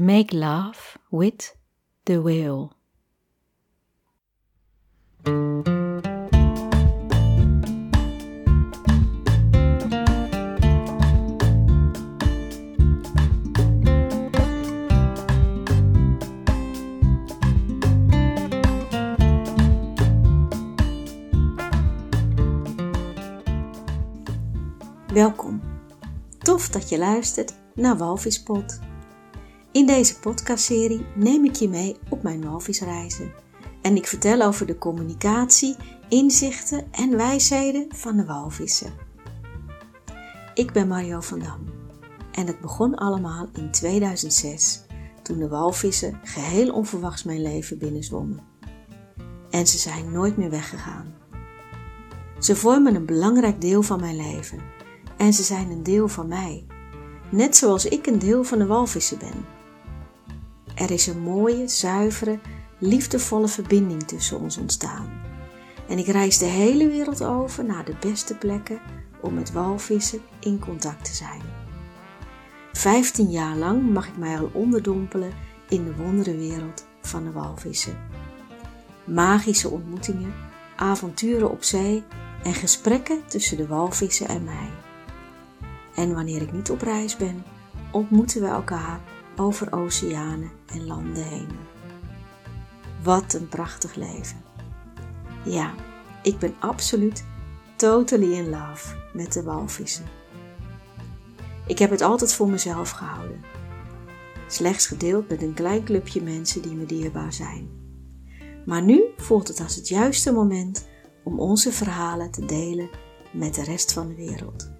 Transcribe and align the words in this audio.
Make 0.00 0.32
love 0.32 0.96
with 1.10 1.56
the 2.04 2.22
whale. 2.22 2.70
Welkom. 25.12 25.60
Tof 26.38 26.68
dat 26.68 26.88
je 26.88 26.98
luistert 26.98 27.54
naar 27.74 27.96
Walvispot. 27.96 28.87
In 29.72 29.86
deze 29.86 30.18
podcastserie 30.18 31.06
neem 31.14 31.44
ik 31.44 31.54
je 31.54 31.68
mee 31.68 31.96
op 32.08 32.22
mijn 32.22 32.44
walvisreizen. 32.44 33.32
En 33.82 33.96
ik 33.96 34.06
vertel 34.06 34.42
over 34.42 34.66
de 34.66 34.78
communicatie, 34.78 35.76
inzichten 36.08 36.92
en 36.92 37.16
wijsheden 37.16 37.86
van 37.88 38.16
de 38.16 38.24
walvissen. 38.24 38.92
Ik 40.54 40.72
ben 40.72 40.88
Mario 40.88 41.20
van 41.20 41.38
Dam. 41.38 41.64
En 42.32 42.46
het 42.46 42.60
begon 42.60 42.94
allemaal 42.94 43.48
in 43.52 43.70
2006, 43.70 44.84
toen 45.22 45.38
de 45.38 45.48
walvissen 45.48 46.20
geheel 46.22 46.72
onverwachts 46.72 47.24
mijn 47.24 47.42
leven 47.42 47.78
binnenzwommen. 47.78 48.40
En 49.50 49.66
ze 49.66 49.78
zijn 49.78 50.12
nooit 50.12 50.36
meer 50.36 50.50
weggegaan. 50.50 51.14
Ze 52.38 52.56
vormen 52.56 52.94
een 52.94 53.06
belangrijk 53.06 53.60
deel 53.60 53.82
van 53.82 54.00
mijn 54.00 54.16
leven 54.16 54.60
en 55.16 55.32
ze 55.32 55.42
zijn 55.42 55.70
een 55.70 55.82
deel 55.82 56.08
van 56.08 56.28
mij, 56.28 56.66
net 57.30 57.56
zoals 57.56 57.84
ik 57.84 58.06
een 58.06 58.18
deel 58.18 58.44
van 58.44 58.58
de 58.58 58.66
walvissen 58.66 59.18
ben. 59.18 59.57
Er 60.78 60.90
is 60.90 61.06
een 61.06 61.20
mooie, 61.20 61.68
zuivere, 61.68 62.38
liefdevolle 62.78 63.48
verbinding 63.48 64.02
tussen 64.02 64.40
ons 64.40 64.56
ontstaan. 64.56 65.10
En 65.88 65.98
ik 65.98 66.06
reis 66.06 66.38
de 66.38 66.44
hele 66.44 66.88
wereld 66.88 67.24
over 67.24 67.64
naar 67.64 67.84
de 67.84 67.94
beste 68.00 68.34
plekken 68.34 68.80
om 69.20 69.34
met 69.34 69.52
walvissen 69.52 70.20
in 70.40 70.58
contact 70.58 71.04
te 71.04 71.14
zijn. 71.14 71.40
Vijftien 72.72 73.30
jaar 73.30 73.56
lang 73.56 73.90
mag 73.92 74.08
ik 74.08 74.16
mij 74.16 74.38
al 74.38 74.50
onderdompelen 74.52 75.32
in 75.68 75.84
de 75.84 75.96
wonderenwereld 75.96 76.86
van 77.00 77.24
de 77.24 77.32
walvissen. 77.32 77.98
Magische 79.04 79.68
ontmoetingen, 79.68 80.34
avonturen 80.76 81.50
op 81.50 81.64
zee 81.64 82.04
en 82.42 82.54
gesprekken 82.54 83.26
tussen 83.26 83.56
de 83.56 83.66
walvissen 83.66 84.28
en 84.28 84.44
mij. 84.44 84.70
En 85.94 86.14
wanneer 86.14 86.42
ik 86.42 86.52
niet 86.52 86.70
op 86.70 86.80
reis 86.80 87.16
ben, 87.16 87.44
ontmoeten 87.92 88.40
we 88.40 88.46
elkaar 88.46 89.00
over 89.38 89.72
oceanen 89.72 90.50
en 90.66 90.86
landen 90.86 91.24
heen. 91.24 91.48
Wat 93.02 93.32
een 93.32 93.48
prachtig 93.48 93.94
leven. 93.94 94.42
Ja, 95.44 95.74
ik 96.22 96.38
ben 96.38 96.54
absoluut 96.58 97.24
totally 97.76 98.32
in 98.32 98.48
love 98.50 98.96
met 99.12 99.32
de 99.32 99.42
walvissen. 99.42 100.04
Ik 101.66 101.78
heb 101.78 101.90
het 101.90 102.02
altijd 102.02 102.34
voor 102.34 102.48
mezelf 102.48 102.90
gehouden. 102.90 103.40
Slechts 104.48 104.86
gedeeld 104.86 105.28
met 105.28 105.42
een 105.42 105.54
klein 105.54 105.84
clubje 105.84 106.22
mensen 106.22 106.62
die 106.62 106.74
me 106.74 106.86
dierbaar 106.86 107.32
zijn. 107.32 107.68
Maar 108.66 108.82
nu 108.82 109.02
voelt 109.16 109.48
het 109.48 109.60
als 109.60 109.76
het 109.76 109.88
juiste 109.88 110.32
moment 110.32 110.86
om 111.24 111.40
onze 111.40 111.72
verhalen 111.72 112.30
te 112.30 112.44
delen 112.44 112.90
met 113.32 113.54
de 113.54 113.62
rest 113.62 113.92
van 113.92 114.08
de 114.08 114.14
wereld. 114.14 114.70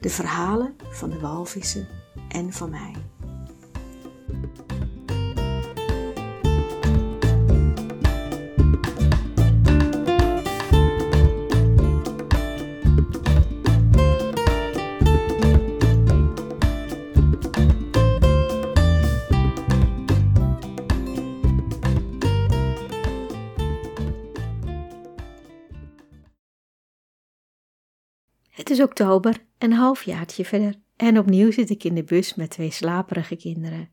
De 0.00 0.10
verhalen 0.10 0.76
van 0.90 1.10
de 1.10 1.18
walvissen 1.18 1.88
en 2.28 2.52
van 2.52 2.70
mij. 2.70 2.94
Het 28.68 28.76
is 28.76 28.84
oktober, 28.84 29.44
een 29.58 29.72
halfjaartje 29.72 30.44
verder, 30.44 30.74
en 30.96 31.18
opnieuw 31.18 31.52
zit 31.52 31.70
ik 31.70 31.84
in 31.84 31.94
de 31.94 32.04
bus 32.04 32.34
met 32.34 32.50
twee 32.50 32.70
slaperige 32.70 33.36
kinderen. 33.36 33.88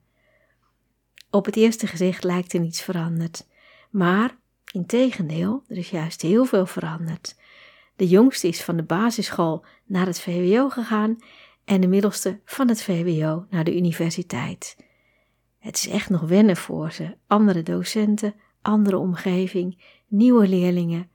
Op 1.30 1.46
het 1.46 1.56
eerste 1.56 1.88
gezicht 1.88 2.24
lijkt 2.24 2.54
er 2.54 2.60
niets 2.60 2.82
veranderd, 2.82 3.48
maar 3.90 4.38
integendeel, 4.72 5.64
er 5.68 5.78
is 5.78 5.90
juist 5.90 6.22
heel 6.22 6.46
veel 6.46 6.66
veranderd. 6.66 7.36
De 7.96 8.08
jongste 8.08 8.48
is 8.48 8.64
van 8.64 8.76
de 8.76 8.84
basisschool 8.84 9.66
naar 9.86 10.06
het 10.06 10.20
VWO 10.20 10.70
gegaan 10.70 11.18
en 11.66 11.82
de 11.82 11.88
middelste 11.88 12.40
van 12.46 12.68
het 12.68 12.82
VWO 12.82 13.46
naar 13.50 13.64
de 13.64 13.76
universiteit. 13.76 14.78
Het 15.60 15.76
is 15.76 15.88
echt 15.88 16.10
nog 16.10 16.22
wennen 16.22 16.58
voor 16.58 16.92
ze, 16.92 17.18
andere 17.28 17.64
docenten, 17.64 18.36
andere 18.62 18.98
omgeving, 18.98 19.84
nieuwe 20.08 20.48
leerlingen, 20.48 21.10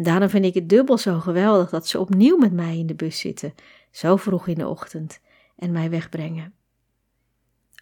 Daarom 0.00 0.28
vind 0.28 0.44
ik 0.44 0.54
het 0.54 0.68
dubbel 0.68 0.98
zo 0.98 1.20
geweldig 1.20 1.70
dat 1.70 1.86
ze 1.88 1.98
opnieuw 1.98 2.36
met 2.36 2.52
mij 2.52 2.78
in 2.78 2.86
de 2.86 2.94
bus 2.94 3.18
zitten, 3.18 3.54
zo 3.90 4.16
vroeg 4.16 4.46
in 4.46 4.54
de 4.54 4.68
ochtend, 4.68 5.20
en 5.56 5.72
mij 5.72 5.90
wegbrengen. 5.90 6.54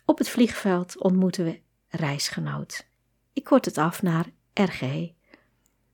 Op 0.04 0.18
het 0.18 0.28
vliegveld 0.28 1.02
ontmoeten 1.02 1.44
we 1.44 1.60
reisgenoot. 1.88 2.86
Ik 3.32 3.44
kort 3.44 3.64
het 3.64 3.78
af 3.78 4.02
naar 4.02 4.30
RG. 4.52 4.82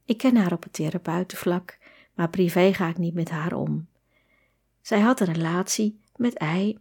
Ik 0.04 0.18
ken 0.18 0.36
haar 0.36 0.52
op 0.52 0.62
het 0.62 0.72
therapeutenvlak, 0.72 1.78
maar 2.14 2.30
privé 2.30 2.74
ga 2.74 2.88
ik 2.88 2.98
niet 2.98 3.14
met 3.14 3.30
haar 3.30 3.52
om. 3.52 3.88
Zij 4.80 5.00
had 5.00 5.20
een 5.20 5.32
relatie 5.32 6.00
met 6.16 6.34
Ei 6.34 6.78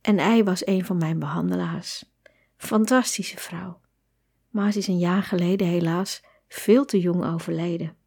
en 0.00 0.18
Ei 0.18 0.44
was 0.44 0.66
een 0.66 0.84
van 0.84 0.96
mijn 0.96 1.18
behandelaars. 1.18 2.04
Fantastische 2.56 3.36
vrouw. 3.36 3.80
Maar 4.50 4.72
ze 4.72 4.78
is 4.78 4.86
een 4.86 4.98
jaar 4.98 5.22
geleden 5.22 5.66
helaas 5.66 6.22
veel 6.48 6.84
te 6.84 7.00
jong 7.00 7.24
overleden. 7.24 7.98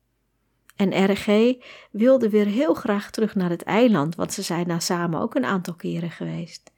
En 0.76 1.12
RG 1.12 1.56
wilde 1.92 2.30
weer 2.30 2.46
heel 2.46 2.74
graag 2.74 3.12
terug 3.12 3.36
naar 3.36 3.50
het 3.50 3.64
eiland, 3.64 4.16
want 4.16 4.34
ze 4.34 4.42
zijn 4.42 4.68
daar 4.68 4.82
samen 4.82 5.20
ook 5.20 5.36
een 5.36 5.46
aantal 5.46 5.74
keren 5.74 6.12
geweest. 6.12 6.72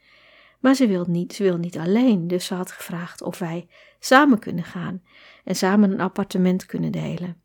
Maar 0.59 0.75
ze 0.75 0.87
wil 0.87 1.05
niet, 1.07 1.33
ze 1.33 1.43
wil 1.43 1.57
niet 1.57 1.77
alleen, 1.77 2.27
dus 2.27 2.45
ze 2.45 2.53
had 2.53 2.71
gevraagd 2.71 3.21
of 3.21 3.39
wij 3.39 3.67
samen 3.99 4.39
kunnen 4.39 4.63
gaan 4.63 5.01
en 5.43 5.55
samen 5.55 5.91
een 5.91 6.01
appartement 6.01 6.65
kunnen 6.65 6.91
delen. 6.91 7.41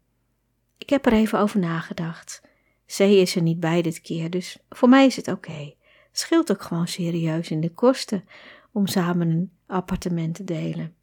Ik 0.78 0.90
heb 0.90 1.06
er 1.06 1.12
even 1.12 1.38
over 1.38 1.58
nagedacht. 1.58 2.42
C 2.86 2.98
is 2.98 3.36
er 3.36 3.42
niet 3.42 3.60
bij 3.60 3.82
dit 3.82 4.00
keer, 4.00 4.30
dus 4.30 4.58
voor 4.68 4.88
mij 4.88 5.06
is 5.06 5.16
het 5.16 5.28
oké. 5.28 5.74
Scheelt 6.12 6.50
ook 6.50 6.62
gewoon 6.62 6.88
serieus 6.88 7.50
in 7.50 7.60
de 7.60 7.70
kosten 7.70 8.24
om 8.72 8.86
samen 8.86 9.30
een 9.30 9.52
appartement 9.66 10.34
te 10.34 10.44
delen. 10.44 10.94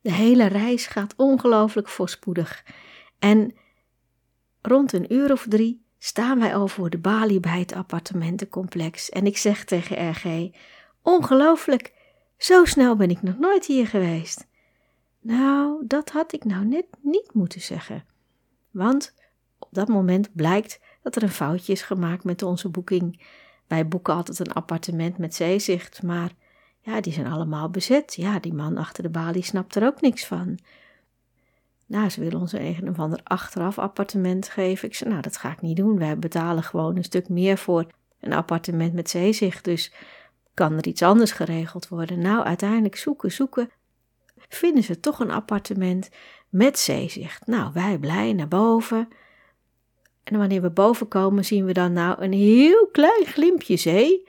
De 0.00 0.12
hele 0.12 0.46
reis 0.46 0.86
gaat 0.86 1.14
ongelooflijk 1.16 1.88
voorspoedig. 1.88 2.64
En 3.18 3.54
Rond 4.62 4.92
een 4.92 5.12
uur 5.12 5.32
of 5.32 5.46
drie 5.48 5.84
staan 5.98 6.38
wij 6.38 6.54
al 6.54 6.68
voor 6.68 6.90
de 6.90 6.98
balie 6.98 7.40
bij 7.40 7.58
het 7.58 7.72
appartementencomplex 7.72 9.08
en 9.08 9.26
ik 9.26 9.36
zeg 9.36 9.64
tegen 9.64 10.10
RG: 10.10 10.50
Ongelooflijk, 11.02 11.92
zo 12.36 12.64
snel 12.64 12.96
ben 12.96 13.10
ik 13.10 13.22
nog 13.22 13.38
nooit 13.38 13.66
hier 13.66 13.86
geweest. 13.86 14.46
Nou, 15.20 15.86
dat 15.86 16.10
had 16.10 16.32
ik 16.32 16.44
nou 16.44 16.64
net 16.64 16.86
niet 17.00 17.32
moeten 17.32 17.60
zeggen. 17.60 18.04
Want 18.70 19.14
op 19.58 19.68
dat 19.70 19.88
moment 19.88 20.34
blijkt 20.34 20.80
dat 21.02 21.16
er 21.16 21.22
een 21.22 21.28
foutje 21.28 21.72
is 21.72 21.82
gemaakt 21.82 22.24
met 22.24 22.42
onze 22.42 22.68
boeking. 22.68 23.22
Wij 23.66 23.88
boeken 23.88 24.14
altijd 24.14 24.38
een 24.38 24.52
appartement 24.52 25.18
met 25.18 25.34
zeezicht, 25.34 26.02
maar 26.02 26.32
ja, 26.80 27.00
die 27.00 27.12
zijn 27.12 27.26
allemaal 27.26 27.70
bezet. 27.70 28.14
Ja, 28.14 28.38
die 28.38 28.54
man 28.54 28.76
achter 28.76 29.02
de 29.02 29.08
balie 29.08 29.42
snapt 29.42 29.74
er 29.74 29.86
ook 29.86 30.00
niks 30.00 30.26
van. 30.26 30.58
Nou, 31.90 32.08
ze 32.08 32.20
willen 32.20 32.40
ons 32.40 32.52
een 32.52 32.88
of 32.88 32.98
ander 32.98 33.20
achteraf 33.22 33.78
appartement 33.78 34.48
geven. 34.48 34.88
Ik 34.88 34.94
zei, 34.94 35.10
nou, 35.10 35.22
dat 35.22 35.36
ga 35.36 35.52
ik 35.52 35.60
niet 35.60 35.76
doen. 35.76 35.98
Wij 35.98 36.18
betalen 36.18 36.62
gewoon 36.62 36.96
een 36.96 37.04
stuk 37.04 37.28
meer 37.28 37.58
voor 37.58 37.86
een 38.20 38.32
appartement 38.32 38.92
met 38.92 39.10
zeezicht. 39.10 39.64
Dus 39.64 39.92
kan 40.54 40.76
er 40.76 40.86
iets 40.86 41.02
anders 41.02 41.32
geregeld 41.32 41.88
worden? 41.88 42.20
Nou, 42.20 42.44
uiteindelijk 42.44 42.96
zoeken, 42.96 43.32
zoeken. 43.32 43.70
Vinden 44.48 44.82
ze 44.82 45.00
toch 45.00 45.20
een 45.20 45.30
appartement 45.30 46.10
met 46.48 46.78
zeezicht? 46.78 47.46
Nou, 47.46 47.70
wij 47.72 47.98
blij 47.98 48.32
naar 48.32 48.48
boven. 48.48 49.08
En 50.24 50.38
wanneer 50.38 50.62
we 50.62 50.70
boven 50.70 51.08
komen, 51.08 51.44
zien 51.44 51.64
we 51.64 51.72
dan 51.72 51.92
nou 51.92 52.22
een 52.22 52.32
heel 52.32 52.88
klein 52.92 53.26
glimpje 53.26 53.76
zee. 53.76 54.28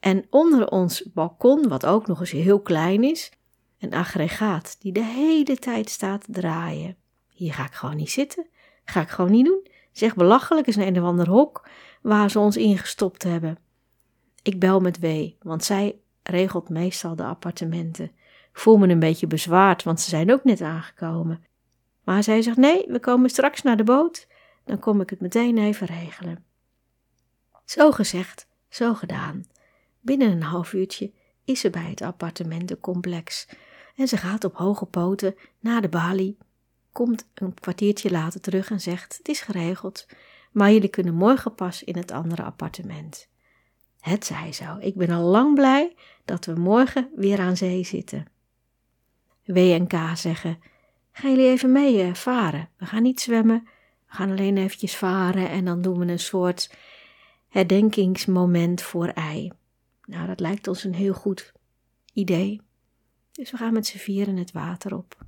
En 0.00 0.26
onder 0.30 0.68
ons 0.68 1.02
balkon, 1.12 1.68
wat 1.68 1.86
ook 1.86 2.06
nog 2.06 2.20
eens 2.20 2.30
heel 2.30 2.60
klein 2.60 3.04
is, 3.04 3.32
een 3.80 3.94
aggregaat 3.94 4.76
die 4.80 4.92
de 4.92 5.04
hele 5.04 5.56
tijd 5.56 5.90
staat 5.90 6.24
draaien. 6.28 6.96
Hier 7.28 7.54
ga 7.54 7.64
ik 7.64 7.72
gewoon 7.72 7.96
niet 7.96 8.10
zitten. 8.10 8.46
Ga 8.84 9.00
ik 9.00 9.08
gewoon 9.08 9.30
niet 9.30 9.44
doen. 9.44 9.66
Zeg 9.92 10.14
belachelijk 10.14 10.66
is 10.66 10.76
een 10.76 10.86
een 10.86 10.98
of 10.98 11.04
ander 11.04 11.28
hok 11.28 11.68
waar 12.02 12.30
ze 12.30 12.38
ons 12.38 12.56
ingestopt 12.56 13.22
hebben. 13.22 13.58
Ik 14.42 14.60
bel 14.60 14.80
met 14.80 15.00
W, 15.00 15.06
want 15.42 15.64
zij 15.64 15.98
regelt 16.22 16.68
meestal 16.68 17.16
de 17.16 17.24
appartementen. 17.24 18.10
Voel 18.52 18.76
me 18.76 18.88
een 18.88 18.98
beetje 18.98 19.26
bezwaard, 19.26 19.82
want 19.82 20.00
ze 20.00 20.08
zijn 20.08 20.32
ook 20.32 20.44
net 20.44 20.60
aangekomen. 20.60 21.44
Maar 22.04 22.22
zij 22.22 22.42
zegt: 22.42 22.56
Nee, 22.56 22.84
we 22.88 23.00
komen 23.00 23.30
straks 23.30 23.62
naar 23.62 23.76
de 23.76 23.84
boot, 23.84 24.26
dan 24.64 24.78
kom 24.78 25.00
ik 25.00 25.10
het 25.10 25.20
meteen 25.20 25.58
even 25.58 25.86
regelen. 25.86 26.44
Zo 27.64 27.92
gezegd, 27.92 28.46
zo 28.68 28.94
gedaan. 28.94 29.44
Binnen 30.00 30.30
een 30.30 30.42
half 30.42 30.72
uurtje 30.72 31.12
is 31.44 31.60
ze 31.60 31.70
bij 31.70 31.90
het 31.90 32.02
appartementencomplex 32.02 33.48
en 33.98 34.08
ze 34.08 34.16
gaat 34.16 34.44
op 34.44 34.56
hoge 34.56 34.84
poten 34.84 35.34
naar 35.60 35.80
de 35.80 35.88
balie, 35.88 36.36
komt 36.92 37.28
een 37.34 37.54
kwartiertje 37.54 38.10
later 38.10 38.40
terug 38.40 38.70
en 38.70 38.80
zegt: 38.80 39.16
Het 39.18 39.28
is 39.28 39.40
geregeld, 39.40 40.06
maar 40.52 40.72
jullie 40.72 40.88
kunnen 40.88 41.14
morgen 41.14 41.54
pas 41.54 41.84
in 41.84 41.96
het 41.96 42.10
andere 42.10 42.42
appartement. 42.42 43.28
Het 44.00 44.24
zij 44.24 44.52
zo. 44.52 44.76
Ik 44.80 44.94
ben 44.94 45.10
al 45.10 45.22
lang 45.22 45.54
blij 45.54 45.96
dat 46.24 46.44
we 46.44 46.52
morgen 46.54 47.10
weer 47.16 47.38
aan 47.40 47.56
zee 47.56 47.84
zitten. 47.84 48.26
W 49.44 49.56
en 49.56 49.86
K 49.86 49.94
zeggen: 50.14 50.60
Gaan 51.12 51.30
jullie 51.30 51.50
even 51.50 51.72
mee 51.72 52.02
eh, 52.02 52.14
varen? 52.14 52.68
We 52.76 52.86
gaan 52.86 53.02
niet 53.02 53.20
zwemmen, 53.20 53.68
we 54.06 54.14
gaan 54.14 54.30
alleen 54.30 54.56
eventjes 54.56 54.96
varen 54.96 55.48
en 55.48 55.64
dan 55.64 55.82
doen 55.82 55.98
we 55.98 56.06
een 56.06 56.18
soort 56.18 56.74
herdenkingsmoment 57.48 58.82
voor 58.82 59.08
ei. 59.08 59.52
Nou, 60.04 60.26
dat 60.26 60.40
lijkt 60.40 60.68
ons 60.68 60.84
een 60.84 60.94
heel 60.94 61.14
goed 61.14 61.52
idee. 62.12 62.66
Dus 63.38 63.50
we 63.50 63.56
gaan 63.56 63.72
met 63.72 63.86
z'n 63.86 63.98
vieren 63.98 64.36
het 64.36 64.52
water 64.52 64.96
op. 64.96 65.26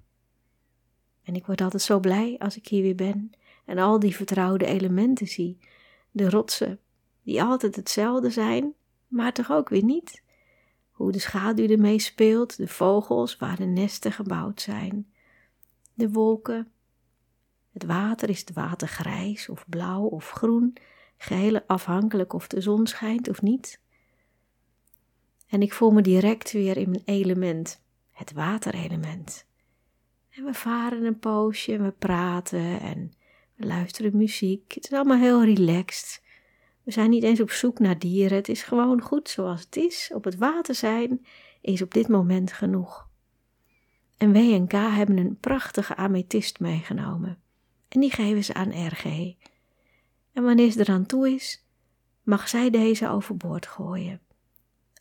En 1.23 1.35
ik 1.35 1.47
word 1.47 1.61
altijd 1.61 1.83
zo 1.83 2.01
blij 2.01 2.37
als 2.39 2.57
ik 2.57 2.69
hier 2.69 2.83
weer 2.83 2.95
ben 2.95 3.31
en 3.65 3.79
al 3.79 3.99
die 3.99 4.17
vertrouwde 4.17 4.67
elementen 4.67 5.27
zie. 5.27 5.59
De 6.11 6.31
rotsen, 6.31 6.81
die 7.23 7.43
altijd 7.43 7.77
hetzelfde 7.77 8.31
zijn, 8.31 8.75
maar 9.09 9.33
toch 9.33 9.51
ook 9.51 9.69
weer 9.69 9.85
niet. 9.85 10.23
Hoe 10.91 11.13
de 11.13 11.19
schaduw 11.19 11.69
ermee 11.69 11.99
speelt, 11.99 12.57
de 12.57 12.69
vogels 12.69 13.37
waar 13.37 13.57
de 13.57 13.65
nesten 13.65 14.13
gebouwd 14.13 14.61
zijn, 14.61 15.13
de 15.95 16.11
wolken. 16.11 16.73
Het 17.73 17.85
water 17.85 18.29
is 18.29 18.41
het 18.41 18.53
water 18.53 18.89
grijs 18.89 19.49
of 19.49 19.69
blauw 19.69 20.05
of 20.05 20.31
groen, 20.31 20.77
geheel 21.17 21.61
afhankelijk 21.67 22.33
of 22.33 22.47
de 22.47 22.61
zon 22.61 22.87
schijnt 22.87 23.29
of 23.29 23.43
niet. 23.43 23.81
En 25.49 25.63
ik 25.63 25.73
voel 25.73 25.91
me 25.91 26.03
direct 26.03 26.53
weer 26.53 26.77
in 26.77 26.91
mijn 26.91 27.03
element, 27.05 27.83
het 28.21 28.33
waterelement. 28.33 29.47
En 30.31 30.45
we 30.45 30.55
varen 30.55 31.05
een 31.05 31.19
poosje 31.19 31.73
en 31.73 31.85
we 31.85 31.91
praten 31.91 32.81
en 32.81 33.13
we 33.55 33.67
luisteren 33.67 34.17
muziek. 34.17 34.73
Het 34.75 34.85
is 34.85 34.93
allemaal 34.93 35.19
heel 35.19 35.45
relaxed. 35.45 36.23
We 36.83 36.91
zijn 36.91 37.11
niet 37.11 37.23
eens 37.23 37.41
op 37.41 37.51
zoek 37.51 37.79
naar 37.79 37.99
dieren. 37.99 38.37
Het 38.37 38.49
is 38.49 38.63
gewoon 38.63 39.01
goed 39.01 39.29
zoals 39.29 39.61
het 39.61 39.77
is. 39.77 40.11
Op 40.15 40.25
het 40.25 40.37
water 40.37 40.75
zijn 40.75 41.27
is 41.61 41.83
op 41.83 41.95
dit 41.95 42.09
moment 42.09 42.53
genoeg. 42.53 43.09
En 44.17 44.33
W 44.33 44.37
en 44.37 44.67
K 44.67 44.73
hebben 44.73 45.17
een 45.17 45.39
prachtige 45.41 45.97
amethyst 45.97 46.61
meegenomen. 46.61 47.39
En 47.89 48.01
die 48.01 48.11
geven 48.11 48.45
ze 48.45 48.55
aan 48.55 48.87
RG. 48.87 49.05
En 50.33 50.43
wanneer 50.43 50.71
ze 50.71 50.81
eraan 50.81 51.07
toe 51.07 51.35
is, 51.35 51.67
mag 52.23 52.49
zij 52.49 52.71
deze 52.71 53.09
overboord 53.09 53.67
gooien. 53.67 54.21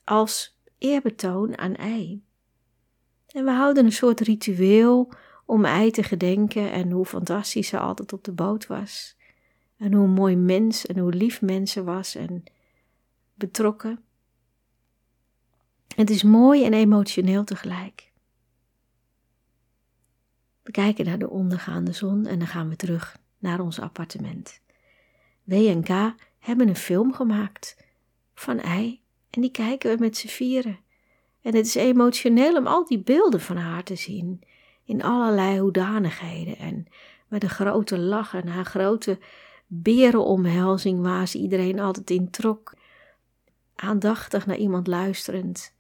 Als 0.04 0.60
eerbetoon 0.78 1.58
aan 1.58 1.76
ei. 1.76 2.28
En 3.32 3.46
we 3.46 3.52
houden 3.52 3.86
een 3.86 3.92
soort 3.92 4.20
ritueel 4.20 5.14
om 5.46 5.66
ei 5.66 5.92
te 5.92 6.04
gedenken 6.04 6.72
en 6.72 6.92
hoe 6.92 7.06
fantastisch 7.06 7.68
ze 7.68 7.80
altijd 7.80 8.14
op 8.14 8.24
de 8.24 8.32
boot 8.32 8.68
was. 8.68 9.18
En 9.78 9.94
hoe 9.94 10.08
mooi 10.08 10.36
mens 10.36 10.86
en 10.86 10.98
hoe 10.98 11.14
lief 11.14 11.42
mensen 11.42 11.86
was 11.86 12.16
en 12.16 12.44
betrokken. 13.34 14.04
Het 15.96 16.10
is 16.10 16.24
mooi 16.24 16.66
en 16.66 16.74
emotioneel 16.74 17.44
tegelijk. 17.44 18.12
We 20.62 20.72
kijken 20.72 21.06
naar 21.06 21.20
de 21.20 21.30
ondergaande 21.30 21.92
zon 21.92 22.26
en 22.26 22.40
dan 22.40 22.48
gaan 22.48 22.70
we 22.70 22.76
terug 22.76 23.18
naar 23.38 23.60
ons 23.60 23.80
appartement. 23.80 24.62
W 25.44 25.54
en 25.54 25.84
K 25.84 26.16
hebben 26.40 26.68
een 26.68 26.76
film 26.76 27.14
gemaakt 27.14 27.86
van 28.34 28.60
ei 28.60 29.02
en 29.30 29.42
die 29.42 29.52
kijken 29.52 29.92
we 29.92 30.04
met 30.04 30.18
z'n 30.18 30.28
vieren. 30.28 30.80
En 31.42 31.56
het 31.56 31.66
is 31.66 31.76
emotioneel 31.76 32.58
om 32.58 32.68
al 32.68 32.86
die 32.86 33.00
beelden 33.00 33.42
van 33.42 33.58
haar 33.58 33.84
te 33.84 33.96
zien, 33.96 34.42
in 34.84 35.04
allerlei 35.04 35.60
hoedanigheden 35.60 36.58
en 36.58 36.88
met 37.28 37.44
een 37.44 37.50
grote 37.50 37.98
lach 37.98 38.34
en 38.34 38.48
haar 38.48 38.66
grote 38.66 39.20
berenomhelzing 39.68 41.02
waar 41.02 41.28
ze 41.28 41.38
iedereen 41.38 41.80
altijd 41.80 42.10
in 42.10 42.30
trok, 42.30 42.74
aandachtig 43.76 44.46
naar 44.46 44.58
iemand 44.58 44.88
luisterend 44.88 45.76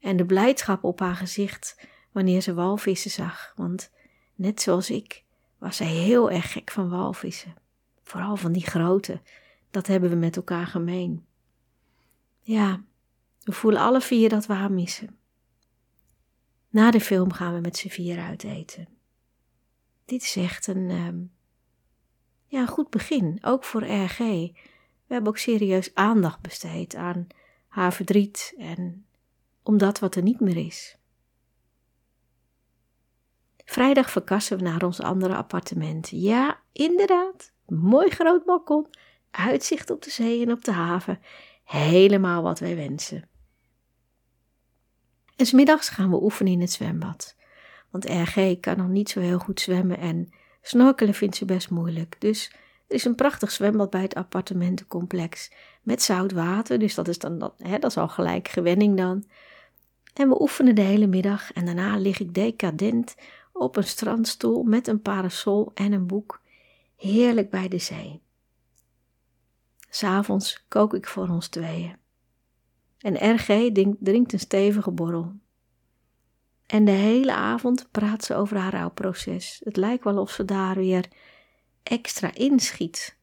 en 0.00 0.16
de 0.16 0.26
blijdschap 0.26 0.84
op 0.84 1.00
haar 1.00 1.16
gezicht 1.16 1.86
wanneer 2.12 2.40
ze 2.40 2.54
walvissen 2.54 3.10
zag, 3.10 3.52
want 3.56 3.90
net 4.34 4.60
zoals 4.60 4.90
ik 4.90 5.24
was 5.58 5.76
zij 5.76 5.86
heel 5.86 6.30
erg 6.30 6.52
gek 6.52 6.70
van 6.70 6.88
walvissen, 6.88 7.54
vooral 8.02 8.36
van 8.36 8.52
die 8.52 8.66
grote, 8.66 9.20
dat 9.70 9.86
hebben 9.86 10.10
we 10.10 10.16
met 10.16 10.36
elkaar 10.36 10.66
gemeen. 10.66 11.26
Ja, 12.40 12.84
we 13.46 13.52
voelen 13.52 13.80
alle 13.80 14.00
vier 14.00 14.28
dat 14.28 14.46
we 14.46 14.52
haar 14.52 14.72
missen. 14.72 15.18
Na 16.68 16.90
de 16.90 17.00
film 17.00 17.32
gaan 17.32 17.54
we 17.54 17.60
met 17.60 17.76
z'n 17.76 17.88
vier 17.88 18.20
uit 18.20 18.44
eten. 18.44 18.88
Dit 20.04 20.22
is 20.22 20.36
echt 20.36 20.66
een, 20.66 20.90
ehm, 20.90 21.18
ja, 22.46 22.66
goed 22.66 22.90
begin, 22.90 23.38
ook 23.42 23.64
voor 23.64 23.84
RG. 23.84 24.18
We 24.18 25.14
hebben 25.14 25.28
ook 25.28 25.38
serieus 25.38 25.94
aandacht 25.94 26.40
besteed 26.40 26.94
aan 26.94 27.26
haar 27.68 27.92
verdriet 27.92 28.54
en 28.58 29.06
om 29.62 29.78
dat 29.78 29.98
wat 29.98 30.14
er 30.14 30.22
niet 30.22 30.40
meer 30.40 30.66
is. 30.66 30.96
Vrijdag 33.64 34.10
verkassen 34.10 34.56
we 34.56 34.62
naar 34.62 34.84
ons 34.84 35.00
andere 35.00 35.36
appartement. 35.36 36.08
Ja, 36.08 36.60
inderdaad, 36.72 37.52
mooi 37.66 38.10
groot 38.10 38.44
balkon, 38.44 38.86
uitzicht 39.30 39.90
op 39.90 40.02
de 40.02 40.10
zee 40.10 40.42
en 40.42 40.52
op 40.52 40.64
de 40.64 40.72
haven, 40.72 41.20
helemaal 41.64 42.42
wat 42.42 42.58
wij 42.58 42.76
wensen. 42.76 43.28
En 45.36 45.46
smiddags 45.46 45.88
gaan 45.88 46.10
we 46.10 46.22
oefenen 46.22 46.52
in 46.52 46.60
het 46.60 46.72
zwembad. 46.72 47.36
Want 47.90 48.04
RG 48.04 48.60
kan 48.60 48.76
nog 48.76 48.88
niet 48.88 49.10
zo 49.10 49.20
heel 49.20 49.38
goed 49.38 49.60
zwemmen 49.60 49.98
en 49.98 50.32
snorkelen 50.62 51.14
vindt 51.14 51.36
ze 51.36 51.44
best 51.44 51.70
moeilijk. 51.70 52.16
Dus 52.18 52.52
er 52.88 52.94
is 52.94 53.04
een 53.04 53.14
prachtig 53.14 53.50
zwembad 53.50 53.90
bij 53.90 54.02
het 54.02 54.14
appartementencomplex 54.14 55.52
met 55.82 56.02
zout 56.02 56.32
water. 56.32 56.78
Dus 56.78 56.94
dat 56.94 57.08
is, 57.08 57.18
dan, 57.18 57.38
dat, 57.38 57.54
hè, 57.58 57.78
dat 57.78 57.90
is 57.90 57.96
al 57.96 58.08
gelijk 58.08 58.48
gewenning 58.48 58.96
dan. 58.96 59.24
En 60.14 60.28
we 60.28 60.40
oefenen 60.40 60.74
de 60.74 60.82
hele 60.82 61.06
middag 61.06 61.52
en 61.52 61.64
daarna 61.64 61.96
lig 61.96 62.18
ik 62.18 62.34
decadent 62.34 63.14
op 63.52 63.76
een 63.76 63.84
strandstoel 63.84 64.62
met 64.62 64.86
een 64.86 65.02
parasol 65.02 65.70
en 65.74 65.92
een 65.92 66.06
boek, 66.06 66.40
heerlijk 66.96 67.50
bij 67.50 67.68
de 67.68 67.78
zee. 67.78 68.22
S'avonds 69.90 70.64
kook 70.68 70.94
ik 70.94 71.06
voor 71.06 71.28
ons 71.28 71.48
tweeën. 71.48 71.96
En 73.06 73.34
RG 73.34 73.72
drinkt 73.98 74.32
een 74.32 74.38
stevige 74.38 74.90
borrel. 74.90 75.32
En 76.66 76.84
de 76.84 76.90
hele 76.90 77.34
avond 77.34 77.88
praat 77.90 78.24
ze 78.24 78.34
over 78.34 78.56
haar 78.56 78.72
rouwproces. 78.72 79.60
Het 79.64 79.76
lijkt 79.76 80.04
wel 80.04 80.18
of 80.18 80.30
ze 80.30 80.44
daar 80.44 80.74
weer 80.74 81.08
extra 81.82 82.34
inschiet. 82.34 83.18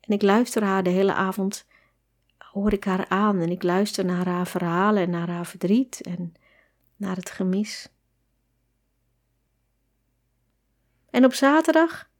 En 0.00 0.14
ik 0.14 0.22
luister 0.22 0.62
haar 0.62 0.82
de 0.82 0.90
hele 0.90 1.12
avond, 1.12 1.66
hoor 2.38 2.72
ik 2.72 2.84
haar 2.84 3.08
aan 3.08 3.40
en 3.40 3.50
ik 3.50 3.62
luister 3.62 4.04
naar 4.04 4.26
haar 4.26 4.46
verhalen 4.46 5.02
en 5.02 5.10
naar 5.10 5.28
haar 5.30 5.46
verdriet 5.46 6.00
en 6.00 6.34
naar 6.96 7.16
het 7.16 7.30
gemis. 7.30 7.88
En 11.10 11.24
op 11.24 11.32
zaterdag 11.32 12.10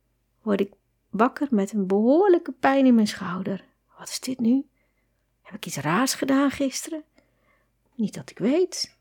word 0.42 0.60
ik 0.60 0.72
wakker 1.10 1.48
met 1.50 1.72
een 1.72 1.86
behoorlijke 1.86 2.52
pijn 2.52 2.86
in 2.86 2.94
mijn 2.94 3.06
schouder. 3.06 3.64
Wat 3.98 4.08
is 4.08 4.20
dit 4.20 4.40
nu? 4.40 4.66
Heb 5.48 5.56
ik 5.56 5.66
iets 5.66 5.76
raars 5.76 6.14
gedaan 6.14 6.50
gisteren? 6.50 7.02
Niet 7.94 8.14
dat 8.14 8.30
ik 8.30 8.38
weet. 8.38 8.96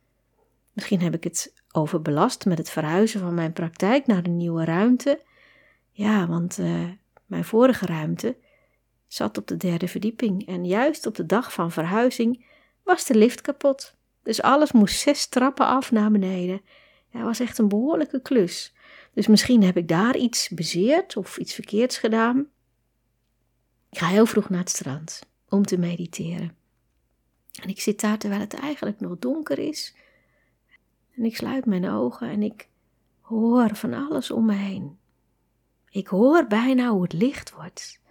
Misschien 0.74 1.02
heb 1.02 1.14
ik 1.14 1.24
het 1.24 1.54
overbelast 1.72 2.46
met 2.46 2.58
het 2.58 2.70
verhuizen 2.70 3.20
van 3.20 3.34
mijn 3.34 3.54
praktijk 3.54 4.06
naar 4.06 4.26
een 4.26 4.38
nieuwe 4.38 4.66
ruimte. 4.66 5.22
Ja, 5.92 6.28
want 6.28 6.58
uh, 6.58 6.90
mijn 7.26 7.44
vorige 7.44 7.86
ruimte 7.86 8.38
zat 9.08 9.38
op 9.38 9.48
de 9.48 9.58
derde 9.58 9.88
verdieping 9.88 10.48
en 10.48 10.66
juist 10.66 11.06
op 11.06 11.16
de 11.16 11.26
dag 11.26 11.54
van 11.54 11.72
verhuizing 11.72 12.46
was 12.84 13.06
de 13.06 13.16
lift 13.16 13.42
kapot. 13.42 13.96
Dus 14.24 14.42
alles 14.42 14.72
moest 14.72 15.00
zes 15.00 15.28
trappen 15.28 15.66
af 15.66 15.92
naar 15.92 16.12
beneden. 16.12 16.62
Ja, 17.10 17.24
was 17.24 17.40
echt 17.40 17.58
een 17.58 17.68
behoorlijke 17.68 18.22
klus. 18.22 18.74
Dus 19.14 19.28
misschien 19.28 19.64
heb 19.64 19.78
ik 19.78 19.88
daar 19.88 20.18
iets 20.18 20.50
bezeerd 20.50 21.18
of 21.18 21.38
iets 21.38 21.54
verkeerds 21.54 21.98
gedaan. 21.98 22.48
Ik 23.90 23.98
ga 23.98 24.08
heel 24.08 24.26
vroeg 24.26 24.50
naar 24.50 24.60
het 24.60 24.70
strand 24.70 25.27
om 25.50 25.66
te 25.66 25.78
mediteren. 25.78 26.56
En 27.62 27.70
ik 27.70 27.82
zit 27.82 28.02
daar 28.02 28.18
terwijl 28.18 28.42
het 28.42 28.54
eigenlijk 28.54 29.00
nog 29.00 29.20
donker 29.20 29.60
is. 29.60 29.96
En 31.16 31.26
ik 31.26 31.36
sluit 31.36 31.66
mijn 31.66 31.90
ogen 31.90 32.30
en 32.30 32.44
ik 32.44 32.68
hoor 33.22 33.76
van 33.76 33.94
alles 33.94 34.32
om 34.32 34.46
me 34.46 34.54
heen. 34.54 34.98
Ik 35.90 36.08
hoor 36.08 36.48
bijna 36.48 36.90
hoe 36.90 37.02
het 37.02 37.14
licht 37.14 37.54
wordt. 37.54 38.02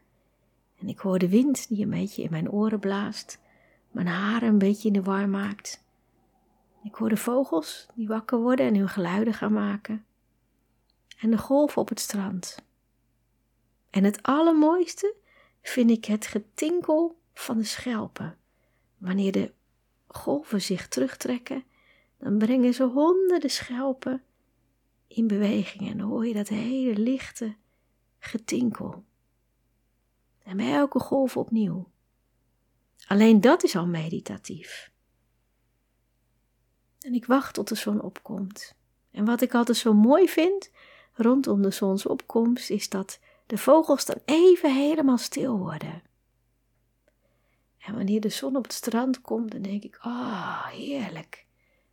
En 0.78 0.88
ik 0.88 0.98
hoor 0.98 1.18
de 1.18 1.28
wind 1.28 1.68
die 1.68 1.82
een 1.82 1.90
beetje 1.90 2.22
in 2.22 2.30
mijn 2.30 2.50
oren 2.50 2.78
blaast, 2.78 3.38
mijn 3.90 4.06
haren 4.06 4.48
een 4.48 4.58
beetje 4.58 4.88
in 4.88 4.94
de 4.94 5.02
war 5.02 5.28
maakt. 5.28 5.84
Ik 6.82 6.94
hoor 6.94 7.08
de 7.08 7.16
vogels 7.16 7.86
die 7.94 8.08
wakker 8.08 8.38
worden 8.38 8.66
en 8.66 8.76
hun 8.76 8.88
geluiden 8.88 9.34
gaan 9.34 9.52
maken. 9.52 10.04
En 11.18 11.30
de 11.30 11.38
golven 11.38 11.82
op 11.82 11.88
het 11.88 12.00
strand. 12.00 12.64
En 13.90 14.04
het 14.04 14.22
allermooiste 14.22 15.14
vind 15.62 15.90
ik 15.90 16.04
het 16.04 16.26
getinkel 16.26 17.18
van 17.38 17.58
de 17.58 17.64
schelpen. 17.64 18.38
Wanneer 18.98 19.32
de 19.32 19.52
golven 20.06 20.62
zich 20.62 20.88
terugtrekken, 20.88 21.64
dan 22.18 22.38
brengen 22.38 22.74
ze 22.74 22.84
honderden 22.84 23.50
schelpen 23.50 24.22
in 25.06 25.26
beweging 25.26 25.90
en 25.90 25.98
dan 25.98 26.08
hoor 26.08 26.26
je 26.26 26.34
dat 26.34 26.48
hele 26.48 26.98
lichte 26.98 27.56
getinkel. 28.18 29.04
En 30.42 30.56
bij 30.56 30.72
elke 30.72 31.00
golf 31.00 31.36
opnieuw. 31.36 31.90
Alleen 33.06 33.40
dat 33.40 33.64
is 33.64 33.76
al 33.76 33.86
meditatief. 33.86 34.90
En 37.00 37.14
ik 37.14 37.26
wacht 37.26 37.54
tot 37.54 37.68
de 37.68 37.74
zon 37.74 38.00
opkomt. 38.00 38.74
En 39.10 39.24
wat 39.24 39.40
ik 39.40 39.54
altijd 39.54 39.76
zo 39.76 39.92
mooi 39.92 40.28
vind 40.28 40.70
rondom 41.12 41.62
de 41.62 41.70
zonsopkomst 41.70 42.70
is 42.70 42.88
dat 42.88 43.20
de 43.46 43.58
vogels 43.58 44.04
dan 44.04 44.20
even 44.24 44.74
helemaal 44.74 45.18
stil 45.18 45.58
worden. 45.58 46.02
En 47.86 47.94
wanneer 47.94 48.20
de 48.20 48.28
zon 48.28 48.56
op 48.56 48.62
het 48.62 48.72
strand 48.72 49.20
komt, 49.20 49.50
dan 49.50 49.62
denk 49.62 49.82
ik: 49.82 49.98
oh, 50.04 50.66
heerlijk. 50.66 51.46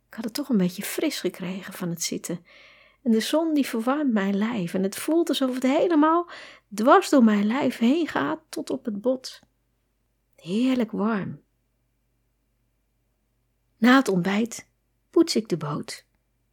Ik 0.08 0.14
had 0.14 0.24
het 0.24 0.34
toch 0.34 0.48
een 0.48 0.56
beetje 0.56 0.82
fris 0.82 1.20
gekregen 1.20 1.72
van 1.72 1.88
het 1.88 2.02
zitten. 2.02 2.44
En 3.02 3.10
de 3.10 3.20
zon 3.20 3.54
die 3.54 3.66
verwarmt 3.66 4.12
mijn 4.12 4.36
lijf 4.36 4.74
en 4.74 4.82
het 4.82 4.96
voelt 4.96 5.28
alsof 5.28 5.54
het 5.54 5.62
helemaal 5.62 6.30
dwars 6.74 7.08
door 7.08 7.24
mijn 7.24 7.46
lijf 7.46 7.78
heen 7.78 8.08
gaat 8.08 8.40
tot 8.48 8.70
op 8.70 8.84
het 8.84 9.00
bot. 9.00 9.40
Heerlijk 10.36 10.90
warm. 10.90 11.40
Na 13.76 13.96
het 13.96 14.08
ontbijt 14.08 14.68
poets 15.10 15.36
ik 15.36 15.48
de 15.48 15.56
boot. 15.56 16.06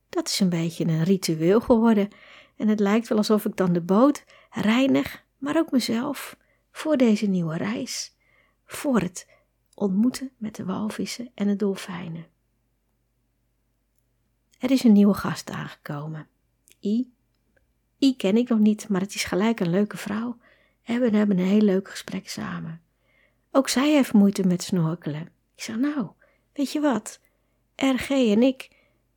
Dat 0.09 0.27
is 0.27 0.39
een 0.39 0.49
beetje 0.49 0.85
een 0.85 1.03
ritueel 1.03 1.61
geworden 1.61 2.09
en 2.57 2.67
het 2.67 2.79
lijkt 2.79 3.07
wel 3.07 3.17
alsof 3.17 3.45
ik 3.45 3.55
dan 3.55 3.73
de 3.73 3.81
boot 3.81 4.23
reinig, 4.49 5.23
maar 5.37 5.57
ook 5.57 5.71
mezelf, 5.71 6.37
voor 6.71 6.97
deze 6.97 7.25
nieuwe 7.25 7.57
reis, 7.57 8.15
voor 8.71 8.99
het 8.99 9.27
ontmoeten 9.73 10.31
met 10.37 10.55
de 10.55 10.65
walvissen 10.65 11.31
en 11.33 11.47
de 11.47 11.55
dolfijnen. 11.55 12.25
Er 14.59 14.71
is 14.71 14.83
een 14.83 14.91
nieuwe 14.91 15.13
gast 15.13 15.49
aangekomen. 15.49 16.27
I. 16.83 17.13
I 17.99 18.15
ken 18.15 18.37
ik 18.37 18.49
nog 18.49 18.59
niet, 18.59 18.89
maar 18.89 19.01
het 19.01 19.15
is 19.15 19.23
gelijk 19.23 19.59
een 19.59 19.69
leuke 19.69 19.97
vrouw 19.97 20.37
en 20.83 20.99
we 20.99 21.17
hebben 21.17 21.39
een 21.39 21.45
heel 21.45 21.61
leuk 21.61 21.89
gesprek 21.89 22.29
samen. 22.29 22.81
Ook 23.51 23.69
zij 23.69 23.91
heeft 23.91 24.13
moeite 24.13 24.47
met 24.47 24.63
snorkelen. 24.63 25.21
Ik 25.55 25.63
zeg, 25.63 25.77
nou, 25.77 26.07
weet 26.53 26.71
je 26.71 26.79
wat? 26.79 27.19
RG 27.75 28.09
en 28.09 28.43
ik, 28.43 28.69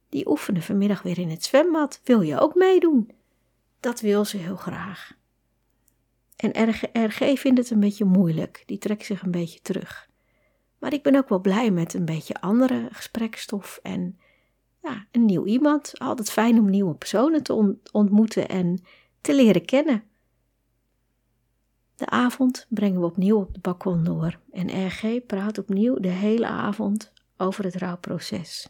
die 0.09 0.29
oefenen 0.29 0.63
vanmiddag 0.63 1.03
weer 1.03 1.19
in 1.19 1.31
het 1.31 1.45
zwembad. 1.45 2.01
Wil 2.05 2.21
je 2.21 2.39
ook 2.39 2.55
meedoen? 2.55 3.11
Dat 3.81 4.01
wil 4.01 4.25
ze 4.25 4.37
heel 4.37 4.57
graag. 4.57 5.17
En 6.37 6.71
RG, 6.93 7.39
vindt 7.39 7.59
het 7.59 7.71
een 7.71 7.81
beetje 7.81 8.05
moeilijk. 8.05 8.63
Die 8.67 8.79
trekt 8.79 9.05
zich 9.05 9.23
een 9.23 9.31
beetje 9.31 9.61
terug. 9.63 10.09
Maar 10.79 10.93
ik 10.93 11.03
ben 11.03 11.17
ook 11.17 11.29
wel 11.29 11.41
blij 11.41 11.71
met 11.71 11.95
een 11.95 12.05
beetje 12.05 12.41
andere 12.41 12.89
gesprekstof 12.93 13.79
en 13.83 14.19
ja, 14.83 15.07
een 15.11 15.25
nieuw 15.25 15.45
iemand. 15.45 15.99
Altijd 15.99 16.31
fijn 16.31 16.59
om 16.59 16.71
nieuwe 16.71 16.95
personen 16.95 17.43
te 17.43 17.77
ontmoeten 17.93 18.49
en 18.49 18.83
te 19.21 19.35
leren 19.35 19.65
kennen. 19.65 20.05
De 21.95 22.07
avond 22.07 22.67
brengen 22.69 23.01
we 23.01 23.07
opnieuw 23.07 23.41
op 23.41 23.53
het 23.53 23.63
balkon 23.63 24.05
door 24.05 24.41
en 24.53 24.87
RG 24.87 25.27
praat 25.27 25.59
opnieuw 25.59 25.99
de 25.99 26.09
hele 26.09 26.47
avond 26.47 27.13
over 27.37 27.65
het 27.65 27.75
rouwproces. 27.75 28.69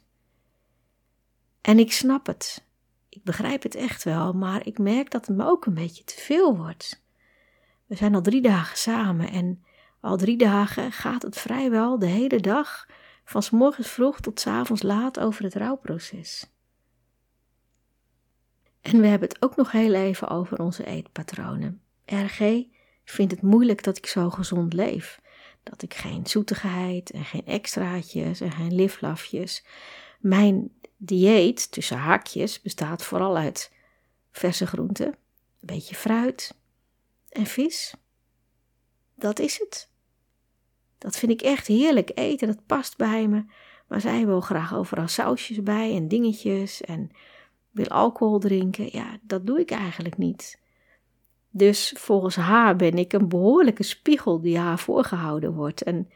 En 1.60 1.78
ik 1.78 1.92
snap 1.92 2.26
het. 2.26 2.66
Ik 3.08 3.22
begrijp 3.22 3.62
het 3.62 3.74
echt 3.74 4.02
wel, 4.02 4.32
maar 4.32 4.66
ik 4.66 4.78
merk 4.78 5.10
dat 5.10 5.26
het 5.26 5.36
me 5.36 5.44
ook 5.44 5.66
een 5.66 5.74
beetje 5.74 6.04
te 6.04 6.14
veel 6.16 6.56
wordt. 6.56 7.03
We 7.94 8.00
zijn 8.00 8.14
al 8.14 8.22
drie 8.22 8.42
dagen 8.42 8.78
samen 8.78 9.30
en 9.30 9.64
al 10.00 10.16
drie 10.16 10.36
dagen 10.36 10.92
gaat 10.92 11.22
het 11.22 11.38
vrijwel 11.38 11.98
de 11.98 12.06
hele 12.06 12.40
dag, 12.40 12.86
van 13.24 13.42
s 13.42 13.50
morgens 13.50 13.88
vroeg 13.88 14.20
tot 14.20 14.40
s 14.40 14.46
avonds 14.46 14.82
laat, 14.82 15.20
over 15.20 15.44
het 15.44 15.54
rouwproces. 15.54 16.50
En 18.80 19.00
we 19.00 19.06
hebben 19.06 19.28
het 19.28 19.42
ook 19.42 19.56
nog 19.56 19.70
heel 19.70 19.94
even 19.94 20.28
over 20.28 20.58
onze 20.58 20.84
eetpatronen. 20.84 21.80
RG 22.04 22.38
vindt 23.04 23.32
het 23.32 23.42
moeilijk 23.42 23.82
dat 23.82 23.96
ik 23.96 24.06
zo 24.06 24.30
gezond 24.30 24.72
leef. 24.72 25.20
Dat 25.62 25.82
ik 25.82 25.94
geen 25.94 26.26
zoetigheid 26.26 27.10
en 27.10 27.24
geen 27.24 27.46
extraatjes 27.46 28.40
en 28.40 28.52
geen 28.52 28.74
liflafjes. 28.74 29.64
Mijn 30.20 30.70
dieet, 30.96 31.72
tussen 31.72 31.98
haakjes, 31.98 32.62
bestaat 32.62 33.04
vooral 33.04 33.36
uit 33.36 33.72
verse 34.30 34.66
groenten, 34.66 35.06
een 35.06 35.14
beetje 35.60 35.94
fruit 35.94 36.62
en 37.34 37.46
vis. 37.46 37.94
Dat 39.14 39.38
is 39.38 39.58
het. 39.58 39.90
Dat 40.98 41.16
vind 41.16 41.32
ik 41.32 41.42
echt 41.42 41.66
heerlijk 41.66 42.10
eten, 42.14 42.46
dat 42.46 42.66
past 42.66 42.96
bij 42.96 43.28
me. 43.28 43.44
Maar 43.88 44.00
zij 44.00 44.26
wil 44.26 44.40
graag 44.40 44.74
overal 44.74 45.08
sausjes 45.08 45.62
bij 45.62 45.96
en 45.96 46.08
dingetjes 46.08 46.80
en 46.80 47.10
wil 47.70 47.88
alcohol 47.88 48.38
drinken. 48.38 48.88
Ja, 48.92 49.18
dat 49.22 49.46
doe 49.46 49.60
ik 49.60 49.70
eigenlijk 49.70 50.16
niet. 50.16 50.60
Dus 51.50 51.94
volgens 51.96 52.36
haar 52.36 52.76
ben 52.76 52.98
ik 52.98 53.12
een 53.12 53.28
behoorlijke 53.28 53.82
spiegel 53.82 54.40
die 54.40 54.58
haar 54.58 54.78
voorgehouden 54.78 55.52
wordt. 55.52 55.82
En 55.82 56.10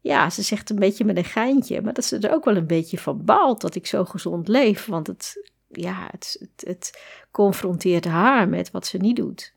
ja, 0.00 0.30
ze 0.30 0.42
zegt 0.42 0.70
een 0.70 0.78
beetje 0.78 1.04
met 1.04 1.16
een 1.16 1.24
geintje, 1.24 1.82
maar 1.82 1.92
dat 1.92 2.04
ze 2.04 2.18
er 2.18 2.32
ook 2.32 2.44
wel 2.44 2.56
een 2.56 2.66
beetje 2.66 2.98
van 2.98 3.24
baalt 3.24 3.60
dat 3.60 3.74
ik 3.74 3.86
zo 3.86 4.04
gezond 4.04 4.48
leef. 4.48 4.86
Want 4.86 5.06
het, 5.06 5.50
ja, 5.68 6.08
het, 6.10 6.36
het, 6.40 6.66
het 6.66 7.02
confronteert 7.30 8.04
haar 8.04 8.48
met 8.48 8.70
wat 8.70 8.86
ze 8.86 8.96
niet 8.96 9.16
doet. 9.16 9.54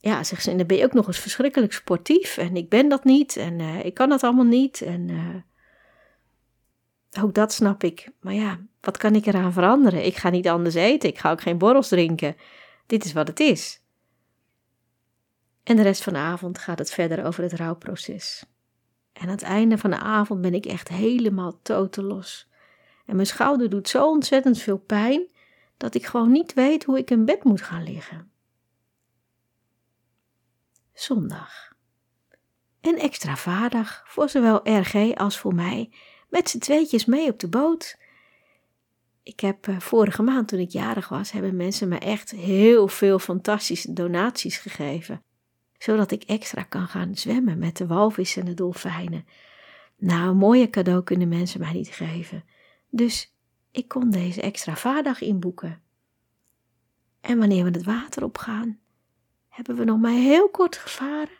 Ja, 0.00 0.24
zegt 0.24 0.42
ze, 0.42 0.50
en 0.50 0.56
dan 0.56 0.66
ben 0.66 0.76
je 0.76 0.84
ook 0.84 0.92
nog 0.92 1.06
eens 1.06 1.18
verschrikkelijk 1.18 1.72
sportief. 1.72 2.36
En 2.36 2.56
ik 2.56 2.68
ben 2.68 2.88
dat 2.88 3.04
niet 3.04 3.36
en 3.36 3.58
uh, 3.58 3.84
ik 3.84 3.94
kan 3.94 4.08
dat 4.08 4.22
allemaal 4.22 4.44
niet. 4.44 4.82
En 4.82 5.08
uh, 5.08 5.34
ook 7.22 7.34
dat 7.34 7.52
snap 7.52 7.82
ik. 7.82 8.10
Maar 8.20 8.34
ja, 8.34 8.58
wat 8.80 8.96
kan 8.96 9.14
ik 9.14 9.26
eraan 9.26 9.52
veranderen? 9.52 10.04
Ik 10.04 10.16
ga 10.16 10.30
niet 10.30 10.48
anders 10.48 10.74
eten, 10.74 11.08
ik 11.08 11.18
ga 11.18 11.30
ook 11.30 11.40
geen 11.40 11.58
borrels 11.58 11.88
drinken. 11.88 12.36
Dit 12.86 13.04
is 13.04 13.12
wat 13.12 13.28
het 13.28 13.40
is. 13.40 13.82
En 15.62 15.76
de 15.76 15.82
rest 15.82 16.02
van 16.02 16.12
de 16.12 16.18
avond 16.18 16.58
gaat 16.58 16.78
het 16.78 16.90
verder 16.90 17.24
over 17.24 17.42
het 17.42 17.52
rouwproces. 17.52 18.44
En 19.12 19.22
aan 19.22 19.28
het 19.28 19.42
einde 19.42 19.78
van 19.78 19.90
de 19.90 19.98
avond 19.98 20.40
ben 20.40 20.54
ik 20.54 20.66
echt 20.66 20.88
helemaal 20.88 21.58
totelos. 21.62 22.48
En 23.06 23.14
mijn 23.14 23.26
schouder 23.26 23.70
doet 23.70 23.88
zo 23.88 24.08
ontzettend 24.08 24.58
veel 24.58 24.78
pijn 24.78 25.30
dat 25.76 25.94
ik 25.94 26.06
gewoon 26.06 26.32
niet 26.32 26.54
weet 26.54 26.84
hoe 26.84 26.98
ik 26.98 27.10
in 27.10 27.24
bed 27.24 27.44
moet 27.44 27.62
gaan 27.62 27.82
liggen. 27.82 28.30
Zondag. 30.98 31.72
Een 32.80 32.98
extra 32.98 33.36
vaardag 33.36 34.02
voor 34.06 34.28
zowel 34.28 34.78
RG 34.78 35.14
als 35.14 35.38
voor 35.38 35.54
mij, 35.54 35.90
met 36.28 36.48
z'n 36.50 36.58
tweetjes 36.58 37.04
mee 37.04 37.30
op 37.30 37.38
de 37.38 37.48
boot. 37.48 37.98
Ik 39.22 39.40
heb 39.40 39.66
eh, 39.66 39.80
vorige 39.80 40.22
maand, 40.22 40.48
toen 40.48 40.58
ik 40.58 40.70
jarig 40.70 41.08
was, 41.08 41.30
hebben 41.30 41.56
mensen 41.56 41.88
me 41.88 41.98
echt 41.98 42.30
heel 42.30 42.88
veel 42.88 43.18
fantastische 43.18 43.92
donaties 43.92 44.58
gegeven 44.58 45.22
zodat 45.78 46.10
ik 46.10 46.22
extra 46.22 46.62
kan 46.62 46.88
gaan 46.88 47.16
zwemmen 47.16 47.58
met 47.58 47.76
de 47.76 47.86
walvissen 47.86 48.42
en 48.42 48.48
de 48.48 48.54
dolfijnen. 48.54 49.26
Nou, 49.96 50.28
een 50.28 50.36
mooie 50.36 50.70
cadeau 50.70 51.02
kunnen 51.02 51.28
mensen 51.28 51.60
mij 51.60 51.72
niet 51.72 51.88
geven. 51.88 52.44
Dus 52.90 53.34
ik 53.70 53.88
kon 53.88 54.10
deze 54.10 54.40
extra 54.40 54.76
vaardag 54.76 55.20
inboeken. 55.20 55.80
En 57.20 57.38
wanneer 57.38 57.64
we 57.64 57.70
het 57.70 57.84
water 57.84 58.24
opgaan, 58.24 58.78
hebben 59.58 59.76
we 59.76 59.84
nog 59.84 59.98
maar 59.98 60.12
heel 60.12 60.48
kort 60.48 60.76
gevaren 60.76 61.38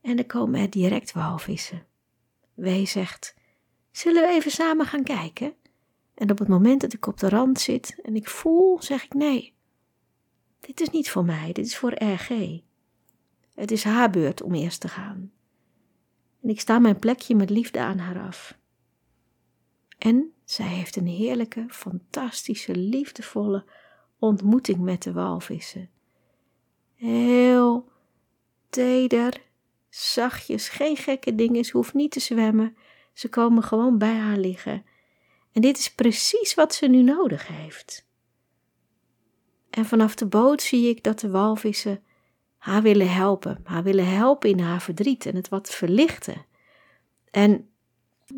en 0.00 0.16
dan 0.16 0.26
komen 0.26 0.60
er 0.60 0.70
direct 0.70 1.12
walvissen. 1.12 1.86
Wee 2.54 2.86
zegt, 2.86 3.34
zullen 3.90 4.22
we 4.22 4.28
even 4.28 4.50
samen 4.50 4.86
gaan 4.86 5.02
kijken? 5.02 5.54
En 6.14 6.30
op 6.30 6.38
het 6.38 6.48
moment 6.48 6.80
dat 6.80 6.92
ik 6.92 7.06
op 7.06 7.18
de 7.18 7.28
rand 7.28 7.60
zit 7.60 8.00
en 8.02 8.16
ik 8.16 8.28
voel, 8.28 8.82
zeg 8.82 9.04
ik 9.04 9.14
nee. 9.14 9.54
Dit 10.60 10.80
is 10.80 10.90
niet 10.90 11.10
voor 11.10 11.24
mij, 11.24 11.52
dit 11.52 11.66
is 11.66 11.76
voor 11.76 12.04
RG. 12.04 12.60
Het 13.54 13.70
is 13.70 13.84
haar 13.84 14.10
beurt 14.10 14.42
om 14.42 14.54
eerst 14.54 14.80
te 14.80 14.88
gaan. 14.88 15.32
En 16.42 16.48
ik 16.48 16.60
sta 16.60 16.78
mijn 16.78 16.98
plekje 16.98 17.34
met 17.34 17.50
liefde 17.50 17.80
aan 17.80 17.98
haar 17.98 18.20
af. 18.20 18.58
En 19.98 20.32
zij 20.44 20.66
heeft 20.66 20.96
een 20.96 21.06
heerlijke, 21.06 21.66
fantastische, 21.68 22.76
liefdevolle 22.76 23.64
ontmoeting 24.18 24.78
met 24.78 25.02
de 25.02 25.12
walvissen. 25.12 25.90
Heel 26.98 27.92
teder, 28.70 29.42
zachtjes, 29.88 30.68
geen 30.68 30.96
gekke 30.96 31.34
dingen, 31.34 31.64
ze 31.64 31.76
hoeft 31.76 31.94
niet 31.94 32.10
te 32.10 32.20
zwemmen. 32.20 32.76
Ze 33.12 33.28
komen 33.28 33.62
gewoon 33.62 33.98
bij 33.98 34.14
haar 34.14 34.38
liggen. 34.38 34.84
En 35.52 35.60
dit 35.60 35.78
is 35.78 35.94
precies 35.94 36.54
wat 36.54 36.74
ze 36.74 36.86
nu 36.86 37.02
nodig 37.02 37.46
heeft. 37.46 38.06
En 39.70 39.84
vanaf 39.84 40.14
de 40.14 40.26
boot 40.26 40.62
zie 40.62 40.88
ik 40.88 41.02
dat 41.02 41.20
de 41.20 41.30
walvissen 41.30 42.02
haar 42.56 42.82
willen 42.82 43.12
helpen, 43.12 43.60
haar 43.64 43.82
willen 43.82 44.08
helpen 44.08 44.50
in 44.50 44.60
haar 44.60 44.82
verdriet 44.82 45.26
en 45.26 45.36
het 45.36 45.48
wat 45.48 45.70
verlichten. 45.70 46.46
En 47.30 47.70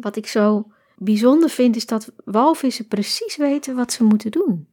Wat 0.01 0.17
ik 0.17 0.27
zo 0.27 0.73
bijzonder 0.97 1.51
vind 1.51 1.77
is 1.77 1.87
dat 1.87 2.13
walvissen 2.25 2.89
precies 2.89 3.37
weten 3.37 3.77
wat 3.77 3.93
ze 3.93 4.05
moeten 4.05 4.31
doen. 4.31 4.69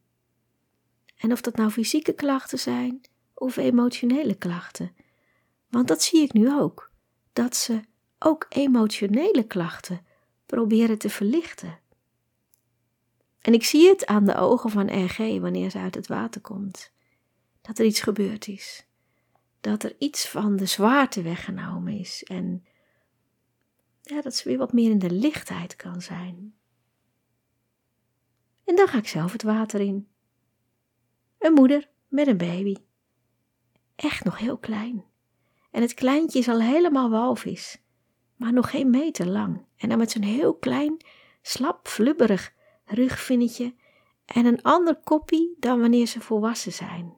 En 1.16 1.32
of 1.32 1.40
dat 1.40 1.56
nou 1.56 1.70
fysieke 1.70 2.12
klachten 2.12 2.58
zijn 2.58 3.00
of 3.38 3.56
emotionele 3.56 4.34
klachten. 4.34 4.92
Want 5.68 5.88
dat 5.88 6.02
zie 6.02 6.22
ik 6.22 6.32
nu 6.32 6.52
ook. 6.52 6.90
Dat 7.32 7.56
ze 7.56 7.80
ook 8.18 8.46
emotionele 8.48 9.46
klachten 9.46 10.06
proberen 10.46 10.98
te 10.98 11.10
verlichten. 11.10 11.78
En 13.40 13.52
ik 13.52 13.64
zie 13.64 13.88
het 13.88 14.06
aan 14.06 14.24
de 14.24 14.34
ogen 14.34 14.70
van 14.70 15.04
RG 15.04 15.18
wanneer 15.18 15.70
ze 15.70 15.78
uit 15.78 15.94
het 15.94 16.06
water 16.06 16.40
komt. 16.40 16.92
Dat 17.60 17.78
er 17.78 17.84
iets 17.84 18.00
gebeurd 18.00 18.46
is. 18.46 18.86
Dat 19.60 19.82
er 19.82 19.96
iets 19.98 20.28
van 20.28 20.56
de 20.56 20.66
zwaarte 20.66 21.22
weggenomen 21.22 21.98
is. 21.98 22.24
En 22.24 22.64
ja, 24.02 24.20
dat 24.20 24.34
ze 24.34 24.48
weer 24.48 24.58
wat 24.58 24.72
meer 24.72 24.90
in 24.90 24.98
de 24.98 25.10
lichtheid 25.10 25.76
kan 25.76 26.02
zijn. 26.02 26.54
En 28.64 28.76
dan 28.76 28.88
ga 28.88 28.98
ik 28.98 29.08
zelf 29.08 29.32
het 29.32 29.42
water 29.42 29.80
in. 29.80 30.08
Een 31.38 31.52
moeder 31.52 31.88
met 32.08 32.26
een 32.26 32.36
baby. 32.36 32.76
Echt 33.98 34.24
nog 34.24 34.38
heel 34.38 34.58
klein. 34.58 35.04
En 35.70 35.82
het 35.82 35.94
kleintje 35.94 36.38
is 36.38 36.48
al 36.48 36.60
helemaal 36.60 37.10
walvis, 37.10 37.82
maar 38.36 38.52
nog 38.52 38.70
geen 38.70 38.90
meter 38.90 39.26
lang. 39.26 39.64
En 39.76 39.88
dan 39.88 39.98
met 39.98 40.10
zo'n 40.10 40.22
heel 40.22 40.54
klein, 40.54 40.96
slap, 41.42 41.88
flubberig 41.88 42.52
rugvinnetje 42.84 43.74
en 44.24 44.46
een 44.46 44.62
ander 44.62 44.96
koppie 45.04 45.56
dan 45.58 45.80
wanneer 45.80 46.06
ze 46.06 46.20
volwassen 46.20 46.72
zijn. 46.72 47.16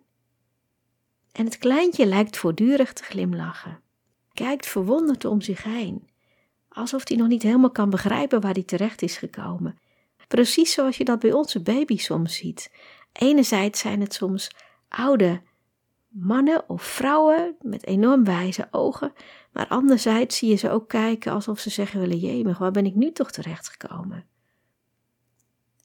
En 1.32 1.44
het 1.44 1.58
kleintje 1.58 2.06
lijkt 2.06 2.36
voortdurend 2.36 2.94
te 2.94 3.02
glimlachen, 3.02 3.80
kijkt 4.32 4.66
verwonderd 4.66 5.24
om 5.24 5.40
zich 5.40 5.62
heen, 5.62 6.10
alsof 6.68 7.08
hij 7.08 7.16
nog 7.16 7.28
niet 7.28 7.42
helemaal 7.42 7.70
kan 7.70 7.90
begrijpen 7.90 8.40
waar 8.40 8.52
hij 8.52 8.62
terecht 8.62 9.02
is 9.02 9.16
gekomen. 9.16 9.78
Precies 10.28 10.72
zoals 10.72 10.96
je 10.96 11.04
dat 11.04 11.18
bij 11.18 11.32
onze 11.32 11.62
baby 11.62 11.96
soms 11.96 12.36
ziet. 12.36 12.72
Enerzijds 13.12 13.80
zijn 13.80 14.00
het 14.00 14.14
soms 14.14 14.50
oude 14.88 15.42
mannen 16.10 16.68
of 16.68 16.82
vrouwen 16.82 17.56
met 17.60 17.86
enorm 17.86 18.24
wijze 18.24 18.68
ogen, 18.70 19.12
maar 19.52 19.68
anderzijds 19.68 20.36
zie 20.36 20.48
je 20.48 20.56
ze 20.56 20.70
ook 20.70 20.88
kijken 20.88 21.32
alsof 21.32 21.58
ze 21.58 21.70
zeggen 21.70 22.00
willen, 22.00 22.18
jemig, 22.18 22.58
waar 22.58 22.70
ben 22.70 22.86
ik 22.86 22.94
nu 22.94 23.12
toch 23.12 23.30
terecht 23.30 23.68
gekomen? 23.68 24.26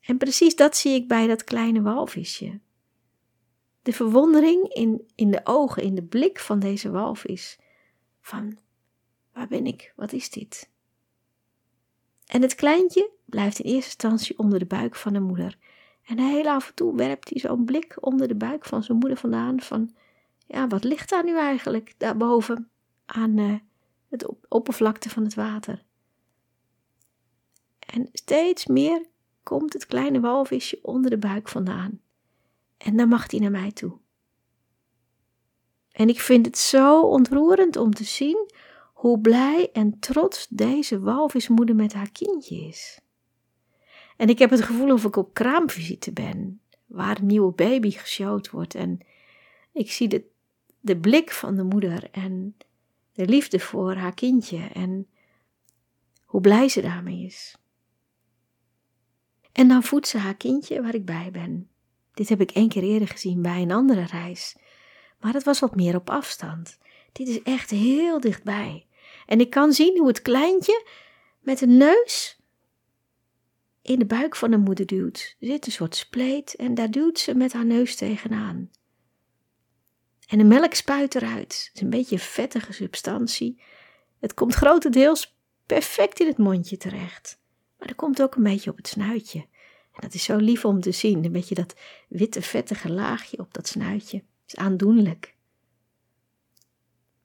En 0.01 0.17
precies 0.17 0.55
dat 0.55 0.77
zie 0.77 0.93
ik 0.93 1.07
bij 1.07 1.27
dat 1.27 1.43
kleine 1.43 1.81
walvisje. 1.81 2.59
De 3.81 3.93
verwondering 3.93 4.73
in, 4.73 5.07
in 5.15 5.31
de 5.31 5.41
ogen, 5.43 5.83
in 5.83 5.95
de 5.95 6.03
blik 6.03 6.39
van 6.39 6.59
deze 6.59 6.91
walvis. 6.91 7.59
Van, 8.21 8.57
waar 9.33 9.47
ben 9.47 9.65
ik? 9.65 9.93
Wat 9.95 10.13
is 10.13 10.29
dit? 10.29 10.69
En 12.25 12.41
het 12.41 12.55
kleintje 12.55 13.09
blijft 13.25 13.59
in 13.59 13.65
eerste 13.65 13.89
instantie 13.89 14.37
onder 14.37 14.59
de 14.59 14.65
buik 14.65 14.95
van 14.95 15.13
de 15.13 15.19
moeder. 15.19 15.57
En 16.03 16.19
heel 16.19 16.47
af 16.47 16.67
en 16.67 16.73
toe 16.73 16.95
werpt 16.95 17.29
hij 17.29 17.39
zo'n 17.39 17.65
blik 17.65 17.97
onder 17.99 18.27
de 18.27 18.35
buik 18.35 18.65
van 18.65 18.83
zijn 18.83 18.97
moeder 18.97 19.17
vandaan 19.17 19.61
van, 19.61 19.95
ja, 20.45 20.67
wat 20.67 20.83
ligt 20.83 21.09
daar 21.09 21.23
nu 21.23 21.37
eigenlijk 21.37 21.93
daarboven 21.97 22.69
aan 23.05 23.37
uh, 23.37 23.55
het 24.09 24.27
oppervlakte 24.47 25.09
van 25.09 25.23
het 25.23 25.33
water? 25.33 25.83
En 27.79 28.09
steeds 28.11 28.65
meer 28.65 29.05
komt 29.43 29.73
het 29.73 29.85
kleine 29.85 30.19
walvisje 30.19 30.79
onder 30.81 31.09
de 31.09 31.17
buik 31.17 31.49
vandaan. 31.49 32.01
En 32.77 32.97
dan 32.97 33.07
mag 33.07 33.31
hij 33.31 33.39
naar 33.39 33.51
mij 33.51 33.71
toe. 33.71 33.97
En 35.91 36.09
ik 36.09 36.19
vind 36.19 36.45
het 36.45 36.57
zo 36.57 37.01
ontroerend 37.01 37.75
om 37.75 37.93
te 37.93 38.03
zien 38.03 38.51
hoe 38.93 39.19
blij 39.19 39.69
en 39.73 39.99
trots 39.99 40.47
deze 40.47 40.99
walvismoeder 40.99 41.75
met 41.75 41.93
haar 41.93 42.11
kindje 42.11 42.55
is. 42.55 42.99
En 44.17 44.29
ik 44.29 44.39
heb 44.39 44.49
het 44.49 44.61
gevoel 44.61 44.91
of 44.91 45.03
ik 45.03 45.15
op 45.15 45.33
kraamvisite 45.33 46.13
ben, 46.13 46.61
waar 46.85 47.19
een 47.19 47.25
nieuwe 47.25 47.51
baby 47.51 47.91
geshowd 47.91 48.49
wordt. 48.49 48.75
En 48.75 48.99
ik 49.71 49.91
zie 49.91 50.07
de, 50.07 50.25
de 50.85 50.97
blik 50.97 51.31
van 51.31 51.55
de 51.55 51.63
moeder 51.63 52.09
en 52.11 52.57
de 53.13 53.25
liefde 53.25 53.59
voor 53.59 53.95
haar 53.95 54.13
kindje 54.13 54.57
en 54.73 55.07
hoe 56.25 56.41
blij 56.41 56.69
ze 56.69 56.81
daarmee 56.81 57.25
is. 57.25 57.57
En 59.51 59.67
dan 59.67 59.83
voedt 59.83 60.07
ze 60.07 60.17
haar 60.17 60.35
kindje 60.35 60.81
waar 60.81 60.95
ik 60.95 61.05
bij 61.05 61.29
ben. 61.31 61.69
Dit 62.13 62.29
heb 62.29 62.41
ik 62.41 62.51
één 62.51 62.69
keer 62.69 62.83
eerder 62.83 63.07
gezien 63.07 63.41
bij 63.41 63.61
een 63.61 63.71
andere 63.71 64.03
reis, 64.03 64.57
maar 65.19 65.33
het 65.33 65.43
was 65.43 65.59
wat 65.59 65.75
meer 65.75 65.95
op 65.95 66.09
afstand. 66.09 66.77
Dit 67.11 67.27
is 67.27 67.41
echt 67.41 67.69
heel 67.69 68.19
dichtbij. 68.19 68.87
En 69.25 69.39
ik 69.39 69.49
kan 69.49 69.73
zien 69.73 69.97
hoe 69.97 70.07
het 70.07 70.21
kleintje 70.21 70.87
met 71.39 71.61
een 71.61 71.77
neus 71.77 72.39
in 73.81 73.99
de 73.99 74.05
buik 74.05 74.35
van 74.35 74.51
de 74.51 74.57
moeder 74.57 74.85
duwt. 74.85 75.35
Er 75.39 75.47
zit 75.47 75.65
een 75.65 75.71
soort 75.71 75.95
spleet 75.95 76.55
en 76.55 76.73
daar 76.73 76.91
duwt 76.91 77.19
ze 77.19 77.35
met 77.35 77.53
haar 77.53 77.65
neus 77.65 77.95
tegenaan. 77.95 78.69
En 80.27 80.37
de 80.37 80.43
melk 80.43 80.73
spuit 80.73 81.15
eruit. 81.15 81.63
Het 81.67 81.71
is 81.73 81.81
een 81.81 81.89
beetje 81.89 82.19
vettige 82.19 82.73
substantie. 82.73 83.61
Het 84.19 84.33
komt 84.33 84.53
grotendeels 84.53 85.37
perfect 85.65 86.19
in 86.19 86.27
het 86.27 86.37
mondje 86.37 86.77
terecht. 86.77 87.39
Maar 87.77 87.87
er 87.87 87.95
komt 87.95 88.21
ook 88.21 88.35
een 88.35 88.43
beetje 88.43 88.69
op 88.71 88.77
het 88.77 88.87
snuitje. 88.87 89.39
En 89.91 90.01
dat 90.01 90.13
is 90.13 90.23
zo 90.23 90.35
lief 90.35 90.65
om 90.65 90.81
te 90.81 90.91
zien. 90.91 91.25
Een 91.25 91.31
beetje 91.31 91.55
dat 91.55 91.75
witte, 92.07 92.41
vettige 92.41 92.91
laagje 92.91 93.39
op 93.39 93.53
dat 93.53 93.67
snuitje. 93.67 94.23
Is 94.47 94.55
aandoenlijk. 94.55 95.35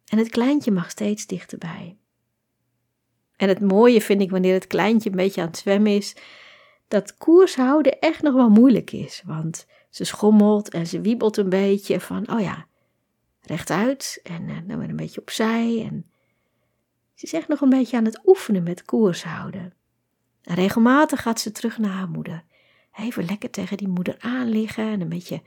En 0.06 0.18
het 0.18 0.28
kleintje 0.28 0.70
mag 0.70 0.90
steeds 0.90 1.26
dichterbij. 1.26 1.98
En 3.36 3.48
het 3.48 3.60
mooie 3.60 4.00
vind 4.00 4.20
ik 4.20 4.30
wanneer 4.30 4.54
het 4.54 4.66
kleintje 4.66 5.10
een 5.10 5.16
beetje 5.16 5.40
aan 5.40 5.46
het 5.46 5.58
zwemmen 5.58 5.96
is, 5.96 6.16
dat 6.88 7.16
koers 7.16 7.56
houden 7.56 7.98
echt 7.98 8.22
nog 8.22 8.34
wel 8.34 8.48
moeilijk 8.48 8.92
is. 8.92 9.22
Want 9.26 9.66
ze 9.90 10.04
schommelt 10.04 10.68
en 10.68 10.86
ze 10.86 11.00
wiebelt 11.00 11.36
een 11.36 11.48
beetje 11.48 12.00
van, 12.00 12.32
oh 12.32 12.40
ja, 12.40 12.66
rechtuit 13.40 14.20
en 14.22 14.48
uh, 14.48 14.58
dan 14.66 14.78
weer 14.78 14.88
een 14.88 14.96
beetje 14.96 15.20
opzij. 15.20 15.88
En 15.90 16.10
ze 17.14 17.24
is 17.24 17.32
echt 17.32 17.48
nog 17.48 17.60
een 17.60 17.68
beetje 17.68 17.96
aan 17.96 18.04
het 18.04 18.20
oefenen 18.26 18.62
met 18.62 18.84
koers 18.84 19.24
houden. 19.24 19.74
En 20.42 20.54
regelmatig 20.54 21.22
gaat 21.22 21.40
ze 21.40 21.52
terug 21.52 21.78
naar 21.78 21.92
haar 21.92 22.08
moeder. 22.08 22.44
Even 22.98 23.24
lekker 23.24 23.50
tegen 23.50 23.76
die 23.76 23.88
moeder 23.88 24.16
aan 24.18 24.48
liggen 24.48 24.84
en 24.84 25.00
een 25.00 25.08
beetje 25.08 25.42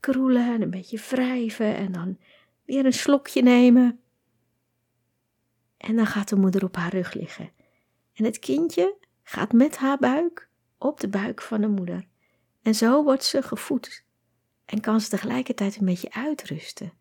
kroelen 0.00 0.54
en 0.54 0.62
een 0.62 0.70
beetje 0.70 0.98
wrijven 1.08 1.76
en 1.76 1.92
dan 1.92 2.18
weer 2.64 2.84
een 2.84 2.92
slokje 2.92 3.42
nemen. 3.42 4.00
En 5.76 5.96
dan 5.96 6.06
gaat 6.06 6.28
de 6.28 6.36
moeder 6.36 6.64
op 6.64 6.76
haar 6.76 6.92
rug 6.92 7.14
liggen. 7.14 7.50
En 8.14 8.24
het 8.24 8.38
kindje 8.38 8.96
gaat 9.22 9.52
met 9.52 9.76
haar 9.76 9.98
buik 9.98 10.48
op 10.78 11.00
de 11.00 11.08
buik 11.08 11.42
van 11.42 11.60
de 11.60 11.68
moeder. 11.68 12.06
En 12.62 12.74
zo 12.74 13.04
wordt 13.04 13.24
ze 13.24 13.42
gevoed 13.42 14.04
en 14.64 14.80
kan 14.80 15.00
ze 15.00 15.08
tegelijkertijd 15.08 15.76
een 15.76 15.86
beetje 15.86 16.12
uitrusten. 16.12 16.92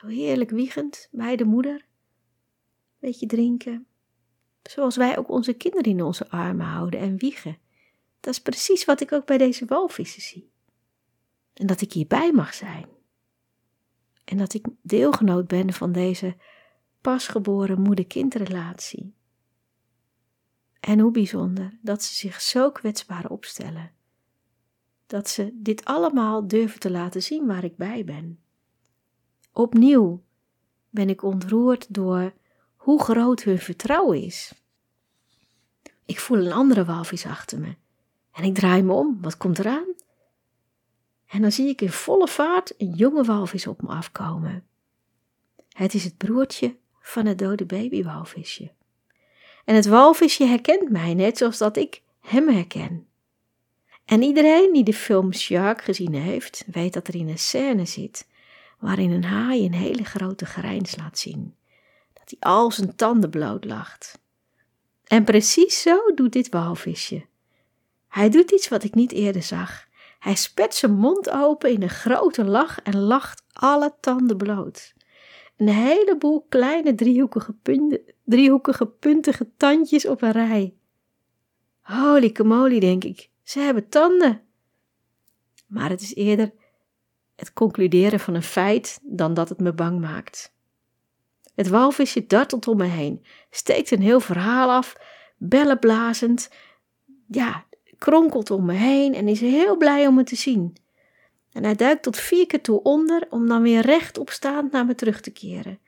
Zo 0.00 0.06
heerlijk 0.06 0.50
wiegend 0.50 1.08
bij 1.10 1.36
de 1.36 1.44
moeder. 1.44 1.86
Beetje 2.98 3.26
drinken, 3.26 3.86
Zoals 4.62 4.96
wij 4.96 5.18
ook 5.18 5.28
onze 5.28 5.52
kinderen 5.52 5.92
in 5.92 6.02
onze 6.02 6.30
armen 6.30 6.66
houden 6.66 7.00
en 7.00 7.16
wiegen. 7.16 7.58
Dat 8.20 8.32
is 8.32 8.40
precies 8.40 8.84
wat 8.84 9.00
ik 9.00 9.12
ook 9.12 9.26
bij 9.26 9.38
deze 9.38 9.64
walvissen 9.64 10.22
zie. 10.22 10.50
En 11.52 11.66
dat 11.66 11.80
ik 11.80 11.92
hierbij 11.92 12.32
mag 12.32 12.54
zijn. 12.54 12.86
En 14.24 14.36
dat 14.36 14.54
ik 14.54 14.66
deelgenoot 14.82 15.46
ben 15.46 15.72
van 15.72 15.92
deze 15.92 16.36
pasgeboren 17.00 17.80
moeder-kindrelatie. 17.80 19.14
En 20.80 20.98
hoe 20.98 21.10
bijzonder 21.10 21.78
dat 21.82 22.02
ze 22.02 22.14
zich 22.14 22.40
zo 22.40 22.70
kwetsbaar 22.70 23.30
opstellen. 23.30 23.92
Dat 25.06 25.28
ze 25.28 25.50
dit 25.54 25.84
allemaal 25.84 26.48
durven 26.48 26.80
te 26.80 26.90
laten 26.90 27.22
zien 27.22 27.46
waar 27.46 27.64
ik 27.64 27.76
bij 27.76 28.04
ben. 28.04 28.39
Opnieuw 29.52 30.22
ben 30.88 31.08
ik 31.08 31.22
ontroerd 31.22 31.94
door 31.94 32.32
hoe 32.76 33.02
groot 33.02 33.42
hun 33.42 33.58
vertrouwen 33.58 34.22
is. 34.22 34.52
Ik 36.04 36.20
voel 36.20 36.38
een 36.38 36.52
andere 36.52 36.84
walvis 36.84 37.26
achter 37.26 37.58
me 37.58 37.74
en 38.32 38.44
ik 38.44 38.54
draai 38.54 38.82
me 38.82 38.92
om. 38.92 39.18
Wat 39.20 39.36
komt 39.36 39.58
eraan? 39.58 39.94
En 41.26 41.42
dan 41.42 41.52
zie 41.52 41.68
ik 41.68 41.80
in 41.80 41.90
volle 41.90 42.28
vaart 42.28 42.74
een 42.78 42.94
jonge 42.94 43.24
walvis 43.24 43.66
op 43.66 43.82
me 43.82 43.88
afkomen. 43.88 44.66
Het 45.68 45.94
is 45.94 46.04
het 46.04 46.16
broertje 46.16 46.76
van 47.00 47.26
het 47.26 47.38
dode 47.38 47.64
babywalvisje. 47.64 48.72
En 49.64 49.74
het 49.74 49.86
walvisje 49.86 50.44
herkent 50.44 50.90
mij 50.90 51.14
net 51.14 51.38
zoals 51.38 51.58
dat 51.58 51.76
ik 51.76 52.02
hem 52.20 52.48
herken. 52.48 53.06
En 54.04 54.22
iedereen 54.22 54.72
die 54.72 54.84
de 54.84 54.94
film 54.94 55.32
Shark 55.32 55.82
gezien 55.82 56.14
heeft, 56.14 56.64
weet 56.66 56.92
dat 56.92 57.08
er 57.08 57.14
in 57.14 57.28
een 57.28 57.38
scène 57.38 57.86
zit 57.86 58.28
waarin 58.80 59.10
een 59.10 59.24
haai 59.24 59.64
een 59.64 59.74
hele 59.74 60.04
grote 60.04 60.46
grijns 60.46 60.96
laat 60.96 61.18
zien 61.18 61.54
die 62.30 62.44
al 62.44 62.70
zijn 62.70 62.96
tanden 62.96 63.30
bloot 63.30 63.64
lacht. 63.64 64.20
En 65.04 65.24
precies 65.24 65.82
zo 65.82 66.14
doet 66.14 66.32
dit 66.32 66.48
walvisje. 66.48 67.26
Hij 68.08 68.28
doet 68.28 68.50
iets 68.50 68.68
wat 68.68 68.84
ik 68.84 68.94
niet 68.94 69.12
eerder 69.12 69.42
zag. 69.42 69.88
Hij 70.18 70.34
spet 70.34 70.74
zijn 70.74 70.92
mond 70.92 71.30
open 71.30 71.70
in 71.70 71.82
een 71.82 71.88
grote 71.88 72.44
lach 72.44 72.82
en 72.82 72.98
lacht 72.98 73.42
alle 73.52 73.94
tanden 74.00 74.36
bloot. 74.36 74.94
Een 75.56 75.68
heleboel 75.68 76.46
kleine 76.48 76.94
driehoekige, 76.94 77.54
driehoekige 78.24 78.86
puntige 78.86 79.48
tandjes 79.56 80.06
op 80.06 80.22
een 80.22 80.32
rij. 80.32 80.74
Holy 81.80 82.78
denk 82.80 83.04
ik, 83.04 83.30
ze 83.42 83.60
hebben 83.60 83.88
tanden. 83.88 84.42
Maar 85.66 85.90
het 85.90 86.00
is 86.00 86.14
eerder 86.14 86.52
het 87.40 87.52
concluderen 87.52 88.20
van 88.20 88.34
een 88.34 88.42
feit 88.42 89.00
dan 89.02 89.34
dat 89.34 89.48
het 89.48 89.60
me 89.60 89.72
bang 89.72 90.00
maakt. 90.00 90.54
Het 91.54 91.68
walvisje 91.68 92.26
dartelt 92.26 92.68
om 92.68 92.76
me 92.76 92.84
heen, 92.84 93.24
steekt 93.50 93.90
een 93.90 94.02
heel 94.02 94.20
verhaal 94.20 94.70
af, 94.70 94.96
bellen 95.36 95.78
blazend, 95.78 96.50
ja, 97.28 97.64
kronkelt 97.98 98.50
om 98.50 98.64
me 98.64 98.72
heen 98.72 99.14
en 99.14 99.28
is 99.28 99.40
heel 99.40 99.76
blij 99.76 100.06
om 100.06 100.14
me 100.14 100.22
te 100.22 100.36
zien. 100.36 100.76
En 101.52 101.64
hij 101.64 101.74
duikt 101.74 102.02
tot 102.02 102.16
vier 102.16 102.46
keer 102.46 102.62
toe 102.62 102.82
onder 102.82 103.26
om 103.30 103.48
dan 103.48 103.62
weer 103.62 103.80
rechtop 103.80 104.30
staand 104.30 104.72
naar 104.72 104.86
me 104.86 104.94
terug 104.94 105.20
te 105.20 105.30
keren. 105.30 105.78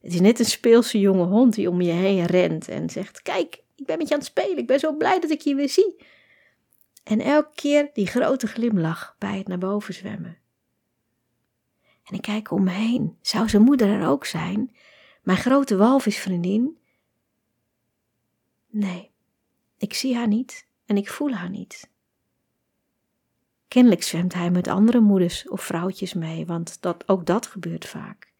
Het 0.00 0.12
is 0.12 0.20
net 0.20 0.38
een 0.38 0.44
speelse 0.44 1.00
jonge 1.00 1.24
hond 1.24 1.54
die 1.54 1.70
om 1.70 1.80
je 1.80 1.92
heen 1.92 2.26
rent 2.26 2.68
en 2.68 2.90
zegt: 2.90 3.22
Kijk, 3.22 3.62
ik 3.76 3.86
ben 3.86 3.98
met 3.98 4.08
je 4.08 4.14
aan 4.14 4.20
het 4.20 4.28
spelen, 4.28 4.58
ik 4.58 4.66
ben 4.66 4.78
zo 4.78 4.96
blij 4.96 5.20
dat 5.20 5.30
ik 5.30 5.40
je 5.40 5.54
weer 5.54 5.68
zie. 5.68 5.96
En 7.04 7.20
elke 7.20 7.54
keer 7.54 7.90
die 7.92 8.06
grote 8.06 8.46
glimlach 8.46 9.16
bij 9.18 9.38
het 9.38 9.48
naar 9.48 9.58
boven 9.58 9.94
zwemmen. 9.94 10.41
En 12.12 12.18
ik 12.18 12.24
kijk 12.24 12.50
om 12.50 12.64
me 12.64 12.70
heen. 12.70 13.16
Zou 13.20 13.48
zijn 13.48 13.62
moeder 13.62 13.88
er 13.88 14.08
ook 14.08 14.24
zijn? 14.24 14.76
Mijn 15.22 15.38
grote 15.38 15.76
walvisvriendin? 15.76 16.78
Nee, 18.68 19.10
ik 19.76 19.94
zie 19.94 20.16
haar 20.16 20.28
niet 20.28 20.66
en 20.86 20.96
ik 20.96 21.08
voel 21.08 21.32
haar 21.32 21.50
niet. 21.50 21.90
Kennelijk 23.68 24.02
zwemt 24.02 24.34
hij 24.34 24.50
met 24.50 24.68
andere 24.68 25.00
moeders 25.00 25.48
of 25.48 25.62
vrouwtjes 25.62 26.14
mee, 26.14 26.46
want 26.46 26.82
dat, 26.82 27.08
ook 27.08 27.26
dat 27.26 27.46
gebeurt 27.46 27.86
vaak. 27.86 28.32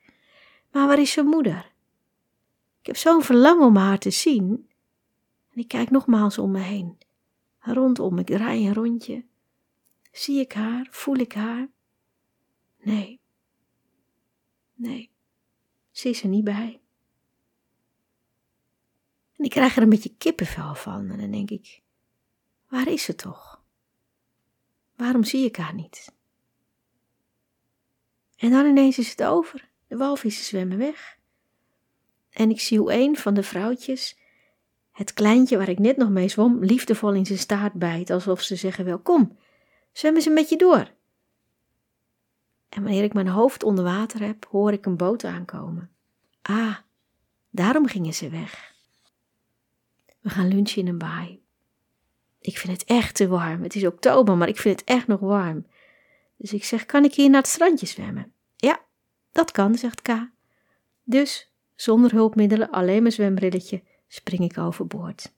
Maar 0.70 0.86
waar 0.86 1.00
is 1.00 1.12
zijn 1.12 1.26
moeder? 1.26 1.72
Ik 2.80 2.86
heb 2.86 2.96
zo'n 2.96 3.22
verlangen 3.22 3.66
om 3.66 3.76
haar 3.76 3.98
te 3.98 4.10
zien. 4.10 4.68
En 5.50 5.60
ik 5.60 5.68
kijk 5.68 5.90
nogmaals 5.90 6.38
om 6.38 6.50
me 6.50 6.60
heen. 6.60 6.98
Rondom, 7.58 8.18
ik 8.18 8.26
draai 8.26 8.66
een 8.66 8.74
rondje. 8.74 9.24
Zie 10.10 10.40
ik 10.40 10.52
haar? 10.52 10.86
Voel 10.90 11.16
ik 11.16 11.32
haar? 11.32 11.68
Nee. 12.82 13.21
Nee, 14.82 15.10
ze 15.90 16.08
is 16.08 16.22
er 16.22 16.28
niet 16.28 16.44
bij. 16.44 16.80
En 19.36 19.44
ik 19.44 19.50
krijg 19.50 19.76
er 19.76 19.82
een 19.82 19.88
beetje 19.88 20.14
kippenvel 20.18 20.74
van 20.74 21.10
en 21.10 21.18
dan 21.18 21.30
denk 21.30 21.50
ik, 21.50 21.82
waar 22.68 22.88
is 22.88 23.02
ze 23.02 23.14
toch? 23.14 23.62
Waarom 24.96 25.24
zie 25.24 25.44
ik 25.44 25.56
haar 25.56 25.74
niet? 25.74 26.12
En 28.36 28.50
dan 28.50 28.66
ineens 28.66 28.98
is 28.98 29.10
het 29.10 29.22
over. 29.22 29.68
De 29.86 29.96
walvissen 29.96 30.44
zwemmen 30.44 30.78
weg. 30.78 31.18
En 32.30 32.50
ik 32.50 32.60
zie 32.60 32.78
hoe 32.78 32.92
een 32.92 33.16
van 33.16 33.34
de 33.34 33.42
vrouwtjes 33.42 34.18
het 34.90 35.12
kleintje 35.12 35.56
waar 35.56 35.68
ik 35.68 35.78
net 35.78 35.96
nog 35.96 36.08
mee 36.10 36.28
zwom 36.28 36.64
liefdevol 36.64 37.12
in 37.12 37.26
zijn 37.26 37.38
staart 37.38 37.72
bijt, 37.72 38.10
alsof 38.10 38.40
ze 38.40 38.56
zeggen 38.56 38.84
wil, 38.84 38.98
kom, 38.98 39.38
zwem 39.92 40.14
eens 40.14 40.26
een 40.26 40.34
beetje 40.34 40.56
door. 40.56 40.94
En 42.74 42.82
wanneer 42.82 43.02
ik 43.02 43.12
mijn 43.12 43.28
hoofd 43.28 43.62
onder 43.62 43.84
water 43.84 44.20
heb, 44.20 44.46
hoor 44.50 44.72
ik 44.72 44.86
een 44.86 44.96
boot 44.96 45.24
aankomen. 45.24 45.90
Ah, 46.42 46.76
daarom 47.50 47.86
gingen 47.86 48.14
ze 48.14 48.28
weg. 48.28 48.74
We 50.20 50.30
gaan 50.30 50.48
lunchen 50.48 50.82
in 50.82 50.88
een 50.88 50.98
baai. 50.98 51.42
Ik 52.40 52.58
vind 52.58 52.72
het 52.72 52.88
echt 52.88 53.14
te 53.14 53.28
warm. 53.28 53.62
Het 53.62 53.74
is 53.74 53.86
oktober, 53.86 54.36
maar 54.36 54.48
ik 54.48 54.58
vind 54.58 54.80
het 54.80 54.88
echt 54.88 55.06
nog 55.06 55.20
warm. 55.20 55.66
Dus 56.36 56.52
ik 56.52 56.64
zeg: 56.64 56.86
Kan 56.86 57.04
ik 57.04 57.14
hier 57.14 57.30
naar 57.30 57.40
het 57.40 57.50
strandje 57.50 57.86
zwemmen? 57.86 58.32
Ja, 58.56 58.80
dat 59.32 59.50
kan, 59.50 59.74
zegt 59.74 60.02
K. 60.02 60.28
Dus, 61.02 61.52
zonder 61.74 62.12
hulpmiddelen, 62.12 62.70
alleen 62.70 63.02
mijn 63.02 63.14
zwembrilletje, 63.14 63.82
spring 64.08 64.40
ik 64.40 64.58
overboord. 64.58 65.32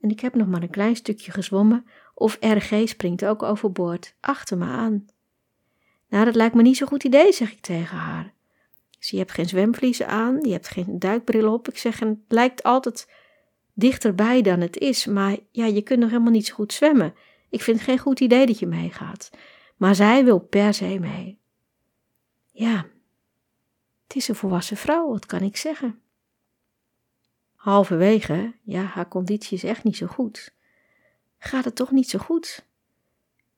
En 0.00 0.10
ik 0.10 0.20
heb 0.20 0.34
nog 0.34 0.46
maar 0.46 0.62
een 0.62 0.70
klein 0.70 0.96
stukje 0.96 1.32
gezwommen, 1.32 1.86
of 2.14 2.36
RG 2.40 2.88
springt 2.88 3.24
ook 3.24 3.42
overboord, 3.42 4.14
achter 4.20 4.58
me 4.58 4.64
aan. 4.64 5.06
Nou, 6.10 6.24
dat 6.24 6.34
lijkt 6.34 6.54
me 6.54 6.62
niet 6.62 6.76
zo'n 6.76 6.88
goed 6.88 7.04
idee, 7.04 7.32
zeg 7.32 7.52
ik 7.52 7.60
tegen 7.60 7.96
haar. 7.96 8.32
Dus 8.98 9.10
je 9.10 9.18
hebt 9.18 9.32
geen 9.32 9.48
zwemvliezen 9.48 10.08
aan, 10.08 10.40
je 10.42 10.52
hebt 10.52 10.68
geen 10.68 10.98
duikbril 10.98 11.52
op. 11.52 11.68
Ik 11.68 11.78
zeg, 11.78 11.98
het 11.98 12.18
lijkt 12.28 12.62
altijd 12.62 13.08
dichterbij 13.74 14.42
dan 14.42 14.60
het 14.60 14.78
is, 14.78 15.06
maar 15.06 15.36
ja, 15.50 15.66
je 15.66 15.82
kunt 15.82 16.00
nog 16.00 16.10
helemaal 16.10 16.32
niet 16.32 16.46
zo 16.46 16.54
goed 16.54 16.72
zwemmen. 16.72 17.14
Ik 17.48 17.62
vind 17.62 17.76
het 17.76 17.86
geen 17.86 17.98
goed 17.98 18.20
idee 18.20 18.46
dat 18.46 18.58
je 18.58 18.66
meegaat. 18.66 19.30
Maar 19.76 19.94
zij 19.94 20.24
wil 20.24 20.38
per 20.38 20.74
se 20.74 20.98
mee. 20.98 21.38
Ja, 22.52 22.86
het 24.06 24.16
is 24.16 24.28
een 24.28 24.34
volwassen 24.34 24.76
vrouw, 24.76 25.08
wat 25.08 25.26
kan 25.26 25.40
ik 25.40 25.56
zeggen? 25.56 26.00
Halverwege, 27.54 28.54
ja, 28.62 28.82
haar 28.82 29.08
conditie 29.08 29.56
is 29.56 29.64
echt 29.64 29.84
niet 29.84 29.96
zo 29.96 30.06
goed. 30.06 30.54
Gaat 31.38 31.64
het 31.64 31.74
toch 31.76 31.90
niet 31.90 32.08
zo 32.08 32.18
goed? 32.18 32.66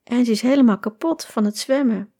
En 0.05 0.25
ze 0.25 0.31
is 0.31 0.43
helemaal 0.43 0.79
kapot 0.79 1.25
van 1.25 1.45
het 1.45 1.59
zwemmen. 1.59 2.12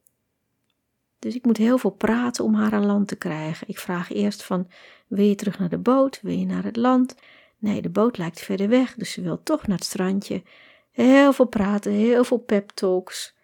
Dus 1.23 1.35
ik 1.35 1.45
moet 1.45 1.57
heel 1.57 1.77
veel 1.77 1.91
praten 1.91 2.43
om 2.43 2.53
haar 2.53 2.73
aan 2.73 2.85
land 2.85 3.07
te 3.07 3.15
krijgen. 3.15 3.67
Ik 3.67 3.79
vraag 3.79 4.11
eerst 4.11 4.43
van, 4.43 4.69
wil 5.07 5.25
je 5.25 5.35
terug 5.35 5.59
naar 5.59 5.69
de 5.69 5.77
boot? 5.77 6.19
Wil 6.21 6.37
je 6.37 6.45
naar 6.45 6.63
het 6.63 6.75
land? 6.75 7.15
Nee, 7.57 7.81
de 7.81 7.89
boot 7.89 8.17
lijkt 8.17 8.41
verder 8.41 8.69
weg, 8.69 8.95
dus 8.95 9.11
ze 9.11 9.21
wil 9.21 9.43
toch 9.43 9.67
naar 9.67 9.77
het 9.77 9.85
strandje. 9.85 10.43
Heel 10.91 11.33
veel 11.33 11.45
praten, 11.45 11.91
heel 11.91 12.23
veel 12.23 12.37
pep 12.37 12.69
talks. 12.69 13.35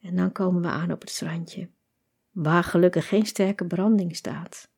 En 0.00 0.16
dan 0.16 0.32
komen 0.32 0.62
we 0.62 0.68
aan 0.68 0.92
op 0.92 1.00
het 1.00 1.10
strandje, 1.10 1.68
waar 2.30 2.64
gelukkig 2.64 3.08
geen 3.08 3.26
sterke 3.26 3.66
branding 3.66 4.16
staat. 4.16 4.68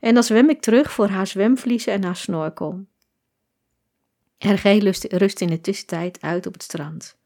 En 0.00 0.14
dan 0.14 0.22
zwem 0.22 0.50
ik 0.50 0.60
terug 0.60 0.92
voor 0.92 1.08
haar 1.08 1.26
zwemvliezen 1.26 1.92
en 1.92 2.04
haar 2.04 2.16
snorkel. 2.16 2.86
RG 4.38 4.62
rust 5.08 5.40
in 5.40 5.48
de 5.48 5.60
tussentijd 5.60 6.20
uit 6.20 6.46
op 6.46 6.52
het 6.52 6.62
strand. 6.62 7.18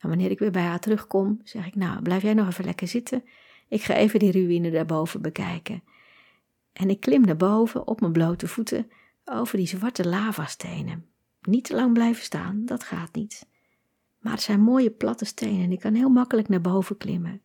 En 0.00 0.08
wanneer 0.08 0.30
ik 0.30 0.38
weer 0.38 0.50
bij 0.50 0.62
haar 0.62 0.80
terugkom, 0.80 1.40
zeg 1.44 1.66
ik: 1.66 1.74
Nou, 1.74 2.02
blijf 2.02 2.22
jij 2.22 2.34
nog 2.34 2.46
even 2.46 2.64
lekker 2.64 2.88
zitten. 2.88 3.24
Ik 3.68 3.82
ga 3.82 3.94
even 3.94 4.18
die 4.18 4.32
ruïne 4.32 4.70
daarboven 4.70 5.22
bekijken. 5.22 5.82
En 6.72 6.90
ik 6.90 7.00
klim 7.00 7.20
naar 7.20 7.36
boven 7.36 7.86
op 7.86 8.00
mijn 8.00 8.12
blote 8.12 8.48
voeten 8.48 8.90
over 9.24 9.56
die 9.56 9.66
zwarte 9.66 10.08
lavastenen. 10.08 11.06
Niet 11.42 11.64
te 11.64 11.74
lang 11.74 11.92
blijven 11.92 12.22
staan, 12.22 12.64
dat 12.64 12.84
gaat 12.84 13.14
niet. 13.14 13.48
Maar 14.18 14.32
het 14.32 14.42
zijn 14.42 14.60
mooie 14.60 14.90
platte 14.90 15.24
stenen 15.24 15.64
en 15.64 15.72
ik 15.72 15.80
kan 15.80 15.94
heel 15.94 16.08
makkelijk 16.08 16.48
naar 16.48 16.60
boven 16.60 16.96
klimmen. 16.96 17.40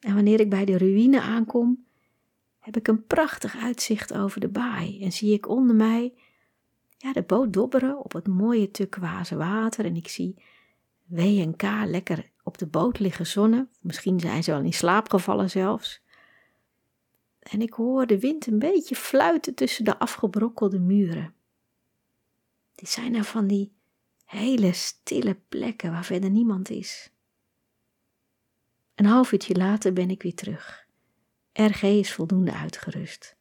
En 0.00 0.14
wanneer 0.14 0.40
ik 0.40 0.50
bij 0.50 0.64
de 0.64 0.78
ruïne 0.78 1.20
aankom, 1.20 1.84
heb 2.58 2.76
ik 2.76 2.88
een 2.88 3.06
prachtig 3.06 3.56
uitzicht 3.56 4.14
over 4.14 4.40
de 4.40 4.48
baai 4.48 5.02
en 5.02 5.12
zie 5.12 5.32
ik 5.32 5.48
onder 5.48 5.76
mij 5.76 6.14
ja, 6.98 7.12
de 7.12 7.22
boot 7.22 7.52
dobberen 7.52 8.04
op 8.04 8.12
het 8.12 8.26
mooie 8.26 8.70
turquoise 8.70 9.36
water 9.36 9.84
en 9.84 9.96
ik 9.96 10.08
zie 10.08 10.42
W 11.04 11.18
en 11.18 11.56
K 11.56 11.62
lekker 11.84 12.30
op 12.42 12.58
de 12.58 12.66
boot 12.66 12.98
liggen 12.98 13.26
zonnen. 13.26 13.70
Misschien 13.80 14.20
zijn 14.20 14.44
ze 14.44 14.50
wel 14.50 14.60
in 14.60 14.72
slaap 14.72 15.10
gevallen 15.10 15.50
zelfs. 15.50 16.02
En 17.38 17.60
ik 17.60 17.72
hoor 17.72 18.06
de 18.06 18.18
wind 18.18 18.46
een 18.46 18.58
beetje 18.58 18.96
fluiten 18.96 19.54
tussen 19.54 19.84
de 19.84 19.98
afgebrokkelde 19.98 20.78
muren. 20.78 21.34
Dit 22.74 22.88
zijn 22.88 23.06
er 23.06 23.12
nou 23.12 23.24
van 23.24 23.46
die 23.46 23.72
hele 24.24 24.72
stille 24.72 25.36
plekken 25.48 25.90
waar 25.90 26.04
verder 26.04 26.30
niemand 26.30 26.70
is. 26.70 27.12
Een 28.94 29.06
half 29.06 29.32
uurtje 29.32 29.54
later 29.54 29.92
ben 29.92 30.10
ik 30.10 30.22
weer 30.22 30.34
terug. 30.34 30.86
RG 31.52 31.82
is 31.82 32.12
voldoende 32.12 32.52
uitgerust. 32.52 33.36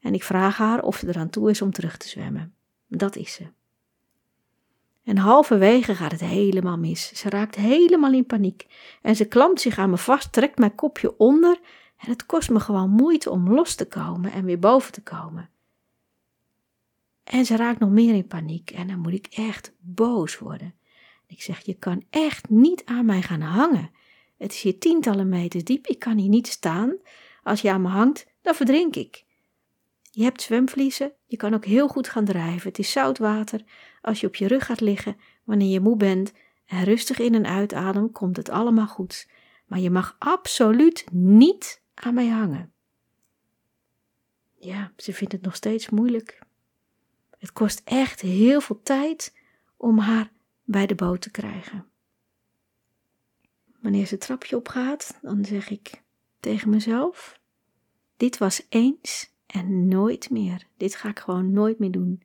En 0.00 0.14
ik 0.14 0.24
vraag 0.24 0.56
haar 0.56 0.82
of 0.82 0.96
ze 0.96 1.08
eraan 1.08 1.30
toe 1.30 1.50
is 1.50 1.62
om 1.62 1.72
terug 1.72 1.96
te 1.96 2.08
zwemmen. 2.08 2.54
Dat 2.86 3.16
is 3.16 3.32
ze. 3.32 3.46
En 5.04 5.16
halverwege 5.16 5.94
gaat 5.94 6.10
het 6.10 6.20
helemaal 6.20 6.78
mis. 6.78 7.12
Ze 7.14 7.28
raakt 7.28 7.54
helemaal 7.54 8.12
in 8.12 8.26
paniek. 8.26 8.66
En 9.02 9.16
ze 9.16 9.24
klampt 9.24 9.60
zich 9.60 9.78
aan 9.78 9.90
me 9.90 9.96
vast, 9.96 10.32
trekt 10.32 10.58
mijn 10.58 10.74
kopje 10.74 11.18
onder. 11.18 11.58
En 11.96 12.10
het 12.10 12.26
kost 12.26 12.50
me 12.50 12.60
gewoon 12.60 12.90
moeite 12.90 13.30
om 13.30 13.54
los 13.54 13.74
te 13.74 13.86
komen 13.86 14.32
en 14.32 14.44
weer 14.44 14.58
boven 14.58 14.92
te 14.92 15.02
komen. 15.02 15.50
En 17.24 17.44
ze 17.44 17.56
raakt 17.56 17.78
nog 17.78 17.90
meer 17.90 18.14
in 18.14 18.26
paniek. 18.26 18.70
En 18.70 18.86
dan 18.86 18.98
moet 18.98 19.12
ik 19.12 19.26
echt 19.26 19.72
boos 19.78 20.38
worden. 20.38 20.74
Ik 21.26 21.42
zeg: 21.42 21.60
Je 21.60 21.74
kan 21.74 22.02
echt 22.10 22.48
niet 22.48 22.84
aan 22.84 23.04
mij 23.04 23.22
gaan 23.22 23.40
hangen. 23.40 23.90
Het 24.38 24.52
is 24.52 24.62
hier 24.62 24.78
tientallen 24.78 25.28
meters 25.28 25.64
diep. 25.64 25.86
Ik 25.86 25.98
kan 25.98 26.18
hier 26.18 26.28
niet 26.28 26.46
staan. 26.46 26.96
Als 27.42 27.60
je 27.60 27.70
aan 27.70 27.82
me 27.82 27.88
hangt, 27.88 28.26
dan 28.42 28.54
verdrink 28.54 28.96
ik. 28.96 29.24
Je 30.14 30.22
hebt 30.22 30.42
zwemvliezen, 30.42 31.12
je 31.26 31.36
kan 31.36 31.54
ook 31.54 31.64
heel 31.64 31.88
goed 31.88 32.08
gaan 32.08 32.24
drijven. 32.24 32.68
Het 32.68 32.78
is 32.78 32.92
zout 32.92 33.18
water. 33.18 33.64
Als 34.00 34.20
je 34.20 34.26
op 34.26 34.34
je 34.34 34.46
rug 34.46 34.66
gaat 34.66 34.80
liggen, 34.80 35.16
wanneer 35.44 35.70
je 35.70 35.80
moe 35.80 35.96
bent 35.96 36.32
en 36.66 36.84
rustig 36.84 37.18
in 37.18 37.34
en 37.34 37.46
uitademt, 37.46 38.12
komt 38.12 38.36
het 38.36 38.48
allemaal 38.48 38.86
goed. 38.86 39.28
Maar 39.66 39.78
je 39.78 39.90
mag 39.90 40.16
absoluut 40.18 41.06
niet 41.12 41.82
aan 41.94 42.14
mij 42.14 42.28
hangen. 42.28 42.72
Ja, 44.58 44.92
ze 44.96 45.12
vindt 45.12 45.32
het 45.32 45.42
nog 45.42 45.54
steeds 45.54 45.90
moeilijk. 45.90 46.38
Het 47.38 47.52
kost 47.52 47.80
echt 47.84 48.20
heel 48.20 48.60
veel 48.60 48.80
tijd 48.82 49.36
om 49.76 49.98
haar 49.98 50.32
bij 50.64 50.86
de 50.86 50.94
boot 50.94 51.20
te 51.20 51.30
krijgen. 51.30 51.86
Wanneer 53.80 54.06
ze 54.06 54.14
het 54.14 54.22
trapje 54.22 54.56
opgaat, 54.56 55.18
dan 55.22 55.44
zeg 55.44 55.70
ik 55.70 56.02
tegen 56.40 56.70
mezelf: 56.70 57.40
Dit 58.16 58.38
was 58.38 58.66
eens 58.68 59.33
en 59.54 59.88
nooit 59.88 60.30
meer. 60.30 60.66
Dit 60.76 60.94
ga 60.94 61.08
ik 61.08 61.18
gewoon 61.18 61.52
nooit 61.52 61.78
meer 61.78 61.90
doen. 61.90 62.22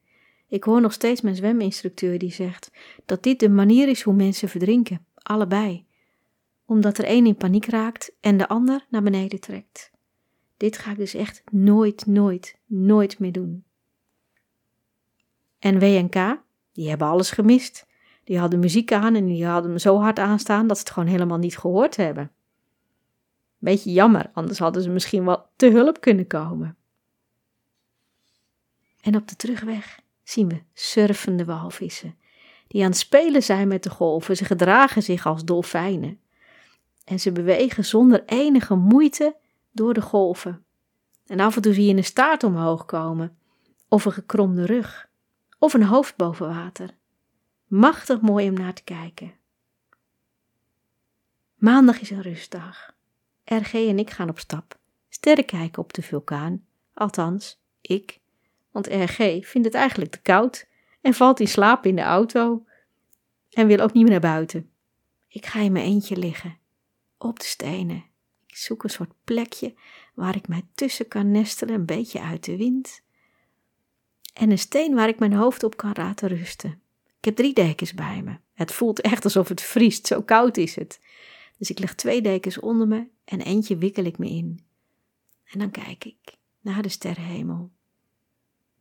Ik 0.48 0.63
hoor 0.63 0.82
nog 0.82 0.94
steeds 0.94 1.22
mijn 1.22 1.36
zweminstructeur 1.36 2.18
die 2.18 2.32
zegt 2.32 2.72
dat 3.06 3.24
dit 3.24 3.39
de 3.39 3.50
manier 3.50 3.88
is 3.88 4.02
hoe 4.02 4.13
mensen 4.13 4.50
verdrinken, 4.50 5.06
allebei. 5.15 5.86
Omdat 6.65 6.98
er 6.98 7.04
één 7.04 7.26
in 7.26 7.36
paniek 7.36 7.65
raakt 7.65 8.12
en 8.20 8.38
de 8.38 8.48
ander 8.48 8.86
naar 8.89 9.04
beneden 9.04 9.39
trekt. 9.39 9.92
Dit 10.58 10.78
ga 10.78 10.92
ik 10.92 10.98
dus 10.98 11.13
echt 11.13 11.44
nooit, 11.52 12.06
nooit, 12.06 12.58
nooit 12.65 13.20
meer 13.20 13.32
doen. 13.32 13.63
En 15.60 15.80
WNK, 15.80 16.42
die 16.72 16.89
hebben 16.89 17.08
alles 17.08 17.32
gemist. 17.32 17.88
Die 18.24 18.39
hadden 18.39 18.60
muziek 18.60 18.92
aan 18.92 19.15
en 19.15 19.26
die 19.26 19.46
hadden 19.46 19.72
me 19.72 19.80
zo 19.80 19.98
hard 19.98 20.20
aanstaan 20.20 20.68
dat 20.68 20.78
ze 20.78 20.84
het 20.84 20.92
gewoon 20.92 21.10
helemaal 21.10 21.38
niet 21.38 21.58
gehoord 21.58 21.96
hebben. 21.96 22.32
Beetje 23.58 23.92
jammer, 23.92 24.30
anders 24.34 24.60
hadden 24.60 24.82
ze 24.82 24.89
misschien 24.89 25.26
wel 25.26 25.46
te 25.56 25.70
hulp 25.70 26.02
kunnen 26.02 26.28
komen. 26.28 26.78
En 29.02 29.16
op 29.16 29.28
de 29.28 29.36
terugweg 29.36 30.00
zien 30.24 30.50
we 30.50 30.62
surfende 30.74 31.46
walvissen, 31.46 32.18
die 32.68 32.84
aan 32.84 32.90
het 32.90 33.00
spelen 33.00 33.44
zijn 33.44 33.68
met 33.68 33.84
de 33.84 33.90
golven. 33.90 34.38
Ze 34.38 34.46
gedragen 34.46 35.04
zich 35.04 35.26
als 35.26 35.46
dolfijnen. 35.46 36.20
En 37.04 37.20
ze 37.20 37.32
bewegen 37.32 37.86
zonder 37.86 38.24
enige 38.26 38.76
moeite 38.76 39.36
door 39.72 39.94
de 39.94 40.02
golven. 40.02 40.64
En 41.26 41.40
af 41.40 41.56
en 41.56 41.62
toe 41.62 41.74
zie 41.74 41.86
je 41.86 41.96
een 41.96 42.04
staart 42.04 42.44
omhoog 42.44 42.86
komen, 42.86 43.38
of 43.88 44.06
een 44.06 44.12
gekromde 44.12 44.66
rug, 44.66 45.10
of 45.60 45.74
een 45.74 45.84
hoofd 45.84 46.16
boven 46.16 46.48
water. 46.48 46.98
Machtig 47.68 48.22
mooi 48.22 48.50
om 48.50 48.54
naar 48.54 48.74
te 48.74 48.84
kijken. 48.84 49.34
Maandag 51.56 52.00
is 52.00 52.10
een 52.10 52.22
rustdag. 52.22 52.96
RG 53.46 53.74
en 53.74 54.00
ik 54.00 54.10
gaan 54.10 54.30
op 54.30 54.40
stap, 54.40 54.80
sterren 55.10 55.46
kijken 55.46 55.84
op 55.84 55.94
de 55.94 56.02
vulkaan. 56.02 56.66
Althans, 56.94 57.62
ik. 57.82 58.20
Want 58.72 58.88
RG 58.88 59.18
vindt 59.46 59.68
het 59.68 59.74
eigenlijk 59.74 60.12
te 60.12 60.22
koud 60.22 60.68
en 61.02 61.14
valt 61.14 61.40
in 61.40 61.48
slaap 61.48 61.86
in 61.86 61.96
de 61.96 62.02
auto 62.02 62.66
en 63.50 63.68
wil 63.68 63.80
ook 63.80 63.94
niet 63.94 64.04
meer 64.04 64.12
naar 64.12 64.32
buiten. 64.32 64.70
Ik 65.28 65.46
ga 65.46 65.60
in 65.60 65.72
mijn 65.72 65.86
eentje 65.86 66.18
liggen, 66.18 66.58
op 67.18 67.40
de 67.40 67.46
stenen. 67.46 68.04
Ik 68.48 68.56
zoek 68.56 68.84
een 68.84 68.90
soort 68.90 69.14
plekje 69.24 69.74
waar 70.14 70.36
ik 70.36 70.48
mij 70.48 70.66
tussen 70.76 71.08
kan 71.08 71.32
nestelen, 71.32 71.76
een 71.76 71.86
beetje 71.86 72.22
uit 72.22 72.44
de 72.44 72.58
wind. 72.58 73.02
En 74.34 74.52
een 74.52 74.60
steen 74.60 74.96
waar 74.96 75.08
ik 75.08 75.20
mijn 75.20 75.34
hoofd 75.34 75.64
op 75.64 75.78
kan 75.78 75.92
laten 75.94 76.28
rusten. 76.28 76.82
Ik 77.18 77.26
heb 77.26 77.36
drie 77.36 77.54
dekens 77.54 77.94
bij 77.94 78.22
me. 78.24 78.38
Het 78.54 78.72
voelt 78.72 79.02
echt 79.02 79.24
alsof 79.24 79.48
het 79.48 79.62
vriest, 79.62 80.08
zo 80.08 80.22
koud 80.22 80.58
is 80.58 80.76
het. 80.76 81.00
Dus 81.58 81.70
ik 81.70 81.80
leg 81.80 81.96
twee 81.96 82.22
dekens 82.22 82.60
onder 82.60 82.88
me 82.88 83.08
en 83.26 83.42
eentje 83.42 83.78
wikkel 83.78 84.04
ik 84.04 84.18
me 84.18 84.30
in. 84.30 84.66
En 85.46 85.60
dan 85.60 85.72
kijk 85.72 86.06
ik 86.06 86.38
naar 86.62 86.82
de 86.82 86.90
sterrenhemel. 86.90 87.72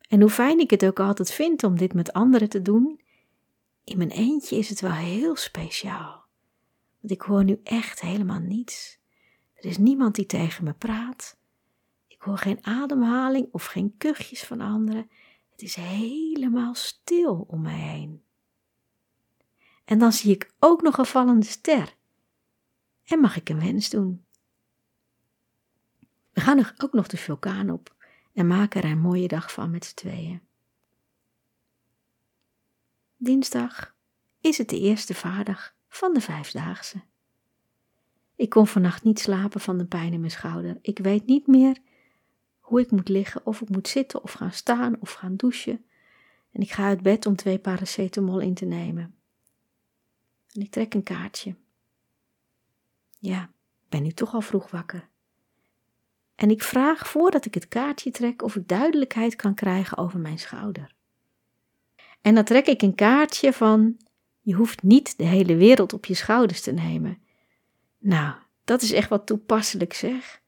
En 0.08 0.20
hoe 0.20 0.30
fijn 0.30 0.58
ik 0.58 0.70
het 0.70 0.84
ook 0.84 1.00
altijd 1.00 1.32
vind 1.32 1.64
om 1.64 1.76
dit 1.76 1.94
met 1.94 2.12
anderen 2.12 2.48
te 2.48 2.62
doen, 2.62 3.00
in 3.84 3.98
mijn 3.98 4.10
eentje 4.10 4.56
is 4.56 4.68
het 4.68 4.80
wel 4.80 4.92
heel 4.92 5.36
speciaal. 5.36 6.26
Want 7.00 7.12
ik 7.12 7.20
hoor 7.20 7.44
nu 7.44 7.60
echt 7.62 8.00
helemaal 8.00 8.38
niets. 8.38 8.98
Er 9.54 9.64
is 9.64 9.78
niemand 9.78 10.14
die 10.14 10.26
tegen 10.26 10.64
me 10.64 10.72
praat. 10.72 11.38
Ik 12.06 12.22
hoor 12.22 12.38
geen 12.38 12.64
ademhaling 12.64 13.48
of 13.52 13.64
geen 13.64 13.94
kuchjes 13.98 14.44
van 14.44 14.60
anderen. 14.60 15.10
Het 15.50 15.62
is 15.62 15.74
helemaal 15.74 16.74
stil 16.74 17.44
om 17.48 17.62
mij 17.62 17.78
heen. 17.78 18.22
En 19.84 19.98
dan 19.98 20.12
zie 20.12 20.34
ik 20.34 20.52
ook 20.58 20.82
nog 20.82 20.98
een 20.98 21.06
vallende 21.06 21.46
ster. 21.46 21.96
En 23.04 23.20
mag 23.20 23.36
ik 23.36 23.48
een 23.48 23.60
wens 23.60 23.90
doen? 23.90 24.24
We 26.32 26.40
gaan 26.40 26.72
ook 26.76 26.92
nog 26.92 27.06
de 27.06 27.16
vulkaan 27.16 27.70
op 27.70 27.96
en 28.38 28.46
maken 28.46 28.82
er 28.82 28.90
een 28.90 29.00
mooie 29.00 29.28
dag 29.28 29.52
van 29.52 29.70
met 29.70 29.84
z'n 29.84 29.94
tweeën. 29.94 30.40
Dinsdag 33.16 33.94
is 34.40 34.58
het 34.58 34.68
de 34.68 34.78
eerste 34.78 35.14
vaardag 35.14 35.74
van 35.88 36.14
de 36.14 36.20
vijfdaagse. 36.20 37.00
Ik 38.36 38.48
kon 38.48 38.66
vannacht 38.66 39.04
niet 39.04 39.18
slapen 39.18 39.60
van 39.60 39.78
de 39.78 39.84
pijn 39.86 40.12
in 40.12 40.20
mijn 40.20 40.32
schouder. 40.32 40.78
Ik 40.82 40.98
weet 40.98 41.26
niet 41.26 41.46
meer 41.46 41.78
hoe 42.58 42.80
ik 42.80 42.90
moet 42.90 43.08
liggen, 43.08 43.46
of 43.46 43.60
ik 43.60 43.68
moet 43.68 43.88
zitten 43.88 44.22
of 44.22 44.32
gaan 44.32 44.52
staan 44.52 45.00
of 45.00 45.12
gaan 45.12 45.36
douchen. 45.36 45.84
En 46.50 46.60
ik 46.60 46.70
ga 46.70 46.86
uit 46.86 47.02
bed 47.02 47.26
om 47.26 47.36
twee 47.36 47.58
paracetamol 47.58 48.40
in 48.40 48.54
te 48.54 48.64
nemen. 48.64 49.14
En 50.52 50.60
ik 50.60 50.70
trek 50.70 50.94
een 50.94 51.02
kaartje. 51.02 51.56
Ja, 53.18 53.50
ben 53.88 54.02
nu 54.02 54.10
toch 54.10 54.34
al 54.34 54.40
vroeg 54.40 54.70
wakker. 54.70 55.08
En 56.38 56.50
ik 56.50 56.62
vraag 56.62 57.08
voordat 57.08 57.44
ik 57.44 57.54
het 57.54 57.68
kaartje 57.68 58.10
trek 58.10 58.42
of 58.42 58.56
ik 58.56 58.68
duidelijkheid 58.68 59.36
kan 59.36 59.54
krijgen 59.54 59.98
over 59.98 60.18
mijn 60.18 60.38
schouder. 60.38 60.94
En 62.20 62.34
dan 62.34 62.44
trek 62.44 62.66
ik 62.66 62.82
een 62.82 62.94
kaartje 62.94 63.52
van: 63.52 63.96
je 64.40 64.54
hoeft 64.54 64.82
niet 64.82 65.18
de 65.18 65.24
hele 65.24 65.56
wereld 65.56 65.92
op 65.92 66.04
je 66.04 66.14
schouders 66.14 66.60
te 66.60 66.72
nemen. 66.72 67.18
Nou, 67.98 68.34
dat 68.64 68.82
is 68.82 68.92
echt 68.92 69.08
wat 69.08 69.26
toepasselijk 69.26 69.92
zeg. 69.92 70.40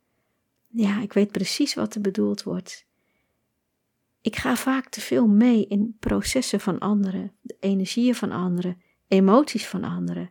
Ja, 0.69 1.01
ik 1.01 1.13
weet 1.13 1.31
precies 1.31 1.75
wat 1.75 1.95
er 1.95 2.01
bedoeld 2.01 2.43
wordt. 2.43 2.87
Ik 4.21 4.37
ga 4.37 4.57
vaak 4.57 4.89
te 4.89 5.01
veel 5.01 5.27
mee 5.27 5.67
in 5.67 5.97
processen 6.01 6.61
van 6.61 6.79
anderen, 6.79 7.33
de 7.41 7.57
energieën 7.61 8.15
van 8.15 8.33
anderen, 8.33 8.83
emoties 9.09 9.67
van 9.67 9.85
anderen. 9.85 10.31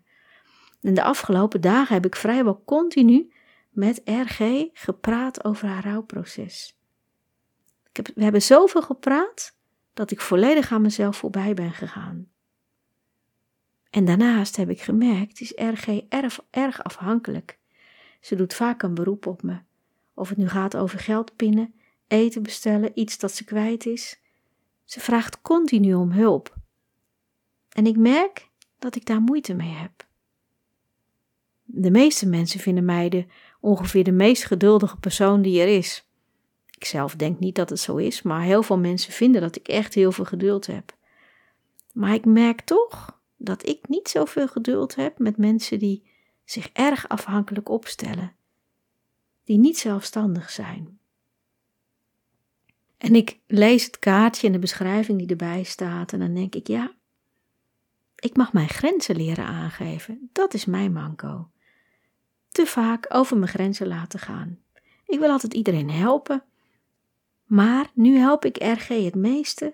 En 0.81 0.93
de 0.93 1.03
afgelopen 1.03 1.61
dagen 1.61 1.93
heb 1.93 2.05
ik 2.05 2.15
vrijwel 2.15 2.63
continu 2.65 3.31
met 3.69 4.01
RG 4.05 4.67
gepraat 4.73 5.43
over 5.43 5.67
haar 5.67 5.83
rouwproces. 5.83 6.77
Ik 7.89 7.95
heb, 7.95 8.15
we 8.15 8.23
hebben 8.23 8.41
zoveel 8.41 8.81
gepraat 8.81 9.57
dat 9.93 10.11
ik 10.11 10.21
volledig 10.21 10.71
aan 10.71 10.81
mezelf 10.81 11.17
voorbij 11.17 11.53
ben 11.53 11.71
gegaan. 11.71 12.31
En 13.89 14.05
daarnaast 14.05 14.55
heb 14.55 14.69
ik 14.69 14.81
gemerkt, 14.81 15.41
is 15.41 15.53
RG 15.55 15.87
erg, 16.09 16.39
erg 16.49 16.83
afhankelijk. 16.83 17.59
Ze 18.19 18.35
doet 18.35 18.53
vaak 18.53 18.83
een 18.83 18.93
beroep 18.93 19.25
op 19.25 19.43
me. 19.43 19.59
Of 20.13 20.29
het 20.29 20.37
nu 20.37 20.47
gaat 20.47 20.77
over 20.77 20.99
geld 20.99 21.35
pinnen, 21.35 21.73
eten 22.07 22.43
bestellen, 22.43 22.99
iets 22.99 23.17
dat 23.17 23.31
ze 23.31 23.43
kwijt 23.43 23.85
is. 23.85 24.19
Ze 24.83 24.99
vraagt 24.99 25.41
continu 25.41 25.93
om 25.93 26.11
hulp. 26.11 26.57
En 27.69 27.85
ik 27.85 27.97
merk 27.97 28.49
dat 28.79 28.95
ik 28.95 29.05
daar 29.05 29.21
moeite 29.21 29.53
mee 29.53 29.73
heb. 29.73 30.07
De 31.63 31.91
meeste 31.91 32.27
mensen 32.27 32.59
vinden 32.59 32.85
mij 32.85 33.09
de 33.09 33.25
ongeveer 33.59 34.03
de 34.03 34.11
meest 34.11 34.45
geduldige 34.45 34.97
persoon 34.97 35.41
die 35.41 35.61
er 35.61 35.77
is. 35.77 36.07
Ik 36.77 36.85
zelf 36.85 37.15
denk 37.15 37.39
niet 37.39 37.55
dat 37.55 37.69
het 37.69 37.79
zo 37.79 37.95
is, 37.95 38.21
maar 38.21 38.41
heel 38.41 38.63
veel 38.63 38.77
mensen 38.77 39.13
vinden 39.13 39.41
dat 39.41 39.55
ik 39.55 39.67
echt 39.67 39.93
heel 39.93 40.11
veel 40.11 40.25
geduld 40.25 40.67
heb. 40.67 40.95
Maar 41.93 42.13
ik 42.13 42.25
merk 42.25 42.61
toch 42.61 43.19
dat 43.37 43.67
ik 43.67 43.87
niet 43.87 44.09
zoveel 44.09 44.47
geduld 44.47 44.95
heb 44.95 45.19
met 45.19 45.37
mensen 45.37 45.79
die 45.79 46.03
zich 46.45 46.69
erg 46.73 47.07
afhankelijk 47.07 47.69
opstellen, 47.69 48.35
die 49.43 49.57
niet 49.57 49.77
zelfstandig 49.77 50.49
zijn. 50.49 50.99
En 52.97 53.15
ik 53.15 53.39
lees 53.47 53.85
het 53.85 53.99
kaartje 53.99 54.47
en 54.47 54.53
de 54.53 54.59
beschrijving 54.59 55.17
die 55.17 55.27
erbij 55.27 55.63
staat 55.63 56.13
en 56.13 56.19
dan 56.19 56.33
denk 56.33 56.55
ik, 56.55 56.67
ja, 56.67 56.91
ik 58.15 58.35
mag 58.35 58.53
mijn 58.53 58.69
grenzen 58.69 59.15
leren 59.15 59.45
aangeven. 59.45 60.29
Dat 60.31 60.53
is 60.53 60.65
mijn 60.65 60.93
manco 60.93 61.49
te 62.51 62.65
vaak 62.65 63.05
over 63.09 63.37
mijn 63.37 63.51
grenzen 63.51 63.87
laten 63.87 64.19
gaan. 64.19 64.59
Ik 65.05 65.19
wil 65.19 65.29
altijd 65.29 65.53
iedereen 65.53 65.89
helpen, 65.89 66.43
maar 67.45 67.89
nu 67.93 68.17
help 68.17 68.45
ik 68.45 68.63
RG 68.63 68.87
het 68.87 69.15
meeste 69.15 69.73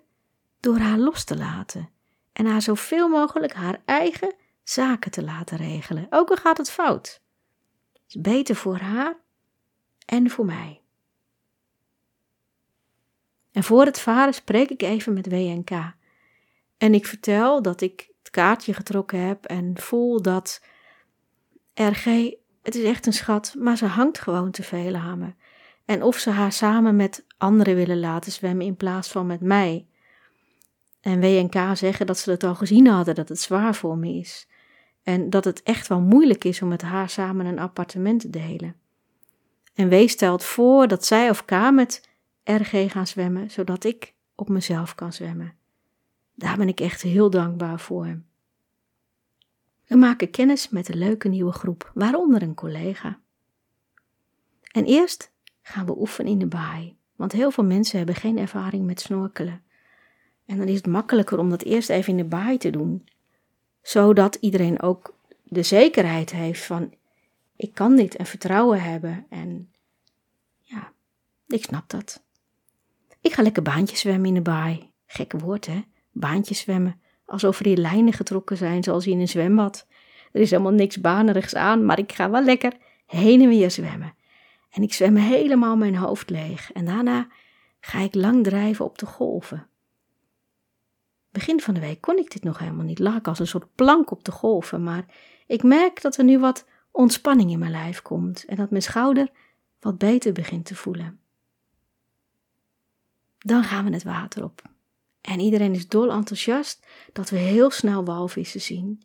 door 0.59 0.77
haar 0.77 0.97
los 0.97 1.23
te 1.23 1.38
laten 1.38 1.89
en 2.33 2.45
haar 2.45 2.61
zoveel 2.61 3.07
mogelijk 3.07 3.53
haar 3.53 3.81
eigen 3.85 4.33
zaken 4.63 5.11
te 5.11 5.23
laten 5.23 5.57
regelen, 5.57 6.07
ook 6.09 6.29
al 6.29 6.35
gaat 6.35 6.57
het 6.57 6.71
fout. 6.71 7.21
Het 7.93 8.01
is 8.07 8.21
beter 8.21 8.55
voor 8.55 8.77
haar 8.77 9.15
en 10.05 10.29
voor 10.29 10.45
mij. 10.45 10.81
En 13.51 13.63
voor 13.63 13.85
het 13.85 13.99
varen 13.99 14.33
spreek 14.33 14.69
ik 14.69 14.81
even 14.81 15.13
met 15.13 15.27
WNK. 15.27 15.69
En 16.77 16.93
ik 16.93 17.05
vertel 17.05 17.61
dat 17.61 17.81
ik 17.81 18.09
het 18.19 18.29
kaartje 18.29 18.73
getrokken 18.73 19.19
heb 19.19 19.45
en 19.45 19.77
voel 19.77 20.21
dat 20.21 20.61
RG 21.73 22.33
het 22.65 22.75
is 22.75 22.84
echt 22.84 23.06
een 23.06 23.13
schat, 23.13 23.56
maar 23.58 23.78
ze 23.78 23.86
hangt 23.86 24.19
gewoon 24.19 24.51
te 24.51 24.63
veel 24.63 24.95
aan 24.95 25.19
me. 25.19 25.34
En 25.86 26.04
of 26.04 26.17
ze 26.17 26.30
haar 26.30 26.51
samen 26.51 26.95
met 26.95 27.25
anderen 27.38 27.75
willen 27.75 27.99
laten 27.99 28.32
zwemmen 28.32 28.65
in 28.65 28.75
plaats 28.75 29.12
van 29.12 29.28
met 29.28 29.41
mij. 29.41 29.88
En 31.01 31.19
WNK 31.19 31.78
zeggen 31.78 32.06
dat 32.06 32.17
ze 32.17 32.32
het 32.32 32.43
al 32.43 32.56
gezien 32.56 32.88
hadden, 32.88 33.15
dat 33.15 33.30
het 33.30 33.39
zwaar 33.39 33.75
voor 33.75 33.97
me 33.97 34.13
is. 34.13 34.47
En 35.04 35.30
dat 35.30 35.45
het 35.45 35.63
echt 35.63 35.88
wel 35.88 35.99
moeilijk 35.99 36.43
is 36.43 36.62
om 36.62 36.67
met 36.67 36.82
haar 36.82 37.10
samen 37.10 37.45
een 37.45 37.60
appartement 37.60 38.21
te 38.21 38.30
delen. 38.30 38.75
En 39.73 39.89
W 39.89 40.08
stelt 40.08 40.43
voor 40.43 40.88
dat 40.88 41.06
zij 41.06 41.30
of 41.30 41.45
K 41.45 41.51
met 41.71 42.10
RG 42.43 42.91
gaan 42.91 43.08
zwemmen, 43.08 43.51
zodat 43.51 43.84
ik 43.84 44.13
op 44.36 44.49
mezelf 44.49 44.95
kan 44.95 45.13
zwemmen. 45.13 45.54
Daar 46.36 46.58
ben 46.58 46.67
ik 46.67 46.80
echt 46.80 47.01
heel 47.01 47.30
dankbaar 47.30 47.80
voor. 47.80 48.19
We 49.88 49.95
maken 49.95 50.30
kennis 50.30 50.69
met 50.69 50.89
een 50.89 50.98
leuke 50.98 51.28
nieuwe 51.28 51.52
groep, 51.52 51.91
waaronder 51.93 52.41
een 52.41 52.54
collega. 52.54 53.19
En 54.71 54.86
eerst 54.86 55.32
gaan 55.62 55.86
we 55.86 55.98
oefenen 55.98 56.32
in 56.32 56.39
de 56.39 56.48
baai, 56.48 56.98
want 57.15 57.32
heel 57.32 57.52
veel 57.52 57.63
mensen 57.63 57.98
hebben 57.98 58.15
geen 58.15 58.38
ervaring 58.38 58.86
met 58.86 59.00
snorkelen. 59.00 59.63
En 60.45 60.58
dan 60.58 60.67
is 60.67 60.76
het 60.76 60.88
makkelijker 60.88 61.39
om 61.39 61.50
dat 61.50 61.62
eerst 61.62 61.89
even 61.89 62.12
in 62.12 62.17
de 62.17 62.26
baai 62.26 62.58
te 62.58 62.69
doen, 62.69 63.08
zodat 63.82 64.36
iedereen 64.36 64.82
ook 64.82 65.17
de 65.43 65.63
zekerheid 65.63 66.32
heeft 66.32 66.65
van 66.65 66.93
ik 67.56 67.74
kan 67.74 67.95
dit 67.95 68.15
en 68.15 68.26
vertrouwen 68.26 68.82
hebben 68.82 69.26
en 69.30 69.71
ja, 70.62 70.91
ik 71.48 71.63
snap 71.63 71.89
dat. 71.89 72.24
Ik 73.21 73.34
ga 73.34 73.41
lekker 73.41 73.63
baantjes 73.63 74.00
zwemmen 74.00 74.28
in 74.28 74.34
de 74.34 74.41
baai. 74.41 74.91
Gekke 75.06 75.38
woord 75.38 75.65
hè, 75.65 75.82
baantjes 76.12 76.60
zwemmen. 76.60 77.02
Alsof 77.25 77.59
er 77.59 77.65
hier 77.65 77.77
lijnen 77.77 78.13
getrokken 78.13 78.57
zijn 78.57 78.83
zoals 78.83 79.07
in 79.07 79.19
een 79.19 79.27
zwembad. 79.27 79.88
Er 80.31 80.41
is 80.41 80.49
helemaal 80.51 80.71
niks 80.71 81.01
banerigs 81.01 81.55
aan, 81.55 81.85
maar 81.85 81.99
ik 81.99 82.11
ga 82.11 82.29
wel 82.29 82.43
lekker 82.43 82.73
heen 83.05 83.41
en 83.41 83.49
weer 83.49 83.71
zwemmen. 83.71 84.15
En 84.69 84.83
ik 84.83 84.93
zwem 84.93 85.15
helemaal 85.15 85.75
mijn 85.75 85.95
hoofd 85.95 86.29
leeg. 86.29 86.71
En 86.71 86.85
daarna 86.85 87.27
ga 87.79 87.99
ik 87.99 88.15
lang 88.15 88.43
drijven 88.43 88.85
op 88.85 88.97
de 88.97 89.05
golven. 89.05 89.67
Begin 91.31 91.61
van 91.61 91.73
de 91.73 91.79
week 91.79 92.01
kon 92.01 92.17
ik 92.17 92.31
dit 92.31 92.43
nog 92.43 92.59
helemaal 92.59 92.85
niet. 92.85 92.99
Lag 92.99 93.15
ik 93.15 93.27
als 93.27 93.39
een 93.39 93.47
soort 93.47 93.75
plank 93.75 94.11
op 94.11 94.23
de 94.23 94.31
golven. 94.31 94.83
Maar 94.83 95.05
ik 95.47 95.63
merk 95.63 96.01
dat 96.01 96.17
er 96.17 96.23
nu 96.23 96.39
wat 96.39 96.65
ontspanning 96.91 97.51
in 97.51 97.59
mijn 97.59 97.71
lijf 97.71 98.01
komt. 98.01 98.45
En 98.45 98.55
dat 98.55 98.69
mijn 98.69 98.81
schouder 98.81 99.29
wat 99.79 99.97
beter 99.97 100.33
begint 100.33 100.65
te 100.65 100.75
voelen. 100.75 101.19
Dan 103.38 103.63
gaan 103.63 103.85
we 103.85 103.91
het 103.91 104.03
water 104.03 104.43
op. 104.43 104.61
En 105.25 105.39
iedereen 105.39 105.73
is 105.73 105.88
dol 105.88 106.11
enthousiast 106.11 106.85
dat 107.13 107.29
we 107.29 107.38
heel 107.38 107.69
snel 107.69 108.05
walvissen 108.05 108.61
zien. 108.61 109.01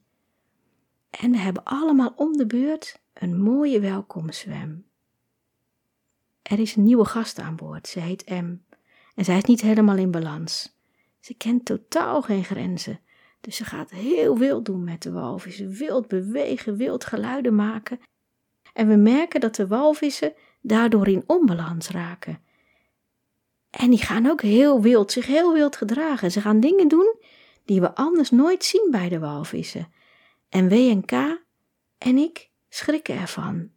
En 1.11 1.31
we 1.31 1.39
hebben 1.39 1.65
allemaal 1.65 2.13
om 2.17 2.37
de 2.37 2.47
beurt 2.47 3.01
een 3.15 3.43
mooie 3.43 3.81
welkomstzwem. 3.81 4.85
Er 6.43 6.59
is 6.59 6.77
een 6.77 6.83
nieuwe 6.83 7.05
gast 7.05 7.39
aan 7.39 7.57
boord, 7.57 7.89
ze 7.89 8.01
heet 8.01 8.29
M. 8.29 8.57
En 9.15 9.25
zij 9.25 9.37
is 9.37 9.45
niet 9.45 9.61
helemaal 9.61 9.97
in 9.97 10.11
balans. 10.11 10.79
Ze 11.21 11.35
kent 11.35 11.65
totaal 11.65 12.23
geen 12.23 12.45
grenzen, 12.45 13.01
dus 13.41 13.57
ze 13.57 13.65
gaat 13.65 13.91
heel 13.91 14.39
wild 14.39 14.65
doen 14.65 14.85
met 14.85 15.03
de 15.03 15.13
walvissen, 15.13 15.71
wild 15.71 16.09
bewegen, 16.09 16.77
wild 16.77 17.05
geluiden 17.05 17.55
maken. 17.55 18.01
En 18.73 18.89
we 18.89 18.97
merken 18.97 19.41
dat 19.41 19.55
de 19.55 19.67
walvissen 19.67 20.35
daardoor 20.61 21.09
in 21.09 21.25
onbalans 21.27 21.89
raken. 21.89 22.43
En 23.71 23.91
die 23.91 24.03
gaan 24.03 24.27
ook 24.27 24.43
heel 24.43 24.81
wild, 24.81 25.13
zich 25.13 25.27
heel 25.27 25.53
wild 25.53 25.77
gedragen. 25.77 26.31
Ze 26.31 26.41
gaan 26.41 26.61
dingen 26.61 26.89
doen 26.89 27.17
die 27.65 27.81
we 27.81 27.95
anders 27.95 28.31
nooit 28.31 28.65
zien 28.65 28.89
bij 28.91 29.09
de 29.09 29.19
walvissen. 29.19 29.93
En 30.49 30.69
W 30.69 30.73
en 30.73 31.05
K 31.05 31.13
en 31.99 32.17
ik 32.17 32.51
schrikken 32.69 33.17
ervan. 33.17 33.71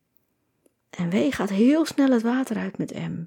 En 0.90 1.10
W 1.10 1.34
gaat 1.34 1.50
heel 1.50 1.86
snel 1.86 2.12
het 2.12 2.22
water 2.22 2.58
uit 2.58 2.78
met 2.78 2.94
M. 2.94 3.24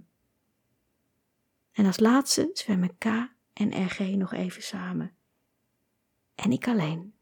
En 1.72 1.86
als 1.86 1.98
laatste 1.98 2.50
zwemmen 2.52 2.98
K 2.98 3.04
en 3.52 3.84
RG 3.84 3.98
nog 3.98 4.32
even 4.32 4.62
samen. 4.62 5.14
En 6.34 6.52
ik 6.52 6.68
alleen. 6.68 7.14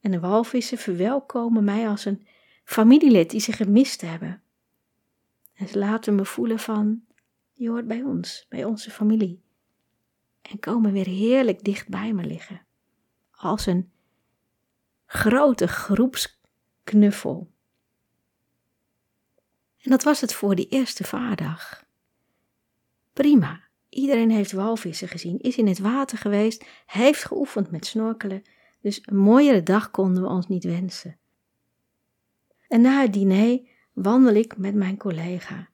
En 0.00 0.10
de 0.10 0.20
walvissen 0.20 0.78
verwelkomen 0.78 1.64
mij 1.64 1.88
als 1.88 2.04
een 2.04 2.26
familielid 2.64 3.30
die 3.30 3.40
ze 3.40 3.52
gemist 3.52 4.00
hebben. 4.00 4.42
En 5.54 5.68
ze 5.68 5.78
laten 5.78 6.14
me 6.14 6.24
voelen 6.24 6.58
van, 6.58 7.04
je 7.54 7.68
hoort 7.68 7.86
bij 7.86 8.02
ons, 8.02 8.46
bij 8.48 8.64
onze 8.64 8.90
familie. 8.90 9.42
En 10.42 10.58
komen 10.58 10.92
weer 10.92 11.06
heerlijk 11.06 11.64
dicht 11.64 11.88
bij 11.88 12.12
me 12.12 12.24
liggen. 12.24 12.66
Als 13.30 13.66
een 13.66 13.92
grote 15.06 15.68
groepsknuffel. 15.68 17.52
En 19.78 19.90
dat 19.90 20.02
was 20.02 20.20
het 20.20 20.34
voor 20.34 20.54
die 20.54 20.68
eerste 20.68 21.04
vaardag. 21.04 21.84
Prima. 23.12 23.62
Iedereen 23.88 24.30
heeft 24.30 24.52
walvissen 24.52 25.08
gezien, 25.08 25.38
is 25.38 25.56
in 25.56 25.66
het 25.66 25.78
water 25.78 26.18
geweest, 26.18 26.64
heeft 26.86 27.24
geoefend 27.24 27.70
met 27.70 27.86
snorkelen, 27.86 28.42
dus 28.80 29.00
een 29.04 29.16
mooiere 29.16 29.62
dag 29.62 29.90
konden 29.90 30.22
we 30.22 30.28
ons 30.28 30.48
niet 30.48 30.64
wensen. 30.64 31.18
En 32.68 32.80
na 32.80 33.00
het 33.00 33.12
diner 33.12 33.60
wandel 33.92 34.34
ik 34.34 34.56
met 34.56 34.74
mijn 34.74 34.96
collega. 34.96 35.68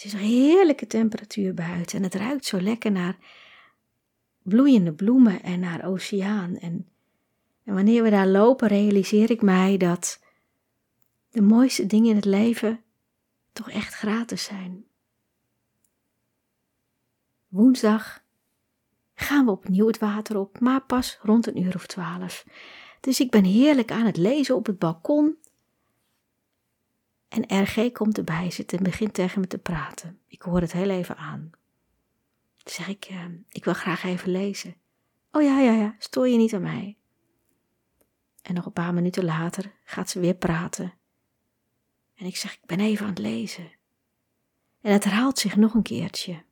Het 0.00 0.12
is 0.12 0.20
een 0.20 0.26
heerlijke 0.26 0.86
temperatuur 0.86 1.54
buiten 1.54 1.98
en 1.98 2.02
het 2.02 2.14
ruikt 2.14 2.44
zo 2.44 2.60
lekker 2.60 2.90
naar 2.90 3.16
bloeiende 4.42 4.92
bloemen 4.92 5.42
en 5.42 5.60
naar 5.60 5.84
oceaan. 5.84 6.56
En, 6.56 6.88
en 7.64 7.74
wanneer 7.74 8.02
we 8.02 8.10
daar 8.10 8.26
lopen, 8.26 8.68
realiseer 8.68 9.30
ik 9.30 9.42
mij 9.42 9.76
dat 9.76 10.20
de 11.30 11.42
mooiste 11.42 11.86
dingen 11.86 12.08
in 12.08 12.16
het 12.16 12.24
leven 12.24 12.82
toch 13.52 13.70
echt 13.70 13.94
gratis 13.94 14.44
zijn. 14.44 14.84
Woensdag 17.48 18.22
gaan 19.14 19.44
we 19.44 19.50
opnieuw 19.50 19.86
het 19.86 19.98
water 19.98 20.38
op, 20.38 20.60
maar 20.60 20.82
pas 20.82 21.18
rond 21.22 21.46
een 21.46 21.62
uur 21.62 21.74
of 21.74 21.86
twaalf. 21.86 22.46
Dus 23.00 23.20
ik 23.20 23.30
ben 23.30 23.44
heerlijk 23.44 23.90
aan 23.90 24.06
het 24.06 24.16
lezen 24.16 24.56
op 24.56 24.66
het 24.66 24.78
balkon. 24.78 25.36
En 27.30 27.62
RG 27.62 27.92
komt 27.92 28.18
erbij 28.18 28.50
zitten 28.50 28.78
en 28.78 28.84
begint 28.84 29.14
tegen 29.14 29.40
me 29.40 29.46
te 29.46 29.58
praten. 29.58 30.20
Ik 30.26 30.42
hoor 30.42 30.60
het 30.60 30.72
heel 30.72 30.90
even 30.90 31.16
aan. 31.16 31.50
Dan 32.56 32.72
zeg 32.72 32.88
ik, 32.88 33.08
uh, 33.10 33.24
ik 33.48 33.64
wil 33.64 33.74
graag 33.74 34.04
even 34.04 34.30
lezen. 34.30 34.74
Oh 35.32 35.42
ja, 35.42 35.60
ja, 35.60 35.72
ja, 35.72 35.94
stoor 35.98 36.28
je 36.28 36.36
niet 36.36 36.54
aan 36.54 36.62
mij. 36.62 36.96
En 38.42 38.54
nog 38.54 38.66
een 38.66 38.72
paar 38.72 38.94
minuten 38.94 39.24
later 39.24 39.72
gaat 39.84 40.10
ze 40.10 40.20
weer 40.20 40.34
praten. 40.34 40.94
En 42.14 42.26
ik 42.26 42.36
zeg, 42.36 42.52
ik 42.52 42.66
ben 42.66 42.80
even 42.80 43.04
aan 43.04 43.10
het 43.10 43.18
lezen. 43.18 43.70
En 44.80 44.92
het 44.92 45.04
herhaalt 45.04 45.38
zich 45.38 45.56
nog 45.56 45.74
een 45.74 45.82
keertje. 45.82 46.42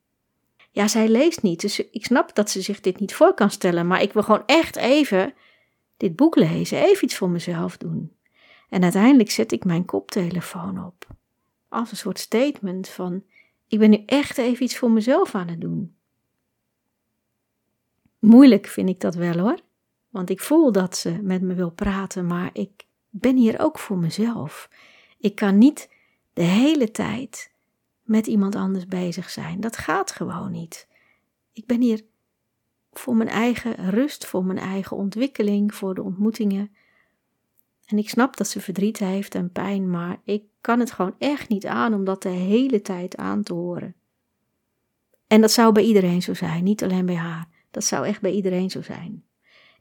Ja, 0.70 0.88
zij 0.88 1.08
leest 1.08 1.42
niet, 1.42 1.60
dus 1.60 1.80
ik 1.80 2.04
snap 2.04 2.34
dat 2.34 2.50
ze 2.50 2.62
zich 2.62 2.80
dit 2.80 3.00
niet 3.00 3.14
voor 3.14 3.34
kan 3.34 3.50
stellen, 3.50 3.86
maar 3.86 4.02
ik 4.02 4.12
wil 4.12 4.22
gewoon 4.22 4.46
echt 4.46 4.76
even 4.76 5.34
dit 5.96 6.16
boek 6.16 6.36
lezen, 6.36 6.82
even 6.82 7.04
iets 7.04 7.16
voor 7.16 7.30
mezelf 7.30 7.76
doen. 7.76 8.16
En 8.68 8.82
uiteindelijk 8.82 9.30
zet 9.30 9.52
ik 9.52 9.64
mijn 9.64 9.84
koptelefoon 9.84 10.84
op. 10.84 11.06
Als 11.68 11.90
een 11.90 11.96
soort 11.96 12.18
statement 12.18 12.88
van: 12.88 13.24
ik 13.66 13.78
ben 13.78 13.90
nu 13.90 14.02
echt 14.06 14.38
even 14.38 14.64
iets 14.64 14.78
voor 14.78 14.90
mezelf 14.90 15.34
aan 15.34 15.48
het 15.48 15.60
doen. 15.60 15.96
Moeilijk 18.18 18.66
vind 18.66 18.88
ik 18.88 19.00
dat 19.00 19.14
wel 19.14 19.38
hoor, 19.38 19.60
want 20.08 20.30
ik 20.30 20.40
voel 20.40 20.72
dat 20.72 20.96
ze 20.96 21.22
met 21.22 21.42
me 21.42 21.54
wil 21.54 21.70
praten, 21.70 22.26
maar 22.26 22.50
ik 22.52 22.86
ben 23.10 23.36
hier 23.36 23.60
ook 23.60 23.78
voor 23.78 23.98
mezelf. 23.98 24.70
Ik 25.18 25.34
kan 25.34 25.58
niet 25.58 25.90
de 26.32 26.42
hele 26.42 26.90
tijd 26.90 27.52
met 28.02 28.26
iemand 28.26 28.54
anders 28.54 28.86
bezig 28.86 29.30
zijn. 29.30 29.60
Dat 29.60 29.76
gaat 29.76 30.10
gewoon 30.10 30.50
niet. 30.50 30.88
Ik 31.52 31.66
ben 31.66 31.80
hier 31.80 32.04
voor 32.92 33.16
mijn 33.16 33.28
eigen 33.28 33.90
rust, 33.90 34.26
voor 34.26 34.44
mijn 34.44 34.58
eigen 34.58 34.96
ontwikkeling, 34.96 35.74
voor 35.74 35.94
de 35.94 36.02
ontmoetingen. 36.02 36.74
En 37.88 37.98
ik 37.98 38.08
snap 38.08 38.36
dat 38.36 38.48
ze 38.48 38.60
verdriet 38.60 38.98
heeft 38.98 39.34
en 39.34 39.52
pijn, 39.52 39.90
maar 39.90 40.20
ik 40.24 40.42
kan 40.60 40.80
het 40.80 40.92
gewoon 40.92 41.14
echt 41.18 41.48
niet 41.48 41.66
aan 41.66 41.94
om 41.94 42.04
dat 42.04 42.22
de 42.22 42.28
hele 42.28 42.82
tijd 42.82 43.16
aan 43.16 43.42
te 43.42 43.52
horen. 43.52 43.94
En 45.26 45.40
dat 45.40 45.50
zou 45.50 45.72
bij 45.72 45.82
iedereen 45.82 46.22
zo 46.22 46.34
zijn, 46.34 46.64
niet 46.64 46.82
alleen 46.82 47.06
bij 47.06 47.16
haar. 47.16 47.48
Dat 47.70 47.84
zou 47.84 48.06
echt 48.06 48.20
bij 48.20 48.32
iedereen 48.32 48.70
zo 48.70 48.82
zijn. 48.82 49.24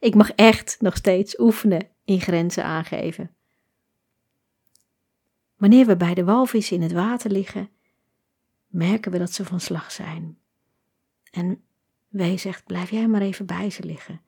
Ik 0.00 0.14
mag 0.14 0.30
echt 0.30 0.76
nog 0.80 0.96
steeds 0.96 1.38
oefenen 1.38 1.88
in 2.04 2.20
grenzen 2.20 2.64
aangeven. 2.64 3.34
Wanneer 5.56 5.86
we 5.86 5.96
bij 5.96 6.14
de 6.14 6.24
walvis 6.24 6.70
in 6.70 6.82
het 6.82 6.92
water 6.92 7.30
liggen, 7.30 7.70
merken 8.66 9.12
we 9.12 9.18
dat 9.18 9.32
ze 9.32 9.44
van 9.44 9.60
slag 9.60 9.92
zijn. 9.92 10.38
En 11.30 11.62
wij 12.08 12.36
zegt: 12.36 12.64
Blijf 12.64 12.90
jij 12.90 13.08
maar 13.08 13.20
even 13.20 13.46
bij 13.46 13.70
ze 13.70 13.84
liggen. 13.84 14.20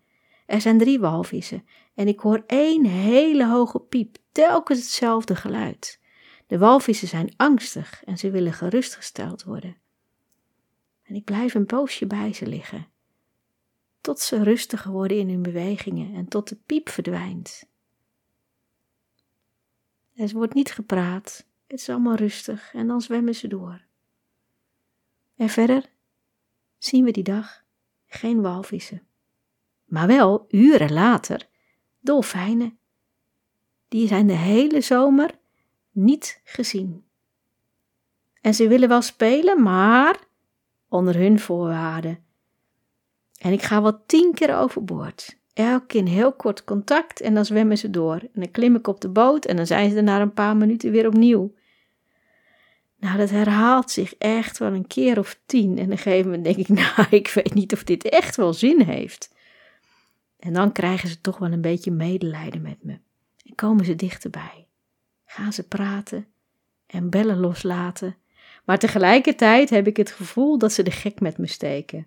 Er 0.50 0.60
zijn 0.60 0.78
drie 0.78 1.00
walvissen 1.00 1.66
en 1.94 2.08
ik 2.08 2.20
hoor 2.20 2.44
één 2.46 2.84
hele 2.84 3.46
hoge 3.46 3.80
piep, 3.80 4.16
telkens 4.32 4.78
hetzelfde 4.78 5.36
geluid. 5.36 6.00
De 6.46 6.58
walvissen 6.58 7.08
zijn 7.08 7.34
angstig 7.36 8.04
en 8.04 8.18
ze 8.18 8.30
willen 8.30 8.52
gerustgesteld 8.52 9.44
worden. 9.44 9.76
En 11.02 11.14
ik 11.14 11.24
blijf 11.24 11.54
een 11.54 11.66
poosje 11.66 12.06
bij 12.06 12.32
ze 12.32 12.46
liggen, 12.46 12.88
tot 14.00 14.20
ze 14.20 14.42
rustiger 14.42 14.92
worden 14.92 15.18
in 15.18 15.28
hun 15.28 15.42
bewegingen 15.42 16.14
en 16.14 16.28
tot 16.28 16.48
de 16.48 16.56
piep 16.66 16.88
verdwijnt. 16.88 17.68
Er 20.14 20.32
wordt 20.32 20.54
niet 20.54 20.72
gepraat, 20.72 21.46
het 21.66 21.80
is 21.80 21.88
allemaal 21.88 22.16
rustig 22.16 22.74
en 22.74 22.86
dan 22.86 23.00
zwemmen 23.00 23.34
ze 23.34 23.48
door. 23.48 23.84
En 25.36 25.48
verder 25.48 25.90
zien 26.78 27.04
we 27.04 27.10
die 27.10 27.24
dag 27.24 27.64
geen 28.06 28.40
walvissen. 28.40 29.08
Maar 29.90 30.06
wel 30.06 30.46
uren 30.48 30.92
later 30.92 31.48
dolfijnen. 32.00 32.78
Die 33.88 34.06
zijn 34.06 34.26
de 34.26 34.32
hele 34.32 34.80
zomer 34.80 35.30
niet 35.90 36.40
gezien. 36.44 37.04
En 38.40 38.54
ze 38.54 38.68
willen 38.68 38.88
wel 38.88 39.02
spelen, 39.02 39.62
maar 39.62 40.18
onder 40.88 41.16
hun 41.16 41.38
voorwaarden. 41.38 42.18
En 43.38 43.52
ik 43.52 43.62
ga 43.62 43.82
wel 43.82 44.04
tien 44.06 44.34
keer 44.34 44.56
overboord. 44.56 45.38
Elke 45.52 45.86
keer 45.86 46.06
heel 46.06 46.32
kort 46.32 46.64
contact 46.64 47.20
en 47.20 47.34
dan 47.34 47.44
zwemmen 47.44 47.78
ze 47.78 47.90
door. 47.90 48.18
En 48.20 48.30
dan 48.40 48.50
klim 48.50 48.74
ik 48.74 48.86
op 48.86 49.00
de 49.00 49.08
boot 49.08 49.44
en 49.44 49.56
dan 49.56 49.66
zijn 49.66 49.90
ze 49.90 49.96
er 49.96 50.02
na 50.02 50.20
een 50.20 50.32
paar 50.32 50.56
minuten 50.56 50.90
weer 50.90 51.06
opnieuw. 51.06 51.54
Nou, 52.96 53.18
dat 53.18 53.30
herhaalt 53.30 53.90
zich 53.90 54.14
echt 54.14 54.58
wel 54.58 54.72
een 54.72 54.86
keer 54.86 55.18
of 55.18 55.40
tien. 55.46 55.78
En 55.78 55.84
op 55.84 55.90
een 55.90 55.98
gegeven 55.98 56.30
moment 56.30 56.44
denk 56.44 56.56
ik, 56.56 56.68
nou, 56.96 57.06
ik 57.10 57.28
weet 57.28 57.54
niet 57.54 57.72
of 57.72 57.84
dit 57.84 58.04
echt 58.04 58.36
wel 58.36 58.52
zin 58.52 58.80
heeft. 58.80 59.38
En 60.40 60.52
dan 60.52 60.72
krijgen 60.72 61.08
ze 61.08 61.20
toch 61.20 61.38
wel 61.38 61.52
een 61.52 61.60
beetje 61.60 61.90
medelijden 61.90 62.62
met 62.62 62.82
me. 62.82 62.98
En 63.44 63.54
komen 63.54 63.84
ze 63.84 63.94
dichterbij. 63.94 64.66
Gaan 65.24 65.52
ze 65.52 65.68
praten 65.68 66.26
en 66.86 67.10
bellen 67.10 67.38
loslaten. 67.38 68.16
Maar 68.64 68.78
tegelijkertijd 68.78 69.70
heb 69.70 69.86
ik 69.86 69.96
het 69.96 70.10
gevoel 70.10 70.58
dat 70.58 70.72
ze 70.72 70.82
de 70.82 70.90
gek 70.90 71.20
met 71.20 71.38
me 71.38 71.46
steken. 71.46 72.06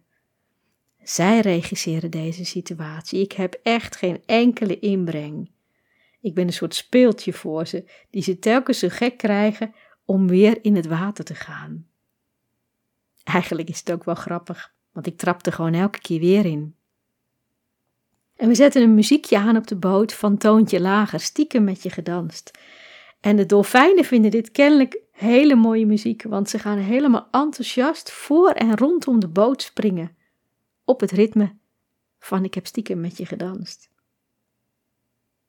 Zij 1.03 1.39
regisseren 1.39 2.11
deze 2.11 2.45
situatie. 2.45 3.21
Ik 3.21 3.31
heb 3.31 3.59
echt 3.63 3.95
geen 3.95 4.23
enkele 4.25 4.79
inbreng. 4.79 5.51
Ik 6.21 6.33
ben 6.33 6.47
een 6.47 6.53
soort 6.53 6.75
speeltje 6.75 7.33
voor 7.33 7.67
ze, 7.67 7.91
die 8.09 8.23
ze 8.23 8.39
telkens 8.39 8.79
zo 8.79 8.87
gek 8.91 9.17
krijgen 9.17 9.73
om 10.05 10.27
weer 10.27 10.59
in 10.61 10.75
het 10.75 10.85
water 10.85 11.23
te 11.23 11.35
gaan. 11.35 11.87
Eigenlijk 13.23 13.69
is 13.69 13.79
het 13.79 13.91
ook 13.91 14.03
wel 14.03 14.15
grappig, 14.15 14.73
want 14.91 15.07
ik 15.07 15.17
trap 15.17 15.45
er 15.45 15.53
gewoon 15.53 15.73
elke 15.73 15.99
keer 15.99 16.19
weer 16.19 16.45
in. 16.45 16.75
En 18.35 18.47
we 18.47 18.55
zetten 18.55 18.81
een 18.81 18.95
muziekje 18.95 19.37
aan 19.37 19.57
op 19.57 19.67
de 19.67 19.75
boot 19.75 20.13
van 20.13 20.37
toontje 20.37 20.81
lager, 20.81 21.19
stiekem 21.19 21.63
met 21.63 21.83
je 21.83 21.89
gedanst. 21.89 22.51
En 23.19 23.35
de 23.35 23.45
dolfijnen 23.45 24.03
vinden 24.03 24.31
dit 24.31 24.51
kennelijk 24.51 25.01
hele 25.11 25.55
mooie 25.55 25.85
muziek, 25.85 26.23
want 26.23 26.49
ze 26.49 26.59
gaan 26.59 26.77
helemaal 26.77 27.27
enthousiast 27.31 28.11
voor 28.11 28.49
en 28.49 28.77
rondom 28.77 29.19
de 29.19 29.27
boot 29.27 29.61
springen. 29.61 30.17
Op 30.85 30.99
het 30.99 31.11
ritme 31.11 31.55
van 32.19 32.43
ik 32.43 32.53
heb 32.53 32.65
stiekem 32.65 32.99
met 32.99 33.17
je 33.17 33.25
gedanst. 33.25 33.89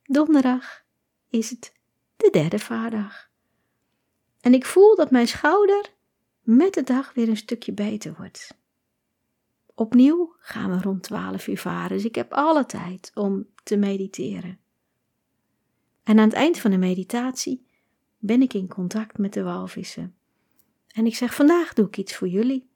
Donderdag 0.02 0.82
is 1.30 1.50
het 1.50 1.72
de 2.16 2.28
derde 2.32 2.58
vaardag. 2.58 3.28
En 4.40 4.54
ik 4.54 4.64
voel 4.64 4.96
dat 4.96 5.10
mijn 5.10 5.28
schouder 5.28 5.92
met 6.40 6.74
de 6.74 6.82
dag 6.82 7.14
weer 7.14 7.28
een 7.28 7.36
stukje 7.36 7.72
beter 7.72 8.14
wordt. 8.18 8.56
Opnieuw 9.74 10.34
gaan 10.38 10.70
we 10.70 10.82
rond 10.82 11.02
12 11.02 11.46
uur 11.46 11.58
varen, 11.58 11.96
dus 11.96 12.04
ik 12.04 12.14
heb 12.14 12.32
alle 12.32 12.66
tijd 12.66 13.10
om 13.14 13.46
te 13.62 13.76
mediteren. 13.76 14.58
En 16.02 16.18
aan 16.18 16.28
het 16.28 16.32
eind 16.32 16.58
van 16.58 16.70
de 16.70 16.76
meditatie 16.76 17.66
ben 18.18 18.42
ik 18.42 18.54
in 18.54 18.68
contact 18.68 19.18
met 19.18 19.32
de 19.32 19.42
walvissen. 19.42 20.14
En 20.88 21.06
ik 21.06 21.14
zeg: 21.14 21.34
Vandaag 21.34 21.72
doe 21.72 21.86
ik 21.86 21.96
iets 21.96 22.16
voor 22.16 22.28
jullie. 22.28 22.68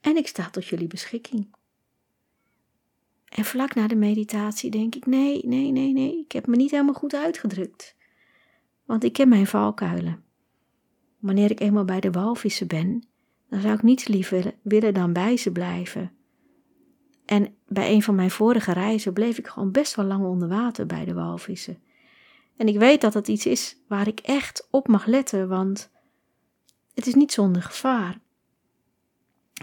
En 0.00 0.16
ik 0.16 0.26
sta 0.26 0.50
tot 0.50 0.66
jullie 0.66 0.86
beschikking. 0.86 1.54
En 3.24 3.44
vlak 3.44 3.74
na 3.74 3.86
de 3.86 3.94
meditatie 3.94 4.70
denk 4.70 4.94
ik: 4.94 5.06
nee, 5.06 5.46
nee, 5.46 5.70
nee, 5.70 5.92
nee, 5.92 6.18
ik 6.18 6.32
heb 6.32 6.46
me 6.46 6.56
niet 6.56 6.70
helemaal 6.70 6.94
goed 6.94 7.14
uitgedrukt. 7.14 7.96
Want 8.84 9.04
ik 9.04 9.12
ken 9.12 9.28
mijn 9.28 9.46
valkuilen. 9.46 10.24
Wanneer 11.18 11.50
ik 11.50 11.60
eenmaal 11.60 11.84
bij 11.84 12.00
de 12.00 12.10
walvissen 12.10 12.66
ben, 12.66 13.06
dan 13.48 13.60
zou 13.60 13.74
ik 13.74 13.82
niets 13.82 14.08
liever 14.08 14.54
willen 14.62 14.94
dan 14.94 15.12
bij 15.12 15.36
ze 15.36 15.52
blijven. 15.52 16.12
En 17.24 17.54
bij 17.68 17.92
een 17.92 18.02
van 18.02 18.14
mijn 18.14 18.30
vorige 18.30 18.72
reizen 18.72 19.12
bleef 19.12 19.38
ik 19.38 19.46
gewoon 19.46 19.70
best 19.70 19.94
wel 19.94 20.04
lang 20.04 20.24
onder 20.24 20.48
water 20.48 20.86
bij 20.86 21.04
de 21.04 21.14
walvissen. 21.14 21.78
En 22.56 22.68
ik 22.68 22.78
weet 22.78 23.00
dat 23.00 23.14
het 23.14 23.28
iets 23.28 23.46
is 23.46 23.76
waar 23.88 24.08
ik 24.08 24.20
echt 24.20 24.68
op 24.70 24.88
mag 24.88 25.06
letten, 25.06 25.48
want 25.48 25.90
het 26.94 27.06
is 27.06 27.14
niet 27.14 27.32
zonder 27.32 27.62
gevaar. 27.62 28.18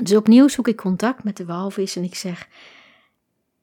Dus 0.02 0.16
opnieuw 0.16 0.48
zoek 0.48 0.68
ik 0.68 0.78
contact 0.78 1.24
met 1.24 1.38
de 1.38 1.46
walvis 1.46 1.96
en 1.96 2.04
ik 2.04 2.16
zeg: 2.16 2.50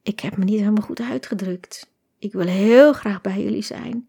Ik 0.03 0.21
heb 0.21 0.37
me 0.37 0.45
niet 0.45 0.59
helemaal 0.59 0.85
goed 0.85 1.01
uitgedrukt. 1.01 1.93
Ik 2.19 2.33
wil 2.33 2.47
heel 2.47 2.93
graag 2.93 3.21
bij 3.21 3.43
jullie 3.43 3.63
zijn. 3.63 4.09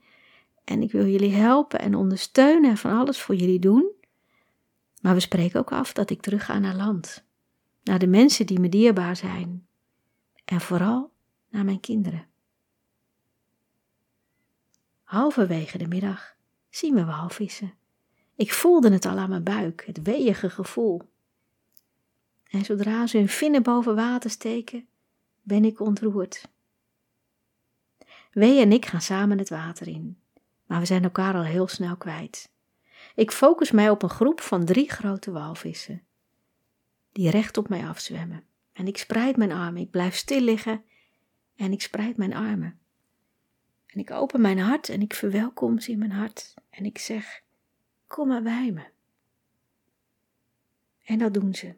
En 0.64 0.82
ik 0.82 0.92
wil 0.92 1.06
jullie 1.06 1.34
helpen 1.34 1.80
en 1.80 1.96
ondersteunen 1.96 2.70
en 2.70 2.78
van 2.78 2.98
alles 2.98 3.22
voor 3.22 3.36
jullie 3.36 3.60
doen. 3.60 3.92
Maar 5.00 5.14
we 5.14 5.20
spreken 5.20 5.60
ook 5.60 5.72
af 5.72 5.94
dat 5.94 6.10
ik 6.10 6.22
terug 6.22 6.46
ga 6.46 6.60
naar 6.60 6.76
land. 6.76 7.24
Naar 7.84 8.00
de 8.00 8.08
mensen 8.08 8.46
die 8.46 8.60
me 8.60 8.70
dierbaar 8.70 9.16
zijn. 9.16 9.68
En 10.46 10.62
vooral 10.62 11.12
naar 11.50 11.66
mijn 11.66 11.80
kinderen. 11.80 12.28
Halverwege 15.04 15.78
de 15.78 15.88
middag 15.88 16.36
zien 16.70 16.94
we 16.94 17.06
walvissen. 17.06 17.74
Ik 18.36 18.54
voelde 18.54 18.92
het 18.92 19.06
al 19.06 19.18
aan 19.18 19.30
mijn 19.30 19.44
buik, 19.44 19.86
het 19.86 20.02
weeige 20.02 20.50
gevoel. 20.50 21.02
En 22.44 22.66
zodra 22.66 23.08
ze 23.08 23.18
hun 23.18 23.30
vinnen 23.30 23.64
boven 23.64 23.96
water 23.96 24.30
steken, 24.30 24.88
ben 25.42 25.66
ik 25.66 25.80
ontroerd. 25.80 26.50
Wee 28.32 28.60
en 28.62 28.72
ik 28.72 28.86
gaan 28.86 29.02
samen 29.02 29.38
het 29.38 29.50
water 29.50 29.88
in, 29.88 30.20
maar 30.66 30.80
we 30.80 30.86
zijn 30.86 31.04
elkaar 31.04 31.36
al 31.36 31.44
heel 31.44 31.68
snel 31.68 31.98
kwijt. 31.98 32.52
Ik 33.20 33.32
focus 33.32 33.72
mij 33.72 33.90
op 33.90 34.04
een 34.04 34.10
groep 34.10 34.42
van 34.42 34.66
drie 34.66 34.90
grote 34.90 35.32
walvissen, 35.32 36.04
die 37.12 37.30
recht 37.30 37.58
op 37.58 37.70
mij 37.70 37.88
afzwemmen. 37.88 38.44
En 38.74 38.88
ik 38.88 38.98
spreid 38.98 39.38
mijn 39.38 39.52
armen, 39.52 39.82
ik 39.82 39.90
blijf 39.90 40.16
stil 40.16 40.42
liggen 40.42 40.84
en 41.56 41.72
ik 41.72 41.82
spreid 41.82 42.18
mijn 42.18 42.34
armen. 42.34 42.80
En 43.86 44.00
ik 44.00 44.12
open 44.12 44.42
mijn 44.42 44.60
hart 44.60 44.90
en 44.90 45.02
ik 45.02 45.14
verwelkom 45.14 45.80
ze 45.80 45.92
in 45.92 46.00
mijn 46.00 46.12
hart 46.12 46.54
en 46.70 46.86
ik 46.86 46.98
zeg: 46.98 47.44
Kom 48.08 48.28
maar 48.28 48.42
bij 48.42 48.72
me. 48.72 48.84
En 51.04 51.18
dat 51.18 51.34
doen 51.34 51.54
ze. 51.54 51.76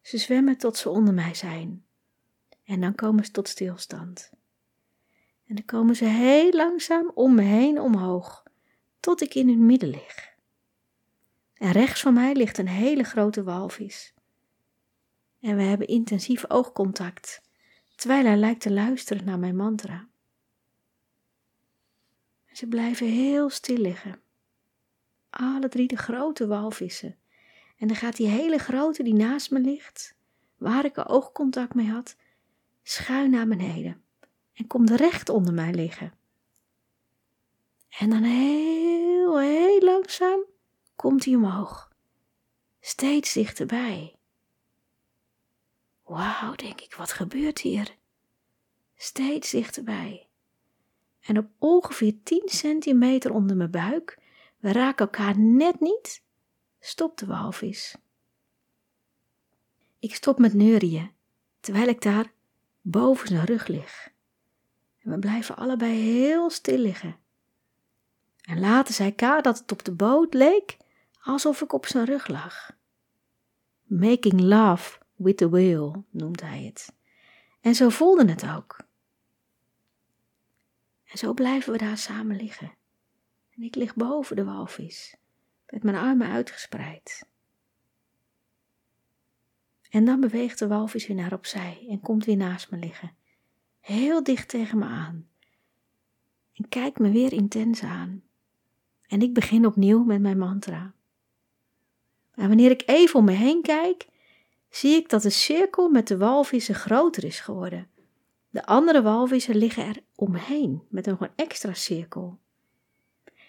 Ze 0.00 0.18
zwemmen 0.18 0.56
tot 0.56 0.76
ze 0.76 0.88
onder 0.88 1.14
mij 1.14 1.34
zijn. 1.34 1.84
En 2.64 2.80
dan 2.80 2.94
komen 2.94 3.24
ze 3.24 3.30
tot 3.30 3.48
stilstand. 3.48 4.30
En 5.46 5.54
dan 5.54 5.64
komen 5.64 5.96
ze 5.96 6.04
heel 6.04 6.52
langzaam 6.52 7.10
om 7.14 7.34
me 7.34 7.42
heen 7.42 7.80
omhoog, 7.80 8.42
tot 9.02 9.20
ik 9.20 9.34
in 9.34 9.48
hun 9.48 9.66
midden 9.66 9.88
lig. 9.88 10.34
En 11.54 11.72
rechts 11.72 12.00
van 12.00 12.14
mij 12.14 12.34
ligt 12.34 12.58
een 12.58 12.68
hele 12.68 13.02
grote 13.02 13.42
walvis. 13.42 14.14
En 15.40 15.56
we 15.56 15.62
hebben 15.62 15.86
intensief 15.86 16.50
oogcontact, 16.50 17.42
terwijl 17.96 18.24
hij 18.24 18.36
lijkt 18.36 18.60
te 18.60 18.72
luisteren 18.72 19.24
naar 19.24 19.38
mijn 19.38 19.56
mantra. 19.56 20.08
En 22.44 22.56
ze 22.56 22.66
blijven 22.66 23.06
heel 23.06 23.50
stil 23.50 23.76
liggen. 23.76 24.20
Alle 25.30 25.68
drie 25.68 25.88
de 25.88 25.96
grote 25.96 26.46
walvissen. 26.46 27.16
En 27.78 27.86
dan 27.86 27.96
gaat 27.96 28.16
die 28.16 28.28
hele 28.28 28.58
grote 28.58 29.02
die 29.02 29.14
naast 29.14 29.50
me 29.50 29.60
ligt, 29.60 30.14
waar 30.56 30.84
ik 30.84 31.10
oogcontact 31.10 31.74
mee 31.74 31.90
had, 31.90 32.16
schuin 32.82 33.30
naar 33.30 33.48
beneden 33.48 34.02
en 34.52 34.66
komt 34.66 34.90
recht 34.90 35.28
onder 35.28 35.54
mij 35.54 35.72
liggen. 35.72 36.20
En 37.98 38.10
dan 38.10 38.22
heel, 38.22 39.40
heel 39.40 39.80
langzaam 39.80 40.44
komt 40.96 41.24
hij 41.24 41.34
omhoog, 41.34 41.92
steeds 42.80 43.32
dichterbij. 43.32 44.16
Wauw, 46.02 46.54
denk 46.54 46.80
ik, 46.80 46.94
wat 46.94 47.12
gebeurt 47.12 47.60
hier? 47.60 47.96
Steeds 48.94 49.50
dichterbij. 49.50 50.28
En 51.20 51.38
op 51.38 51.46
ongeveer 51.58 52.22
10 52.22 52.42
centimeter 52.44 53.32
onder 53.32 53.56
mijn 53.56 53.70
buik, 53.70 54.18
we 54.58 54.72
raken 54.72 55.06
elkaar 55.06 55.38
net 55.38 55.80
niet, 55.80 56.22
stopt 56.80 57.18
de 57.18 57.26
walvis. 57.26 57.96
Ik 59.98 60.14
stop 60.14 60.38
met 60.38 60.54
neurieën, 60.54 61.10
terwijl 61.60 61.88
ik 61.88 62.00
daar 62.00 62.32
boven 62.80 63.28
zijn 63.28 63.44
rug 63.44 63.66
lig. 63.66 64.12
En 64.98 65.10
we 65.10 65.18
blijven 65.18 65.56
allebei 65.56 66.00
heel 66.00 66.50
stil 66.50 66.78
liggen. 66.78 67.21
En 68.42 68.60
later 68.60 68.94
zei 68.94 69.14
Ka 69.14 69.40
dat 69.40 69.58
het 69.58 69.72
op 69.72 69.84
de 69.84 69.92
boot 69.92 70.34
leek 70.34 70.76
alsof 71.22 71.60
ik 71.60 71.72
op 71.72 71.86
zijn 71.86 72.04
rug 72.04 72.28
lag. 72.28 72.70
Making 73.82 74.40
love 74.40 74.98
with 75.14 75.36
the 75.36 75.48
whale 75.48 76.04
noemt 76.10 76.40
hij 76.40 76.62
het. 76.62 76.94
En 77.60 77.74
zo 77.74 77.88
voelde 77.88 78.28
het 78.28 78.48
ook. 78.48 78.76
En 81.04 81.18
zo 81.18 81.34
blijven 81.34 81.72
we 81.72 81.78
daar 81.78 81.98
samen 81.98 82.36
liggen. 82.36 82.74
En 83.50 83.62
ik 83.62 83.74
lig 83.74 83.94
boven 83.94 84.36
de 84.36 84.44
walvis, 84.44 85.16
met 85.66 85.82
mijn 85.82 85.96
armen 85.96 86.30
uitgespreid. 86.30 87.26
En 89.90 90.04
dan 90.04 90.20
beweegt 90.20 90.58
de 90.58 90.66
walvis 90.66 91.06
weer 91.06 91.16
naar 91.16 91.32
opzij 91.32 91.86
en 91.88 92.00
komt 92.00 92.24
weer 92.24 92.36
naast 92.36 92.70
me 92.70 92.78
liggen, 92.78 93.16
heel 93.80 94.22
dicht 94.22 94.48
tegen 94.48 94.78
me 94.78 94.84
aan. 94.84 95.28
En 96.52 96.68
kijkt 96.68 96.98
me 96.98 97.10
weer 97.10 97.32
intens 97.32 97.82
aan. 97.82 98.22
En 99.12 99.22
ik 99.22 99.34
begin 99.34 99.66
opnieuw 99.66 100.04
met 100.04 100.20
mijn 100.20 100.38
mantra. 100.38 100.94
En 102.34 102.48
wanneer 102.48 102.70
ik 102.70 102.82
even 102.86 103.18
om 103.18 103.24
me 103.24 103.32
heen 103.32 103.62
kijk, 103.62 104.06
zie 104.70 104.94
ik 104.94 105.08
dat 105.08 105.22
de 105.22 105.30
cirkel 105.30 105.88
met 105.88 106.08
de 106.08 106.16
walvissen 106.16 106.74
groter 106.74 107.24
is 107.24 107.40
geworden. 107.40 107.88
De 108.50 108.66
andere 108.66 109.02
walvissen 109.02 109.56
liggen 109.56 109.84
er 109.84 110.02
omheen 110.14 110.82
met 110.88 111.06
nog 111.06 111.20
een 111.20 111.32
extra 111.36 111.74
cirkel. 111.74 112.38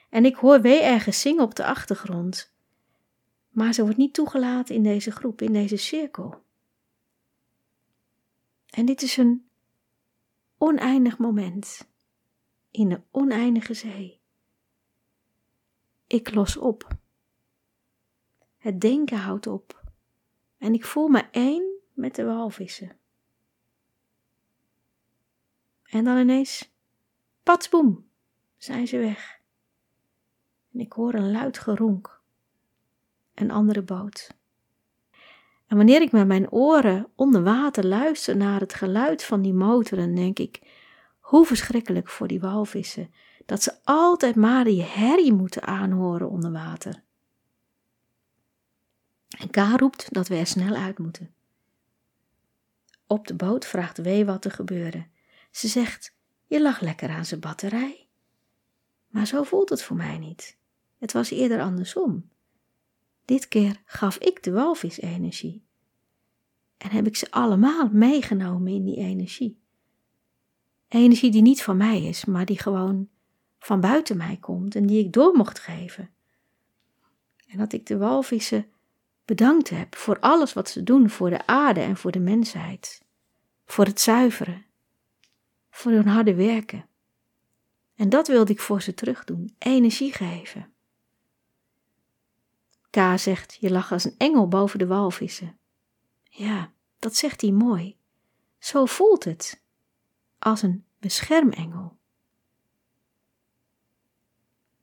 En 0.10 0.26
ik 0.26 0.36
hoor 0.36 0.62
wee 0.62 0.82
ergens 0.82 1.22
zingen 1.22 1.44
op 1.44 1.56
de 1.56 1.66
achtergrond. 1.66 2.54
Maar 3.50 3.74
ze 3.74 3.82
wordt 3.82 3.98
niet 3.98 4.14
toegelaten 4.14 4.76
in 4.76 4.84
deze 4.84 5.12
groep, 5.12 5.42
in 5.42 5.54
deze 5.54 5.78
cirkel. 5.78 6.44
En 8.70 8.86
dit 8.86 9.02
is 9.02 9.18
een 9.18 9.48
oneindig 10.58 11.18
moment 11.18 11.88
in 12.72 12.90
de 12.90 13.02
oneindige 13.12 13.74
zee. 13.74 14.22
Ik 16.14 16.34
los 16.34 16.58
op 16.58 16.88
Het 18.58 18.82
denken 18.82 19.18
houdt 19.18 19.48
op. 19.48 19.84
En 20.58 20.74
ik 20.74 20.86
voel 20.86 21.08
me 21.08 21.26
één 21.32 21.80
met 21.94 22.16
de 22.16 22.24
walvissen. 22.24 22.98
En 25.84 26.04
dan 26.04 26.18
ineens, 26.18 26.74
patsboem, 27.44 28.10
zijn 28.58 28.88
ze 28.88 28.98
weg. 28.98 29.40
En 30.74 30.80
ik 30.80 30.94
hoor 30.94 31.14
een 31.14 31.32
luid 31.32 31.58
geronk. 31.58 32.22
Een 33.34 33.52
andere 33.52 33.82
boot. 33.82 34.36
En 35.68 35.78
wanneer 35.78 36.02
ik 36.02 36.12
met 36.12 36.28
mijn 36.28 36.52
oren 36.52 37.12
onder 37.16 37.44
water 37.44 37.86
luister 37.86 38.38
naar 38.38 38.60
het 38.60 38.74
geluid 38.74 39.24
van 39.24 39.42
die 39.42 39.54
motor, 39.54 39.98
dan 39.98 40.16
denk 40.16 40.40
ik, 40.40 40.62
hoe 41.20 41.46
verschrikkelijk 41.46 42.10
voor 42.10 42.28
die 42.28 42.40
walvissen, 42.40 43.14
dat 43.46 43.64
ze 43.64 43.74
altijd 43.84 44.36
maar 44.36 44.64
die 44.64 44.82
herrie 44.82 45.34
moeten 45.34 45.64
aanhoren 45.64 46.30
onder 46.30 46.52
water. 46.52 47.04
En 49.38 49.50
K 49.50 49.80
roept 49.80 50.14
dat 50.14 50.28
we 50.28 50.36
er 50.36 50.48
snel 50.48 50.76
uit 50.76 50.98
moeten. 50.98 51.34
Op 53.08 53.28
de 53.28 53.36
boot 53.36 53.66
vraagt 53.66 53.98
W 53.98 54.24
wat 54.26 54.46
er 54.46 54.52
gebeurde. 54.52 55.06
Ze 55.52 55.68
zegt: 55.68 56.16
Je 56.48 56.62
lag 56.62 56.80
lekker 56.80 57.10
aan 57.10 57.26
zijn 57.26 57.40
batterij. 57.40 58.08
Maar 59.08 59.28
zo 59.28 59.44
voelt 59.44 59.70
het 59.70 59.84
voor 59.84 59.96
mij 59.96 60.18
niet. 60.18 60.58
Het 60.98 61.12
was 61.12 61.30
eerder 61.30 61.62
andersom. 61.62 62.30
Dit 63.26 63.48
keer 63.48 63.82
gaf 63.86 64.18
ik 64.18 64.44
de 64.44 64.52
walvis 64.52 65.00
energie. 65.00 65.66
En 66.78 66.90
heb 66.90 67.08
ik 67.08 67.16
ze 67.16 67.32
allemaal 67.32 67.90
meegenomen 67.92 68.74
in 68.74 68.84
die 68.84 68.98
energie. 68.98 69.62
Energie 70.88 71.32
die 71.32 71.42
niet 71.42 71.64
van 71.64 71.78
mij 71.78 72.04
is, 72.04 72.26
maar 72.26 72.46
die 72.46 72.60
gewoon 72.60 73.10
van 73.66 73.80
buiten 73.80 74.18
mij 74.18 74.38
komt 74.38 74.76
en 74.76 74.86
die 74.86 75.06
ik 75.06 75.14
door 75.14 75.34
mocht 75.38 75.60
geven. 75.60 76.10
En 77.48 77.58
dat 77.58 77.74
ik 77.74 77.86
de 77.86 77.98
walvissen 77.98 78.72
bedankt 79.26 79.70
heb 79.70 79.96
voor 79.96 80.20
alles 80.20 80.54
wat 80.54 80.70
ze 80.70 80.84
doen 80.84 81.10
voor 81.10 81.30
de 81.30 81.48
aarde 81.48 81.80
en 81.80 81.98
voor 81.98 82.12
de 82.12 82.20
mensheid. 82.20 83.02
Voor 83.66 83.86
het 83.86 84.02
zuiveren. 84.02 84.66
Voor 85.70 85.92
hun 85.92 86.08
harde 86.08 86.36
werken. 86.36 86.86
En 87.96 88.10
dat 88.10 88.28
wilde 88.28 88.52
ik 88.52 88.60
voor 88.60 88.82
ze 88.82 88.94
terugdoen. 88.94 89.56
Energie 89.58 90.14
geven. 90.14 90.74
K 92.90 92.98
zegt, 93.16 93.58
je 93.60 93.72
lag 93.72 93.92
als 93.92 94.04
een 94.04 94.16
engel 94.18 94.48
boven 94.48 94.80
de 94.80 94.88
walvissen. 94.88 95.58
Ja, 96.24 96.72
dat 97.00 97.16
zegt 97.16 97.42
hij 97.42 97.52
mooi. 97.52 97.98
Zo 98.60 98.86
voelt 98.86 99.24
het. 99.24 99.62
Als 100.40 100.62
een 100.62 100.86
beschermengel. 101.00 101.98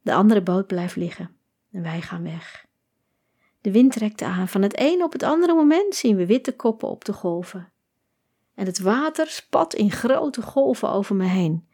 De 0.00 0.14
andere 0.14 0.42
boot 0.42 0.66
blijft 0.66 0.96
liggen 0.96 1.36
en 1.72 1.82
wij 1.82 2.00
gaan 2.00 2.22
weg. 2.22 2.68
De 3.60 3.70
wind 3.70 3.92
trekt 3.92 4.22
aan. 4.22 4.48
Van 4.48 4.62
het 4.62 4.80
een 4.80 5.02
op 5.02 5.12
het 5.12 5.22
andere 5.22 5.54
moment 5.54 5.94
zien 5.94 6.16
we 6.16 6.26
witte 6.26 6.56
koppen 6.56 6.88
op 6.88 7.04
de 7.04 7.12
golven. 7.12 7.72
En 8.54 8.66
het 8.66 8.78
water 8.78 9.26
spat 9.26 9.74
in 9.74 9.90
grote 9.90 10.42
golven 10.42 10.90
over 10.90 11.16
me 11.16 11.26
heen. 11.26 11.68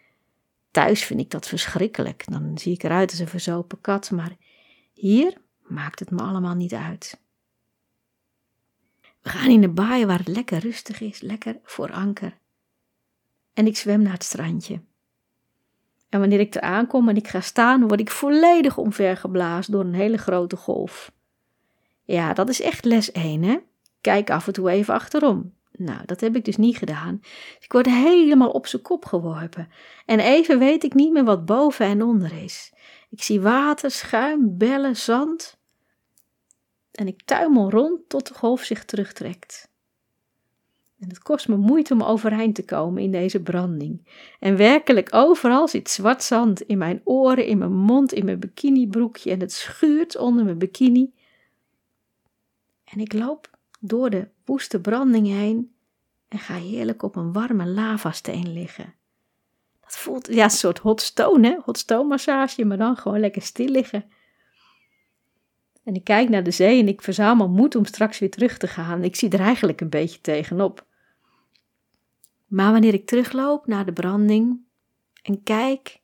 Thuis 0.71 1.05
vind 1.05 1.21
ik 1.21 1.31
dat 1.31 1.49
verschrikkelijk. 1.49 2.25
Dan 2.31 2.59
zie 2.59 2.73
ik 2.73 2.83
eruit 2.83 3.11
als 3.11 3.19
een 3.19 3.29
verzopen 3.29 3.81
kat, 3.81 4.11
maar 4.11 4.37
hier 4.93 5.37
maakt 5.63 5.99
het 5.99 6.11
me 6.11 6.23
allemaal 6.23 6.55
niet 6.55 6.75
uit. 6.75 7.21
We 9.23 9.29
gaan 9.29 9.51
in 9.51 9.63
een 9.63 9.75
baai 9.75 10.07
waar 10.07 10.19
het 10.19 10.29
lekker 10.29 10.59
rustig 10.59 11.01
is, 11.01 11.21
lekker 11.21 11.59
voor 11.63 11.93
anker. 11.93 12.39
En 13.53 13.67
ik 13.67 13.77
zwem 13.77 14.03
naar 14.03 14.13
het 14.13 14.25
strandje. 14.25 14.81
En 16.17 16.23
wanneer 16.23 16.41
ik 16.41 16.55
er 16.55 16.61
aankom 16.61 17.09
en 17.09 17.17
ik 17.17 17.29
ga 17.29 17.41
staan, 17.41 17.89
word 17.89 18.01
ik 18.01 18.11
volledig 18.11 18.79
omvergeblazen 18.79 19.73
door 19.73 19.85
een 19.85 19.95
hele 19.95 20.17
grote 20.17 20.57
golf. 20.57 21.13
Ja, 22.05 22.33
dat 22.33 22.49
is 22.49 22.61
echt 22.61 22.85
les 22.85 23.13
1, 23.13 23.43
hè? 23.43 23.57
Kijk 24.01 24.31
af 24.31 24.47
en 24.47 24.53
toe 24.53 24.71
even 24.71 24.95
achterom. 24.95 25.55
Nou, 25.73 26.01
dat 26.07 26.21
heb 26.21 26.37
ik 26.37 26.45
dus 26.45 26.57
niet 26.57 26.77
gedaan. 26.77 27.21
Ik 27.61 27.73
word 27.73 27.87
helemaal 27.87 28.51
op 28.51 28.67
zijn 28.67 28.83
kop 28.83 29.05
geworpen. 29.05 29.69
En 30.07 30.21
even 30.21 30.59
weet 30.59 30.85
ik 30.85 30.95
niet 30.95 31.13
meer 31.13 31.25
wat 31.25 31.45
boven 31.45 31.87
en 31.87 32.03
onder 32.03 32.43
is. 32.43 32.73
Ik 33.11 33.23
zie 33.23 33.41
water, 33.41 33.91
schuim, 33.91 34.59
bellen, 34.59 34.97
zand. 34.97 35.59
En 36.93 37.07
ik 37.07 37.23
tuimel 37.25 37.71
rond 37.71 38.09
tot 38.09 38.29
de 38.29 38.35
golf 38.35 38.63
zich 38.63 38.85
terugtrekt. 38.85 39.71
En 41.01 41.09
het 41.09 41.19
kost 41.19 41.49
me 41.49 41.57
moeite 41.57 41.93
om 41.93 42.03
overeind 42.03 42.55
te 42.55 42.65
komen 42.65 43.03
in 43.03 43.11
deze 43.11 43.43
branding. 43.43 44.07
En 44.41 44.57
werkelijk 44.57 45.15
overal 45.15 45.69
zit 45.69 45.91
zwart 45.91 46.23
zand 46.23 46.61
in 46.61 46.79
mijn 46.79 47.01
oren, 47.05 47.47
in 47.47 47.59
mijn 47.59 47.77
mond, 47.77 48.13
in 48.13 48.25
mijn 48.25 48.39
bikinibroekje 48.39 49.31
en 49.31 49.41
het 49.41 49.53
schuurt 49.53 50.17
onder 50.17 50.45
mijn 50.45 50.59
bikini. 50.59 51.13
En 52.85 53.01
ik 53.01 53.13
loop 53.13 53.51
door 53.81 54.11
de 54.11 54.29
woeste 54.45 54.81
branding 54.81 55.27
heen 55.27 55.75
en 56.29 56.39
ga 56.39 56.55
heerlijk 56.55 57.03
op 57.03 57.17
een 57.17 57.33
warme 57.33 57.67
lavasteen 57.67 58.53
liggen. 58.53 58.95
Dat 59.81 59.97
voelt 59.97 60.27
ja, 60.35 60.45
een 60.45 60.51
soort 60.51 60.79
hot 60.79 61.01
stone, 61.01 61.49
hè? 61.49 61.57
hot 61.65 61.79
stone 61.79 62.09
massage, 62.09 62.65
maar 62.65 62.77
dan 62.77 62.97
gewoon 62.97 63.21
lekker 63.21 63.43
stil 63.43 63.69
liggen. 63.69 64.05
En 65.87 65.95
ik 65.95 66.05
kijk 66.05 66.29
naar 66.29 66.43
de 66.43 66.51
zee 66.51 66.81
en 66.81 66.89
ik 66.89 67.03
verzamel 67.03 67.49
moed 67.49 67.75
om 67.75 67.85
straks 67.85 68.19
weer 68.19 68.31
terug 68.31 68.59
te 68.59 68.67
gaan. 68.67 69.05
Ik 69.05 69.17
zie 69.17 69.31
er 69.31 69.41
eigenlijk 69.41 69.81
een 69.81 69.89
beetje 69.89 70.21
tegenop. 70.21 70.87
Maar 72.47 72.73
wanneer 72.73 72.95
ik 72.95 73.07
terugloop 73.07 73.67
naar 73.67 73.85
de 73.85 73.93
branding 73.93 74.61
en 75.23 75.43
kijk, 75.43 76.01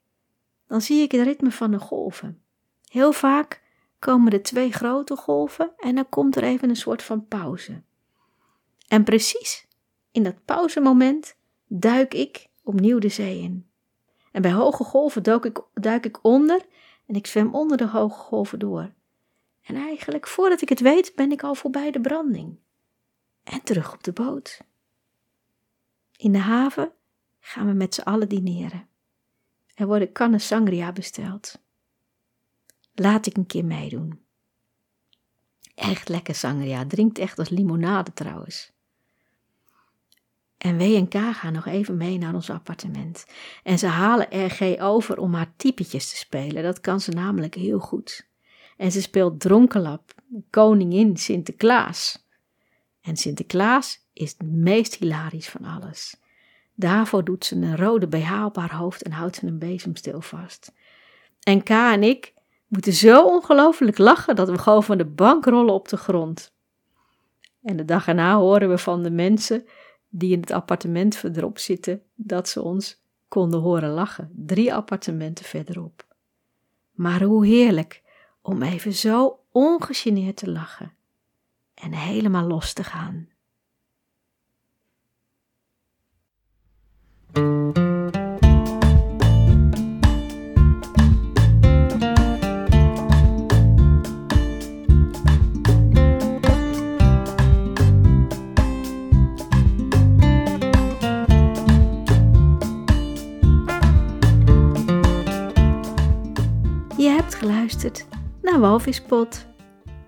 dan 0.66 0.80
zie 0.80 1.02
ik 1.02 1.12
het 1.12 1.22
ritme 1.22 1.50
van 1.50 1.70
de 1.70 1.78
golven. 1.78 2.42
Heel 2.88 3.12
vaak 3.12 3.62
komen 3.98 4.32
er 4.32 4.42
twee 4.42 4.72
grote 4.72 5.16
golven 5.16 5.72
en 5.76 5.94
dan 5.94 6.08
komt 6.08 6.36
er 6.36 6.42
even 6.42 6.68
een 6.68 6.76
soort 6.76 7.02
van 7.02 7.26
pauze. 7.26 7.82
En 8.88 9.04
precies 9.04 9.66
in 10.12 10.22
dat 10.22 10.44
pauzemoment 10.44 11.36
duik 11.66 12.14
ik 12.14 12.48
opnieuw 12.62 12.98
de 12.98 13.08
zee 13.08 13.40
in. 13.40 13.66
En 14.32 14.42
bij 14.42 14.52
hoge 14.52 14.84
golven 14.84 15.22
duik 15.22 15.44
ik, 15.44 15.60
duik 15.74 16.04
ik 16.04 16.24
onder 16.24 16.60
en 17.06 17.14
ik 17.14 17.26
zwem 17.26 17.54
onder 17.54 17.76
de 17.76 17.86
hoge 17.86 18.18
golven 18.18 18.58
door. 18.58 18.92
En 19.62 19.76
eigenlijk, 19.76 20.28
voordat 20.28 20.62
ik 20.62 20.68
het 20.68 20.80
weet, 20.80 21.12
ben 21.14 21.32
ik 21.32 21.42
al 21.42 21.54
voorbij 21.54 21.90
de 21.90 22.00
branding. 22.00 22.58
En 23.44 23.62
terug 23.62 23.92
op 23.92 24.04
de 24.04 24.12
boot. 24.12 24.60
In 26.16 26.32
de 26.32 26.38
haven 26.38 26.92
gaan 27.40 27.66
we 27.66 27.72
met 27.72 27.94
z'n 27.94 28.00
allen 28.00 28.28
dineren. 28.28 28.88
Er 29.74 29.86
worden 29.86 30.12
kannen 30.12 30.40
sangria 30.40 30.92
besteld. 30.92 31.60
Laat 32.94 33.26
ik 33.26 33.36
een 33.36 33.46
keer 33.46 33.64
meedoen. 33.64 34.20
Echt 35.74 36.08
lekker 36.08 36.34
sangria, 36.34 36.86
drinkt 36.86 37.18
echt 37.18 37.38
als 37.38 37.48
limonade 37.48 38.12
trouwens. 38.12 38.72
En 40.58 40.78
W 40.78 40.80
en 40.80 41.08
K 41.08 41.14
gaan 41.14 41.52
nog 41.52 41.66
even 41.66 41.96
mee 41.96 42.18
naar 42.18 42.34
ons 42.34 42.50
appartement. 42.50 43.26
En 43.62 43.78
ze 43.78 43.86
halen 43.86 44.46
RG 44.46 44.80
over 44.80 45.18
om 45.18 45.34
haar 45.34 45.52
typetjes 45.56 46.10
te 46.10 46.16
spelen. 46.16 46.62
Dat 46.62 46.80
kan 46.80 47.00
ze 47.00 47.10
namelijk 47.10 47.54
heel 47.54 47.78
goed. 47.78 48.30
En 48.82 48.92
ze 48.92 49.00
speelt 49.00 49.40
dronkenlap, 49.40 50.14
koningin 50.50 51.16
Sinterklaas. 51.16 52.26
En 53.00 53.16
Sinterklaas 53.16 54.06
is 54.12 54.34
het 54.38 54.42
meest 54.48 54.94
hilarisch 54.94 55.48
van 55.48 55.64
alles. 55.64 56.20
Daarvoor 56.74 57.24
doet 57.24 57.44
ze 57.44 57.56
een 57.56 57.76
rode 57.76 58.06
BH 58.06 58.44
op 58.44 58.56
haar 58.56 58.74
hoofd 58.74 59.02
en 59.02 59.12
houdt 59.12 59.36
ze 59.36 59.46
een 59.46 59.58
bezemsteel 59.58 60.20
vast. 60.20 60.72
En 61.42 61.62
K 61.62 61.68
en 61.68 62.02
ik 62.02 62.34
moeten 62.68 62.92
zo 62.92 63.24
ongelooflijk 63.24 63.98
lachen 63.98 64.36
dat 64.36 64.50
we 64.50 64.58
gewoon 64.58 64.84
van 64.84 64.98
de 64.98 65.06
bank 65.06 65.44
rollen 65.44 65.74
op 65.74 65.88
de 65.88 65.96
grond. 65.96 66.52
En 67.62 67.76
de 67.76 67.84
dag 67.84 68.08
erna 68.08 68.36
horen 68.36 68.68
we 68.68 68.78
van 68.78 69.02
de 69.02 69.10
mensen 69.10 69.64
die 70.08 70.32
in 70.32 70.40
het 70.40 70.50
appartement 70.50 71.16
verderop 71.16 71.58
zitten 71.58 72.02
dat 72.14 72.48
ze 72.48 72.62
ons 72.62 73.02
konden 73.28 73.60
horen 73.60 73.90
lachen, 73.90 74.32
drie 74.34 74.74
appartementen 74.74 75.44
verderop. 75.44 76.06
Maar 76.92 77.22
hoe 77.22 77.46
heerlijk 77.46 78.01
om 78.42 78.62
even 78.62 78.92
zo 78.92 79.40
ongegeneerd 79.50 80.36
te 80.36 80.50
lachen 80.50 80.94
en 81.74 81.92
helemaal 81.92 82.46
los 82.46 82.72
te 82.72 82.84
gaan. 82.84 83.28
Walvispot. 108.82 109.46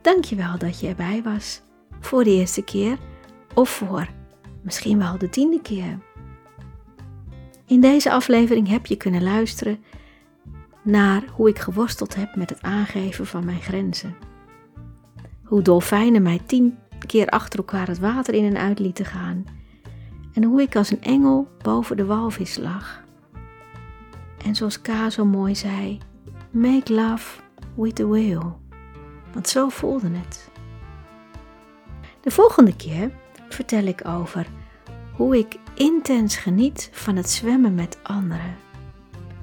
Dankjewel 0.01 0.59
dat 0.59 0.81
je 0.81 0.89
erbij 0.89 1.23
was. 1.23 1.63
Voor 2.01 2.25
de 2.25 2.31
eerste 2.31 2.63
keer 2.63 2.99
of 3.55 3.69
voor 3.71 4.09
misschien 4.63 4.99
wel 4.99 5.19
de 5.19 5.29
tiende 5.29 5.61
keer. 5.61 5.99
In 7.67 7.81
deze 7.81 8.11
aflevering 8.11 8.69
heb 8.69 8.87
je 8.87 8.97
kunnen 8.97 9.23
luisteren 9.23 9.79
naar 10.83 11.25
hoe 11.33 11.49
ik 11.49 11.59
geworsteld 11.59 12.15
heb 12.15 12.37
met 12.37 12.51
het 12.51 12.63
aangeven 12.63 13.27
van 13.27 13.45
mijn 13.45 13.61
grenzen. 13.61 14.17
hoe 15.45 15.63
dolfijnen 15.63 16.23
mij 16.23 16.41
tien 16.47 16.79
keer 17.07 17.27
achter 17.27 17.59
elkaar 17.59 17.87
het 17.87 17.99
water 17.99 18.35
in 18.35 18.45
en 18.45 18.57
uit 18.57 18.79
lieten 18.79 19.05
gaan. 19.05 19.45
En 20.33 20.45
hoe 20.45 20.63
ik 20.63 20.77
als 20.77 20.91
een 20.91 21.03
engel 21.03 21.49
boven 21.63 21.97
de 21.97 22.05
walvis 22.05 22.59
lag. 22.59 23.05
En 24.45 24.55
zoals 24.55 24.81
Ka 24.81 25.11
zo 25.11 25.25
mooi 25.25 25.55
zei, 25.55 25.99
make 26.51 26.95
love 26.95 27.41
with 27.75 27.95
the 27.95 28.07
whale. 28.07 28.64
Want 29.35 29.49
zo 29.49 29.69
voelde 29.69 30.11
het. 30.11 30.51
De 32.21 32.31
volgende 32.31 32.77
keer 32.77 33.11
vertel 33.49 33.83
ik 33.83 34.09
over 34.09 34.47
hoe 35.13 35.39
ik 35.39 35.57
intens 35.75 36.37
geniet 36.37 36.89
van 36.93 37.17
het 37.17 37.31
zwemmen 37.31 37.75
met 37.75 37.99
anderen. 38.03 38.57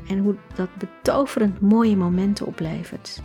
En 0.07 0.19
hoe 0.19 0.35
dat 0.55 0.69
betoverend 0.77 1.61
mooie 1.61 1.97
momenten 1.97 2.45
oplevert. 2.45 3.21